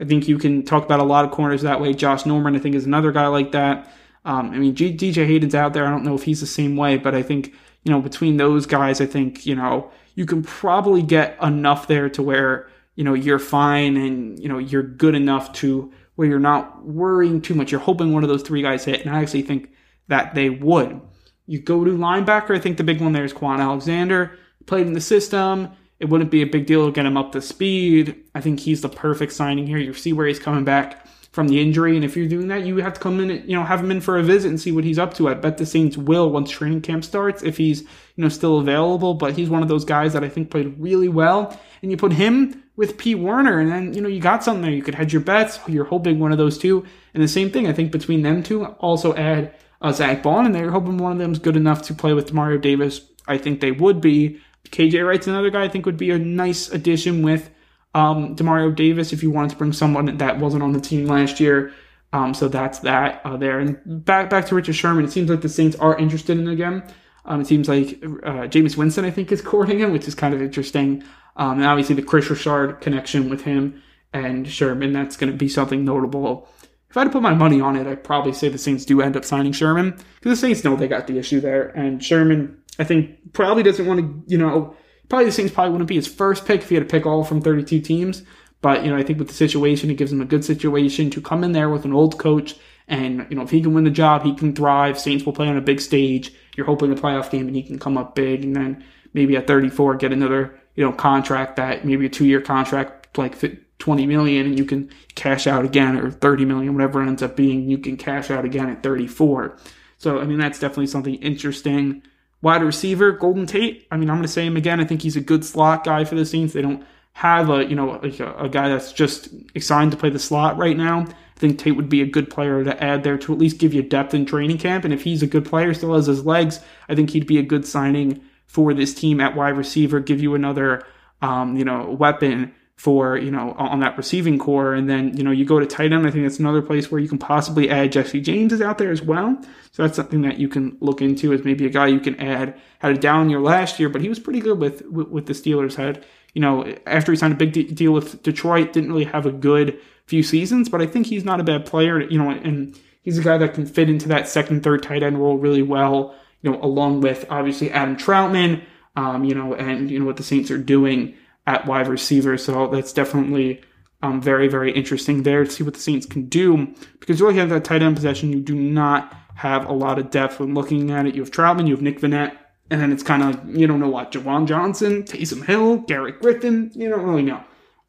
I 0.00 0.04
think 0.04 0.28
you 0.28 0.38
can 0.38 0.64
talk 0.64 0.84
about 0.84 1.00
a 1.00 1.04
lot 1.04 1.24
of 1.24 1.30
corners 1.30 1.62
that 1.62 1.80
way. 1.80 1.92
Josh 1.94 2.26
Norman, 2.26 2.56
I 2.56 2.58
think, 2.58 2.74
is 2.74 2.86
another 2.86 3.12
guy 3.12 3.26
like 3.28 3.52
that. 3.52 3.90
Um, 4.24 4.50
I 4.50 4.58
mean, 4.58 4.74
G- 4.74 4.96
DJ 4.96 5.26
Hayden's 5.26 5.54
out 5.54 5.72
there. 5.72 5.86
I 5.86 5.90
don't 5.90 6.04
know 6.04 6.14
if 6.14 6.22
he's 6.22 6.40
the 6.40 6.46
same 6.46 6.76
way, 6.76 6.96
but 6.96 7.14
I 7.14 7.22
think 7.22 7.54
you 7.84 7.92
know, 7.92 8.00
between 8.00 8.38
those 8.38 8.66
guys, 8.66 9.00
I 9.00 9.06
think, 9.06 9.46
you 9.46 9.54
know, 9.54 9.90
you 10.14 10.26
can 10.26 10.42
probably 10.42 11.02
get 11.02 11.36
enough 11.42 11.86
there 11.86 12.08
to 12.10 12.22
where, 12.22 12.68
you 12.96 13.04
know, 13.04 13.14
you're 13.14 13.38
fine 13.38 13.96
and, 13.96 14.38
you 14.42 14.48
know, 14.48 14.58
you're 14.58 14.82
good 14.82 15.14
enough 15.14 15.52
to 15.54 15.92
where 16.14 16.26
you're 16.26 16.38
not 16.38 16.84
worrying 16.84 17.42
too 17.42 17.54
much. 17.54 17.70
You're 17.70 17.80
hoping 17.80 18.12
one 18.12 18.22
of 18.22 18.28
those 18.28 18.42
three 18.42 18.62
guys 18.62 18.84
hit, 18.84 19.04
and 19.04 19.14
I 19.14 19.20
actually 19.20 19.42
think 19.42 19.70
that 20.08 20.34
they 20.34 20.48
would. 20.48 21.00
You 21.46 21.60
go 21.60 21.84
to 21.84 21.90
linebacker, 21.90 22.56
I 22.56 22.60
think 22.60 22.78
the 22.78 22.84
big 22.84 23.00
one 23.00 23.12
there 23.12 23.24
is 23.24 23.34
Kwon 23.34 23.60
Alexander. 23.60 24.38
Played 24.66 24.86
in 24.86 24.94
the 24.94 25.00
system. 25.00 25.70
It 26.00 26.08
wouldn't 26.08 26.30
be 26.30 26.42
a 26.42 26.46
big 26.46 26.66
deal 26.66 26.86
to 26.86 26.92
get 26.92 27.06
him 27.06 27.16
up 27.16 27.32
to 27.32 27.40
speed. 27.40 28.24
I 28.34 28.40
think 28.40 28.60
he's 28.60 28.82
the 28.82 28.88
perfect 28.88 29.32
signing 29.32 29.66
here. 29.66 29.78
You 29.78 29.94
see 29.94 30.12
where 30.12 30.26
he's 30.26 30.40
coming 30.40 30.64
back 30.64 31.06
from 31.30 31.48
the 31.48 31.60
injury. 31.60 31.96
And 31.96 32.04
if 32.04 32.16
you're 32.16 32.28
doing 32.28 32.48
that, 32.48 32.64
you 32.64 32.76
have 32.76 32.94
to 32.94 33.00
come 33.00 33.20
in, 33.20 33.30
and, 33.30 33.48
you 33.48 33.56
know, 33.56 33.64
have 33.64 33.80
him 33.80 33.90
in 33.90 34.00
for 34.00 34.18
a 34.18 34.22
visit 34.22 34.48
and 34.48 34.60
see 34.60 34.70
what 34.72 34.84
he's 34.84 34.98
up 34.98 35.14
to. 35.14 35.28
I 35.28 35.34
bet 35.34 35.58
the 35.58 35.66
Saints 35.66 35.96
will 35.96 36.30
once 36.30 36.50
training 36.50 36.82
camp 36.82 37.04
starts 37.04 37.42
if 37.42 37.56
he's, 37.56 37.82
you 37.82 38.22
know, 38.22 38.28
still 38.28 38.58
available. 38.58 39.14
But 39.14 39.34
he's 39.34 39.48
one 39.48 39.62
of 39.62 39.68
those 39.68 39.84
guys 39.84 40.12
that 40.12 40.24
I 40.24 40.28
think 40.28 40.50
played 40.50 40.78
really 40.78 41.08
well. 41.08 41.58
And 41.82 41.90
you 41.90 41.96
put 41.96 42.12
him 42.12 42.62
with 42.76 42.98
Pete 42.98 43.18
Werner, 43.18 43.60
and 43.60 43.70
then, 43.70 43.94
you 43.94 44.00
know, 44.00 44.08
you 44.08 44.20
got 44.20 44.42
something 44.42 44.62
there. 44.62 44.72
You 44.72 44.82
could 44.82 44.96
hedge 44.96 45.12
your 45.12 45.22
bets. 45.22 45.60
You're 45.68 45.84
hoping 45.84 46.18
one 46.18 46.32
of 46.32 46.38
those 46.38 46.58
two. 46.58 46.84
And 47.14 47.22
the 47.22 47.28
same 47.28 47.50
thing, 47.50 47.68
I 47.68 47.72
think 47.72 47.92
between 47.92 48.22
them 48.22 48.42
two, 48.42 48.64
also 48.64 49.14
add 49.14 49.54
uh, 49.80 49.92
Zack 49.92 50.22
Baun, 50.22 50.46
and 50.46 50.54
they're 50.54 50.70
hoping 50.70 50.98
one 50.98 51.12
of 51.12 51.18
them 51.18 51.32
is 51.32 51.38
good 51.38 51.56
enough 51.56 51.82
to 51.82 51.94
play 51.94 52.12
with 52.12 52.32
Mario 52.32 52.58
Davis. 52.58 53.00
I 53.26 53.38
think 53.38 53.60
they 53.60 53.72
would 53.72 54.00
be. 54.00 54.40
KJ 54.70 55.06
Wright's 55.06 55.26
another 55.26 55.50
guy 55.50 55.64
I 55.64 55.68
think 55.68 55.86
would 55.86 55.96
be 55.96 56.10
a 56.10 56.18
nice 56.18 56.70
addition 56.70 57.22
with 57.22 57.50
um, 57.94 58.34
Demario 58.36 58.74
Davis 58.74 59.12
if 59.12 59.22
you 59.22 59.30
wanted 59.30 59.50
to 59.50 59.56
bring 59.56 59.72
someone 59.72 60.16
that 60.16 60.38
wasn't 60.38 60.62
on 60.62 60.72
the 60.72 60.80
team 60.80 61.06
last 61.06 61.40
year. 61.40 61.72
Um, 62.12 62.34
so 62.34 62.48
that's 62.48 62.80
that 62.80 63.20
uh, 63.24 63.36
there. 63.36 63.58
And 63.58 64.04
back 64.04 64.30
back 64.30 64.46
to 64.46 64.54
Richard 64.54 64.74
Sherman. 64.74 65.04
It 65.04 65.12
seems 65.12 65.30
like 65.30 65.40
the 65.40 65.48
Saints 65.48 65.76
are 65.76 65.96
interested 65.98 66.38
in 66.38 66.48
again. 66.48 66.84
Um, 67.24 67.40
it 67.40 67.46
seems 67.46 67.68
like 67.68 68.02
uh, 68.02 68.46
Jameis 68.46 68.76
Winston, 68.76 69.04
I 69.04 69.10
think, 69.10 69.32
is 69.32 69.42
courting 69.42 69.78
him, 69.80 69.92
which 69.92 70.06
is 70.06 70.14
kind 70.14 70.34
of 70.34 70.42
interesting. 70.42 71.02
Um, 71.36 71.58
and 71.58 71.64
obviously 71.64 71.96
the 71.96 72.02
Kris 72.02 72.30
Richard 72.30 72.80
connection 72.80 73.28
with 73.28 73.42
him 73.42 73.82
and 74.14 74.48
Sherman, 74.48 74.92
that's 74.92 75.16
going 75.16 75.32
to 75.32 75.36
be 75.36 75.48
something 75.48 75.84
notable. 75.84 76.48
If 76.88 76.96
I 76.96 77.00
had 77.00 77.06
to 77.06 77.10
put 77.10 77.22
my 77.22 77.34
money 77.34 77.60
on 77.60 77.74
it, 77.74 77.88
I'd 77.88 78.04
probably 78.04 78.32
say 78.32 78.48
the 78.48 78.56
Saints 78.56 78.84
do 78.84 79.02
end 79.02 79.16
up 79.16 79.24
signing 79.24 79.52
Sherman 79.52 79.90
because 79.90 80.30
the 80.30 80.36
Saints 80.36 80.62
know 80.62 80.76
they 80.76 80.86
got 80.86 81.08
the 81.08 81.18
issue 81.18 81.40
there. 81.40 81.70
And 81.70 82.02
Sherman, 82.02 82.56
I 82.78 82.84
think, 82.84 83.32
probably 83.32 83.62
doesn't 83.62 83.86
want 83.86 84.00
to, 84.00 84.22
you 84.26 84.38
know, 84.38 84.76
probably 85.08 85.26
the 85.26 85.32
Saints 85.32 85.52
probably 85.52 85.72
wouldn't 85.72 85.88
be 85.88 85.96
his 85.96 86.06
first 86.06 86.46
pick 86.46 86.62
if 86.62 86.68
he 86.68 86.74
had 86.74 86.88
to 86.88 86.90
pick 86.90 87.06
all 87.06 87.24
from 87.24 87.40
32 87.40 87.80
teams. 87.80 88.22
But, 88.60 88.84
you 88.84 88.90
know, 88.90 88.96
I 88.96 89.02
think 89.02 89.18
with 89.18 89.28
the 89.28 89.34
situation, 89.34 89.90
it 89.90 89.98
gives 89.98 90.10
him 90.10 90.20
a 90.20 90.24
good 90.24 90.44
situation 90.44 91.10
to 91.10 91.20
come 91.20 91.44
in 91.44 91.52
there 91.52 91.68
with 91.68 91.84
an 91.84 91.92
old 91.92 92.18
coach. 92.18 92.56
And, 92.88 93.26
you 93.28 93.36
know, 93.36 93.42
if 93.42 93.50
he 93.50 93.60
can 93.60 93.74
win 93.74 93.84
the 93.84 93.90
job, 93.90 94.22
he 94.22 94.34
can 94.34 94.54
thrive. 94.54 94.98
Saints 94.98 95.24
will 95.24 95.32
play 95.32 95.48
on 95.48 95.56
a 95.56 95.62
big 95.62 95.80
stage. 95.80 96.32
You're 96.56 96.66
hoping 96.66 96.90
a 96.90 96.94
playoff 96.94 97.30
game 97.30 97.46
and 97.46 97.54
he 97.54 97.62
can 97.62 97.78
come 97.78 97.98
up 97.98 98.14
big. 98.14 98.42
And 98.42 98.56
then 98.56 98.84
maybe 99.12 99.36
at 99.36 99.46
34, 99.46 99.96
get 99.96 100.12
another, 100.12 100.58
you 100.74 100.84
know, 100.84 100.92
contract 100.92 101.56
that 101.56 101.84
maybe 101.84 102.06
a 102.06 102.08
two 102.08 102.26
year 102.26 102.40
contract, 102.40 103.16
like 103.18 103.36
20 103.78 104.06
million 104.06 104.46
and 104.46 104.58
you 104.58 104.64
can 104.64 104.90
cash 105.14 105.46
out 105.46 105.64
again 105.64 105.98
or 105.98 106.10
30 106.10 106.44
million, 106.46 106.74
whatever 106.74 107.02
it 107.02 107.06
ends 107.06 107.22
up 107.22 107.36
being, 107.36 107.68
you 107.68 107.78
can 107.78 107.96
cash 107.96 108.30
out 108.30 108.44
again 108.44 108.70
at 108.70 108.82
34. 108.82 109.58
So, 109.98 110.20
I 110.20 110.24
mean, 110.24 110.38
that's 110.38 110.58
definitely 110.58 110.86
something 110.86 111.14
interesting. 111.16 112.02
Wide 112.44 112.62
receiver, 112.62 113.10
Golden 113.10 113.46
Tate. 113.46 113.86
I 113.90 113.96
mean, 113.96 114.10
I'm 114.10 114.16
going 114.16 114.26
to 114.26 114.32
say 114.32 114.46
him 114.46 114.58
again. 114.58 114.78
I 114.78 114.84
think 114.84 115.00
he's 115.00 115.16
a 115.16 115.20
good 115.22 115.46
slot 115.46 115.82
guy 115.82 116.04
for 116.04 116.14
the 116.14 116.26
Saints. 116.26 116.52
They 116.52 116.60
don't 116.60 116.84
have 117.14 117.48
a 117.48 117.64
you 117.64 117.74
know 117.74 117.98
like 118.02 118.20
a, 118.20 118.34
a, 118.34 118.48
guy 118.50 118.68
that's 118.68 118.92
just 118.92 119.28
assigned 119.54 119.92
to 119.92 119.96
play 119.96 120.10
the 120.10 120.18
slot 120.18 120.58
right 120.58 120.76
now. 120.76 121.00
I 121.00 121.38
think 121.40 121.58
Tate 121.58 121.74
would 121.74 121.88
be 121.88 122.02
a 122.02 122.06
good 122.06 122.28
player 122.28 122.62
to 122.62 122.84
add 122.84 123.02
there 123.02 123.16
to 123.16 123.32
at 123.32 123.38
least 123.38 123.58
give 123.58 123.72
you 123.72 123.82
depth 123.82 124.12
in 124.12 124.26
training 124.26 124.58
camp. 124.58 124.84
And 124.84 124.92
if 124.92 125.02
he's 125.02 125.22
a 125.22 125.26
good 125.26 125.46
player, 125.46 125.72
still 125.72 125.94
has 125.94 126.06
his 126.06 126.26
legs, 126.26 126.60
I 126.86 126.94
think 126.94 127.10
he'd 127.10 127.26
be 127.26 127.38
a 127.38 127.42
good 127.42 127.66
signing 127.66 128.20
for 128.46 128.74
this 128.74 128.92
team 128.92 129.20
at 129.20 129.34
wide 129.34 129.56
receiver. 129.56 129.98
Give 130.00 130.20
you 130.20 130.34
another 130.34 130.84
um, 131.22 131.56
you 131.56 131.64
know 131.64 131.96
weapon 131.98 132.54
for 132.76 133.16
you 133.16 133.30
know 133.30 133.52
on 133.52 133.80
that 133.80 133.96
receiving 133.96 134.38
corps, 134.38 134.74
and 134.74 134.88
then 134.88 135.16
you 135.16 135.22
know 135.22 135.30
you 135.30 135.44
go 135.44 135.60
to 135.60 135.66
tight 135.66 135.92
end. 135.92 136.06
I 136.06 136.10
think 136.10 136.24
that's 136.24 136.38
another 136.38 136.62
place 136.62 136.90
where 136.90 137.00
you 137.00 137.08
can 137.08 137.18
possibly 137.18 137.70
add 137.70 137.92
Jesse 137.92 138.20
James 138.20 138.52
is 138.52 138.60
out 138.60 138.78
there 138.78 138.90
as 138.90 139.02
well. 139.02 139.38
So 139.72 139.82
that's 139.82 139.96
something 139.96 140.22
that 140.22 140.38
you 140.38 140.48
can 140.48 140.76
look 140.80 141.00
into 141.00 141.32
as 141.32 141.44
maybe 141.44 141.66
a 141.66 141.70
guy 141.70 141.86
you 141.86 142.00
can 142.00 142.18
add. 142.20 142.60
Had 142.78 142.96
a 142.96 142.98
down 142.98 143.30
year 143.30 143.40
last 143.40 143.78
year, 143.78 143.88
but 143.88 144.00
he 144.00 144.08
was 144.08 144.18
pretty 144.18 144.40
good 144.40 144.58
with 144.58 144.82
with, 144.86 145.08
with 145.08 145.26
the 145.26 145.32
Steelers. 145.32 145.74
Had 145.74 146.04
you 146.34 146.40
know, 146.40 146.74
after 146.86 147.12
he 147.12 147.16
signed 147.16 147.32
a 147.32 147.36
big 147.36 147.52
de- 147.52 147.70
deal 147.70 147.92
with 147.92 148.22
Detroit, 148.22 148.72
didn't 148.72 148.90
really 148.90 149.04
have 149.04 149.24
a 149.24 149.32
good 149.32 149.80
few 150.06 150.22
seasons, 150.22 150.68
but 150.68 150.82
I 150.82 150.86
think 150.86 151.06
he's 151.06 151.24
not 151.24 151.40
a 151.40 151.44
bad 151.44 151.64
player, 151.64 152.00
you 152.00 152.18
know, 152.18 152.28
and 152.28 152.78
he's 153.02 153.18
a 153.18 153.22
guy 153.22 153.38
that 153.38 153.54
can 153.54 153.66
fit 153.66 153.88
into 153.88 154.08
that 154.08 154.28
second, 154.28 154.62
third 154.62 154.82
tight 154.82 155.02
end 155.02 155.18
role 155.18 155.38
really 155.38 155.62
well, 155.62 156.14
you 156.42 156.50
know, 156.50 156.60
along 156.60 157.00
with 157.00 157.24
obviously 157.30 157.70
Adam 157.70 157.96
Trautman, 157.96 158.62
um, 158.96 159.24
you 159.24 159.34
know, 159.34 159.54
and, 159.54 159.90
you 159.90 159.98
know, 159.98 160.04
what 160.04 160.16
the 160.16 160.22
Saints 160.22 160.50
are 160.50 160.58
doing 160.58 161.14
at 161.46 161.66
wide 161.66 161.88
receiver. 161.88 162.38
So 162.38 162.68
that's 162.68 162.92
definitely 162.92 163.62
um, 164.02 164.20
very, 164.20 164.48
very 164.48 164.72
interesting 164.72 165.22
there 165.22 165.44
to 165.44 165.50
see 165.50 165.64
what 165.64 165.74
the 165.74 165.80
Saints 165.80 166.06
can 166.06 166.26
do 166.26 166.74
because 167.00 167.18
you 167.18 167.26
really 167.26 167.38
have 167.38 167.48
that 167.50 167.64
tight 167.64 167.82
end 167.82 167.96
possession. 167.96 168.32
You 168.32 168.40
do 168.40 168.54
not 168.54 169.14
have 169.34 169.66
a 169.66 169.72
lot 169.72 169.98
of 169.98 170.10
depth 170.10 170.40
when 170.40 170.54
looking 170.54 170.90
at 170.90 171.06
it. 171.06 171.14
You 171.14 171.22
have 171.22 171.30
Trautman, 171.30 171.66
you 171.66 171.74
have 171.74 171.82
Nick 171.82 172.00
Vannett, 172.00 172.36
and 172.70 172.80
then 172.80 172.92
it's 172.92 173.02
kind 173.02 173.22
of 173.22 173.56
you 173.56 173.66
don't 173.66 173.80
know 173.80 173.88
what, 173.88 174.12
Juwan 174.12 174.46
Johnson, 174.46 175.02
Taysom 175.02 175.44
Hill, 175.44 175.78
Garrett 175.78 176.20
Griffin, 176.20 176.70
you 176.74 176.88
don't 176.88 177.04
really 177.04 177.22
know. 177.22 177.42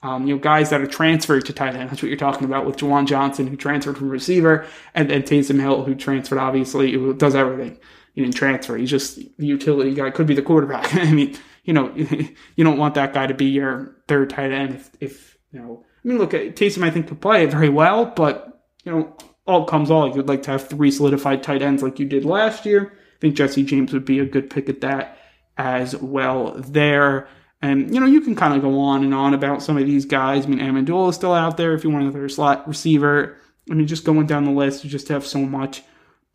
Um, 0.04 0.28
you 0.28 0.36
know, 0.36 0.40
guys 0.40 0.70
that 0.70 0.82
are 0.82 0.88
transferred 0.88 1.46
to 1.46 1.54
tight 1.54 1.76
end. 1.76 1.90
That's 1.90 2.02
what 2.02 2.10
you're 2.10 2.18
talking 2.18 2.46
about 2.46 2.66
with 2.66 2.78
Juwan 2.78 3.08
Johnson, 3.08 3.48
who 3.48 3.56
transferred 3.56 3.98
from 3.98 4.10
receiver, 4.10 4.68
and 4.94 5.10
then 5.10 5.24
Taysom 5.24 5.60
Hill, 5.60 5.84
who 5.84 5.96
transferred, 5.96 6.38
obviously, 6.38 6.92
who 6.92 7.14
does 7.14 7.34
everything. 7.34 7.80
He 8.14 8.22
didn't 8.22 8.36
transfer. 8.36 8.78
He's 8.78 8.92
just 8.92 9.16
the 9.16 9.46
utility 9.46 9.94
guy. 9.94 10.12
Could 10.12 10.28
be 10.28 10.36
the 10.36 10.42
quarterback. 10.42 10.94
I 10.96 11.12
mean, 11.12 11.36
you 11.66 11.74
know, 11.74 11.92
you 11.96 12.64
don't 12.64 12.78
want 12.78 12.96
that 12.96 13.14
guy 13.14 13.28
to 13.28 13.34
be 13.34 13.46
your 13.46 13.96
third 14.08 14.30
tight 14.30 14.52
end 14.52 14.76
if, 14.76 14.92
if 15.00 15.38
you 15.52 15.60
know. 15.60 15.84
I 16.04 16.08
mean, 16.08 16.18
look, 16.20 16.32
Taysom, 16.32 16.84
I 16.84 16.92
think, 16.92 17.08
could 17.08 17.20
play 17.20 17.46
very 17.48 17.70
well, 17.70 18.06
but, 18.06 18.64
you 18.84 18.92
know, 18.92 19.18
all 19.48 19.66
comes 19.66 19.90
all. 19.90 20.16
You'd 20.16 20.28
like 20.28 20.44
to 20.44 20.52
have 20.52 20.68
three 20.68 20.92
solidified 20.92 21.42
tight 21.42 21.64
ends 21.64 21.82
like 21.82 22.00
you 22.00 22.06
did 22.06 22.26
last 22.26 22.66
year. 22.66 22.94
I 22.94 23.20
think 23.20 23.36
Jesse 23.36 23.64
James 23.64 23.92
would 23.92 24.06
be 24.06 24.20
a 24.20 24.26
good 24.26 24.50
pick 24.50 24.70
at 24.70 24.82
that 24.82 25.18
as 25.58 25.96
well 25.96 26.54
there. 26.60 27.28
And, 27.62 27.92
you 27.94 28.00
know, 28.00 28.06
you 28.06 28.22
can 28.22 28.36
kind 28.36 28.54
of 28.54 28.62
go 28.62 28.80
on 28.80 29.04
and 29.04 29.14
on 29.16 29.34
about 29.34 29.64
some 29.64 29.78
of 29.78 29.88
these 29.88 30.06
guys. 30.06 30.46
I 30.46 30.50
mean, 30.50 30.60
Amendola 30.60 31.10
is 31.10 31.16
still 31.16 31.34
out 31.34 31.58
there 31.58 31.74
if 31.74 31.84
you 31.84 31.90
want 31.90 32.04
another 32.04 32.30
slot 32.30 32.68
receiver. 32.68 33.38
I 33.70 33.74
mean, 33.74 33.88
just 33.88 34.06
going 34.06 34.28
down 34.28 34.46
the 34.46 34.52
list, 34.52 34.84
you 34.84 34.90
just 34.92 35.08
have 35.08 35.26
so 35.26 35.40
much. 35.40 35.82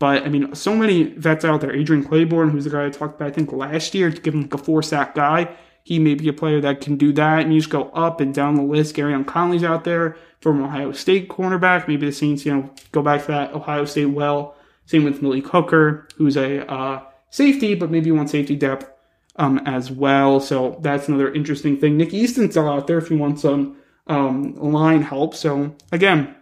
But, 0.01 0.23
I 0.23 0.29
mean, 0.29 0.55
so 0.55 0.75
many 0.75 1.03
vets 1.03 1.45
out 1.45 1.61
there. 1.61 1.71
Adrian 1.71 2.03
Clayborn, 2.03 2.49
who's 2.49 2.63
the 2.63 2.71
guy 2.71 2.87
I 2.87 2.89
talked 2.89 3.17
about, 3.17 3.27
I 3.27 3.31
think, 3.31 3.51
last 3.51 3.93
year, 3.93 4.09
to 4.09 4.19
give 4.19 4.33
him 4.33 4.41
like 4.41 4.55
a 4.55 4.57
four 4.57 4.81
sack 4.81 5.13
guy. 5.13 5.55
He 5.83 5.99
may 5.99 6.15
be 6.15 6.27
a 6.27 6.33
player 6.33 6.59
that 6.59 6.81
can 6.81 6.97
do 6.97 7.13
that. 7.13 7.41
And 7.41 7.53
you 7.53 7.59
just 7.59 7.69
go 7.69 7.91
up 7.91 8.19
and 8.19 8.33
down 8.33 8.55
the 8.55 8.63
list. 8.63 8.95
Gareon 8.95 9.27
Conley's 9.27 9.63
out 9.63 9.83
there 9.83 10.17
from 10.39 10.63
Ohio 10.63 10.91
State 10.91 11.29
cornerback. 11.29 11.87
Maybe 11.87 12.07
the 12.07 12.11
Saints, 12.11 12.47
you 12.47 12.51
know, 12.51 12.73
go 12.91 13.03
back 13.03 13.21
to 13.21 13.27
that 13.27 13.53
Ohio 13.53 13.85
State 13.85 14.07
well. 14.07 14.55
Same 14.87 15.03
with 15.03 15.21
Malik 15.21 15.45
Hooker, 15.45 16.07
who's 16.15 16.35
a 16.35 16.67
uh, 16.67 17.03
safety, 17.29 17.75
but 17.75 17.91
maybe 17.91 18.07
you 18.07 18.15
want 18.15 18.31
safety 18.31 18.55
depth 18.55 18.89
um, 19.35 19.59
as 19.67 19.91
well. 19.91 20.39
So 20.39 20.79
that's 20.81 21.09
another 21.09 21.31
interesting 21.31 21.77
thing. 21.79 21.95
Nick 21.95 22.11
Easton's 22.11 22.53
still 22.53 22.67
out 22.67 22.87
there 22.87 22.97
if 22.97 23.11
you 23.11 23.19
want 23.19 23.39
some 23.39 23.77
um, 24.07 24.55
line 24.55 25.03
help. 25.03 25.35
So 25.35 25.75
again, 25.91 26.35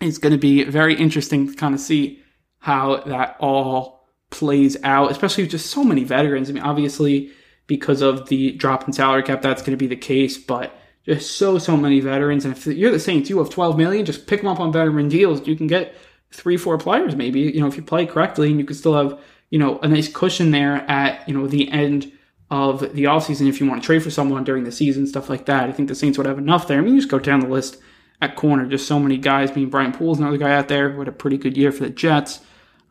it's 0.00 0.18
going 0.18 0.32
to 0.32 0.38
be 0.38 0.62
very 0.62 0.94
interesting 0.94 1.48
to 1.48 1.54
kind 1.54 1.74
of 1.74 1.80
see 1.80 2.20
how 2.64 2.96
that 3.04 3.36
all 3.40 4.08
plays 4.30 4.74
out, 4.84 5.10
especially 5.10 5.44
with 5.44 5.50
just 5.50 5.66
so 5.66 5.84
many 5.84 6.02
veterans. 6.02 6.48
I 6.48 6.54
mean, 6.54 6.62
obviously, 6.62 7.30
because 7.66 8.00
of 8.00 8.30
the 8.30 8.52
drop 8.52 8.86
in 8.86 8.94
salary 8.94 9.22
cap, 9.22 9.42
that's 9.42 9.60
going 9.60 9.72
to 9.72 9.76
be 9.76 9.86
the 9.86 9.96
case, 9.96 10.38
but 10.38 10.74
just 11.04 11.36
so, 11.36 11.58
so 11.58 11.76
many 11.76 12.00
veterans. 12.00 12.46
And 12.46 12.56
if 12.56 12.66
you're 12.66 12.90
the 12.90 12.98
Saints, 12.98 13.28
you 13.28 13.36
have 13.36 13.50
12 13.50 13.76
million, 13.76 14.06
just 14.06 14.26
pick 14.26 14.40
them 14.40 14.48
up 14.48 14.60
on 14.60 14.72
veteran 14.72 15.10
deals. 15.10 15.46
You 15.46 15.56
can 15.56 15.66
get 15.66 15.94
three, 16.32 16.56
four 16.56 16.78
players 16.78 17.14
maybe, 17.14 17.40
you 17.40 17.60
know, 17.60 17.66
if 17.66 17.76
you 17.76 17.82
play 17.82 18.06
correctly 18.06 18.48
and 18.48 18.58
you 18.58 18.64
can 18.64 18.74
still 18.74 18.94
have, 18.94 19.20
you 19.50 19.58
know, 19.58 19.78
a 19.80 19.86
nice 19.86 20.10
cushion 20.10 20.50
there 20.50 20.76
at, 20.90 21.28
you 21.28 21.34
know, 21.34 21.46
the 21.46 21.70
end 21.70 22.10
of 22.50 22.80
the 22.94 23.04
offseason 23.04 23.46
if 23.46 23.60
you 23.60 23.68
want 23.68 23.82
to 23.82 23.86
trade 23.86 24.02
for 24.02 24.10
someone 24.10 24.42
during 24.42 24.64
the 24.64 24.72
season, 24.72 25.06
stuff 25.06 25.28
like 25.28 25.44
that. 25.44 25.68
I 25.68 25.72
think 25.72 25.90
the 25.90 25.94
Saints 25.94 26.16
would 26.16 26.26
have 26.26 26.38
enough 26.38 26.66
there. 26.66 26.78
I 26.78 26.80
mean, 26.80 26.94
you 26.94 27.00
just 27.00 27.10
go 27.10 27.18
down 27.18 27.40
the 27.40 27.48
list 27.48 27.76
at 28.22 28.36
corner, 28.36 28.64
just 28.64 28.88
so 28.88 28.98
many 28.98 29.18
guys. 29.18 29.50
Being 29.50 29.68
Brian 29.68 29.92
Poole's 29.92 30.18
another 30.18 30.38
guy 30.38 30.54
out 30.54 30.68
there 30.68 30.88
who 30.88 31.00
had 31.00 31.08
a 31.08 31.12
pretty 31.12 31.36
good 31.36 31.58
year 31.58 31.70
for 31.70 31.84
the 31.84 31.90
Jets. 31.90 32.40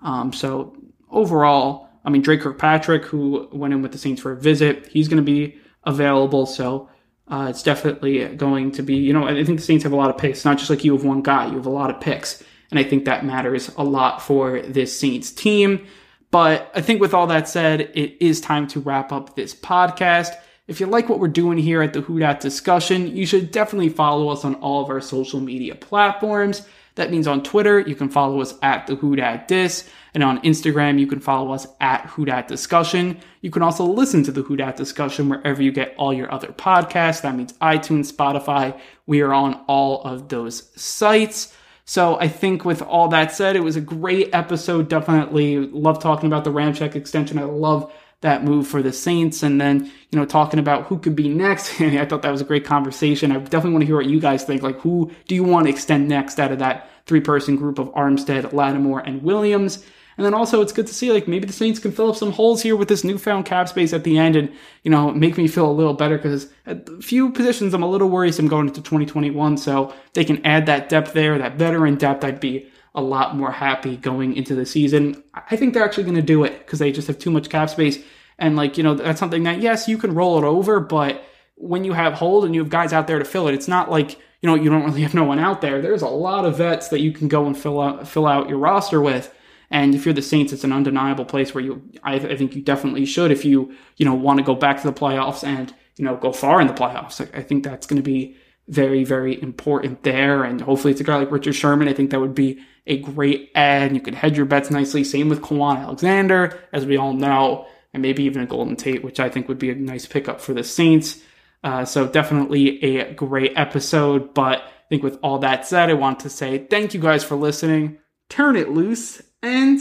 Um, 0.04 0.32
so 0.34 0.76
overall, 1.10 1.90
I 2.06 2.10
mean, 2.10 2.22
Dre 2.22 2.38
Kirkpatrick, 2.38 3.06
who 3.06 3.48
went 3.52 3.74
in 3.74 3.82
with 3.82 3.94
the 3.94 3.98
Saints 3.98 4.22
for 4.22 4.34
a 4.34 4.38
visit, 4.38 4.88
he's 4.88 5.08
going 5.08 5.18
to 5.18 5.24
be 5.24 5.58
available. 5.86 6.46
So 6.46 6.90
uh, 7.28 7.48
it's 7.50 7.64
definitely 7.64 8.28
going 8.36 8.72
to 8.74 8.84
be, 8.84 8.96
you 8.96 9.14
know, 9.14 9.26
I 9.28 9.44
think 9.44 9.60
the 9.60 9.66
Saints 9.66 9.84
have 9.84 9.94
a 9.94 9.98
lot 9.98 10.10
of 10.10 10.18
picks. 10.18 10.46
not 10.46 10.58
just 10.58 10.70
like 10.70 10.84
you 10.84 10.94
have 10.94 11.06
one 11.06 11.22
guy, 11.22 11.48
you 11.48 11.56
have 11.56 11.66
a 11.66 11.72
lot 11.72 11.90
of 11.90 12.02
picks. 12.02 12.44
And 12.70 12.80
I 12.80 12.84
think 12.84 13.06
that 13.06 13.26
matters 13.26 13.72
a 13.78 13.84
lot 13.84 14.22
for 14.22 14.62
this 14.62 14.98
Saints 14.98 15.32
team. 15.32 15.86
But 16.32 16.72
I 16.74 16.82
think 16.82 17.00
with 17.00 17.14
all 17.14 17.28
that 17.28 17.48
said, 17.48 17.82
it 17.82 18.18
is 18.20 18.42
time 18.42 18.68
to 18.70 18.80
wrap 18.80 19.12
up 19.12 19.36
this 19.36 19.54
podcast. 19.54 20.34
If 20.68 20.80
you 20.80 20.88
like 20.88 21.08
what 21.08 21.20
we're 21.20 21.28
doing 21.28 21.58
here 21.58 21.82
at 21.82 21.94
the 21.94 22.02
Who 22.02 22.20
Dat 22.20 22.40
discussion, 22.40 23.16
you 23.16 23.26
should 23.26 23.52
definitely 23.52 23.90
follow 23.90 24.30
us 24.30 24.44
on 24.44 24.56
all 24.56 24.84
of 24.84 24.90
our 24.90 25.02
social 25.02 25.40
media 25.40 25.76
platforms. 25.76 26.68
That 26.96 27.12
means 27.12 27.28
on 27.28 27.42
Twitter, 27.42 27.80
you 27.80 27.96
can 27.96 28.10
follow 28.10 28.42
us 28.42 28.54
at 28.62 28.86
the 28.88 28.96
Who 28.96 29.16
Dat 29.16 29.48
Dis, 29.48 29.90
and 30.14 30.24
on 30.24 30.40
Instagram, 30.42 31.00
you 31.00 31.08
can 31.08 31.20
follow 31.20 31.52
us 31.52 31.66
at 31.82 32.06
Who 32.08 32.26
Dat 32.26 32.48
Discussion. 32.48 33.20
You 33.42 33.50
can 33.50 33.64
also 33.64 33.84
listen 33.84 34.24
to 34.24 34.32
the 34.32 34.44
Who 34.44 34.56
Dat 34.56 34.78
Discussion 34.78 35.28
wherever 35.28 35.62
you 35.62 35.72
get 35.72 35.96
all 35.98 36.14
your 36.14 36.32
other 36.32 36.50
podcasts. 36.50 37.22
That 37.24 37.36
means 37.36 37.54
iTunes, 37.54 38.14
Spotify. 38.14 38.80
We 39.08 39.22
are 39.22 39.34
on 39.34 39.56
all 39.68 40.04
of 40.04 40.30
those 40.30 40.70
sites. 40.80 41.56
So 41.86 42.18
I 42.20 42.28
think 42.28 42.64
with 42.64 42.82
all 42.82 43.08
that 43.10 43.32
said, 43.32 43.56
it 43.56 43.64
was 43.64 43.76
a 43.76 43.82
great 43.82 44.30
episode. 44.34 44.88
Definitely 44.88 45.58
love 45.58 46.00
talking 46.00 46.28
about 46.28 46.44
the 46.44 46.52
Ramczyk 46.52 46.96
extension. 46.96 47.40
I 47.40 47.44
love 47.44 47.92
that 48.24 48.44
move 48.44 48.68
for 48.68 48.82
the 48.82 48.92
Saints. 48.92 49.44
And 49.44 49.62
then, 49.62 49.86
you 50.10 50.20
know, 50.20 50.26
talking 50.26 50.60
about 50.60 50.88
who 50.88 50.98
could 50.98 51.16
be 51.16 51.30
next. 51.30 51.80
I 51.82 52.06
thought 52.06 52.24
that 52.24 52.32
was 52.32 52.42
a 52.42 52.46
great 52.46 52.66
conversation. 52.66 53.32
I 53.32 53.38
definitely 53.38 53.72
want 53.72 53.82
to 53.84 53.86
hear 53.86 53.96
what 53.96 54.08
you 54.08 54.20
guys 54.20 54.44
think. 54.44 54.64
Like, 54.64 54.80
who 54.80 55.12
do 55.28 55.36
you 55.36 55.44
want 55.44 55.68
to 55.68 55.70
extend 55.70 56.08
next 56.08 56.40
out 56.40 56.52
of 56.52 56.60
that 56.60 56.90
three 57.06 57.22
person 57.22 57.56
group 57.56 57.80
of 57.80 57.94
Armstead, 57.94 58.52
Lattimore, 58.52 59.02
and 59.02 59.22
Williams? 59.22 59.86
And 60.18 60.26
then 60.26 60.34
also, 60.34 60.62
it's 60.62 60.74
good 60.74 60.88
to 60.88 60.94
see 60.94 61.12
like 61.12 61.28
maybe 61.28 61.48
the 61.48 61.54
Saints 61.54 61.80
can 61.80 61.92
fill 61.92 62.10
up 62.10 62.16
some 62.16 62.32
holes 62.32 62.62
here 62.62 62.76
with 62.76 62.88
this 62.88 63.04
newfound 63.04 63.46
cap 63.46 63.68
space 63.68 63.94
at 63.94 64.04
the 64.04 64.18
end, 64.18 64.36
and 64.36 64.52
you 64.84 64.92
know 64.92 65.12
make 65.12 65.38
me 65.38 65.48
feel 65.48 65.70
a 65.70 65.74
little 65.74 65.96
better 65.96 66.18
because 66.18 66.52
a 66.68 67.02
few 67.02 67.32
positions 67.32 67.74
I'm 67.74 67.82
a 67.82 67.90
little 67.90 68.10
worrisome 68.10 68.48
going 68.48 68.68
into 68.68 68.82
2021. 68.82 69.58
So 69.58 69.94
they 70.14 70.24
can 70.24 70.46
add 70.46 70.68
that 70.68 70.90
depth 70.90 71.14
there, 71.14 71.38
that 71.40 71.56
veteran 71.56 71.96
depth. 71.96 72.24
I'd 72.24 72.40
be 72.40 72.70
a 72.96 73.02
lot 73.02 73.36
more 73.36 73.52
happy 73.52 73.98
going 73.98 74.36
into 74.36 74.54
the 74.54 74.66
season. 74.66 75.24
I 75.34 75.56
think 75.56 75.74
they're 75.74 75.84
actually 75.84 76.04
going 76.04 76.16
to 76.16 76.22
do 76.22 76.44
it 76.44 76.60
because 76.60 76.80
they 76.80 76.92
just 76.92 77.08
have 77.08 77.18
too 77.18 77.32
much 77.32 77.50
cap 77.50 77.70
space, 77.70 77.98
and 78.38 78.56
like 78.56 78.78
you 78.78 78.84
know 78.84 78.96
that's 78.96 79.20
something 79.20 79.44
that 79.44 79.62
yes 79.62 79.88
you 79.88 79.98
can 79.98 80.14
roll 80.14 80.38
it 80.38 80.44
over, 80.44 80.80
but 80.80 81.24
when 81.56 81.84
you 81.84 81.94
have 81.94 82.14
hold 82.14 82.46
and 82.46 82.56
you 82.56 82.62
have 82.62 82.70
guys 82.70 82.94
out 82.94 83.08
there 83.08 83.20
to 83.20 83.26
fill 83.26 83.48
it, 83.48 83.54
it's 83.54 83.68
not 83.68 83.90
like 83.90 84.12
you 84.42 84.48
know 84.48 84.56
you 84.56 84.70
don't 84.70 84.84
really 84.86 85.02
have 85.02 85.14
no 85.14 85.24
one 85.24 85.40
out 85.40 85.62
there. 85.62 85.82
There's 85.82 86.02
a 86.02 86.08
lot 86.08 86.46
of 86.46 86.58
vets 86.58 86.90
that 86.90 87.00
you 87.00 87.12
can 87.12 87.28
go 87.28 87.46
and 87.46 87.58
fill 87.58 87.80
out 87.80 88.08
fill 88.08 88.28
out 88.28 88.50
your 88.50 88.58
roster 88.58 89.02
with 89.02 89.34
and 89.74 89.96
if 89.96 90.06
you're 90.06 90.14
the 90.14 90.22
Saints, 90.22 90.54
it's 90.54 90.64
an 90.64 90.72
undeniable 90.72 91.26
place 91.26 91.56
where 91.56 91.64
you, 91.64 91.82
I, 92.04 92.14
I 92.14 92.38
think 92.38 92.56
you 92.56 92.62
definitely 92.62 93.08
should 93.08 93.32
if 93.32 93.44
you, 93.44 93.76
you 93.98 94.06
know, 94.06 94.14
want 94.14 94.38
to 94.38 94.46
go 94.46 94.54
back 94.54 94.80
to 94.80 94.88
the 94.88 94.94
playoffs 94.94 95.44
and, 95.44 95.74
you 95.98 96.06
know, 96.06 96.16
go 96.16 96.32
far 96.32 96.62
in 96.62 96.68
the 96.68 96.74
playoffs. 96.74 97.20
I, 97.20 97.40
I 97.40 97.42
think 97.42 97.64
that's 97.64 97.88
going 97.88 97.98
to 97.98 98.04
be 98.04 98.38
very, 98.68 99.04
very 99.04 99.42
important 99.42 100.04
there. 100.04 100.44
And 100.44 100.62
hopefully 100.62 100.92
it's 100.92 101.02
a 101.02 101.04
guy 101.04 101.16
like 101.16 101.32
Richard 101.32 101.54
Sherman. 101.54 101.88
I 101.88 101.94
think 101.94 102.12
that 102.12 102.20
would 102.20 102.36
be 102.36 102.60
a 102.86 103.00
great 103.00 103.50
ad. 103.56 103.96
You 103.96 104.00
could 104.00 104.14
hedge 104.14 104.38
your 104.38 104.46
bets 104.46 104.70
nicely. 104.70 105.04
Same 105.04 105.28
with 105.28 105.42
Kwon 105.42 105.80
Alexander, 105.80 106.60
as 106.72 106.86
we 106.86 106.96
all 106.96 107.14
know, 107.14 107.66
and 107.94 108.02
maybe 108.02 108.24
even 108.24 108.42
a 108.42 108.46
Golden 108.46 108.76
Tate, 108.76 109.04
which 109.04 109.20
I 109.20 109.30
think 109.30 109.48
would 109.48 109.60
be 109.60 109.70
a 109.70 109.76
nice 109.76 110.06
pickup 110.06 110.42
for 110.42 110.54
the 110.54 110.64
Saints. 110.64 111.22
Uh, 111.64 111.86
so 111.86 112.08
definitely 112.08 112.84
a 112.84 113.14
great 113.14 113.54
episode. 113.56 114.34
But 114.34 114.60
I 114.60 114.88
think 114.90 115.04
with 115.04 115.20
all 115.24 115.40
that 115.40 115.66
said, 115.66 115.90
I 115.90 115.94
want 115.94 116.20
to 116.22 116.30
say 116.30 116.58
thank 116.58 116.94
you 116.94 117.00
guys 117.00 117.24
for 117.24 117.36
listening. 117.36 118.00
Turn 118.30 118.56
it 118.56 118.70
loose 118.70 119.22
and 119.42 119.80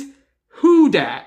who 0.48 0.90
dat? 0.90 1.26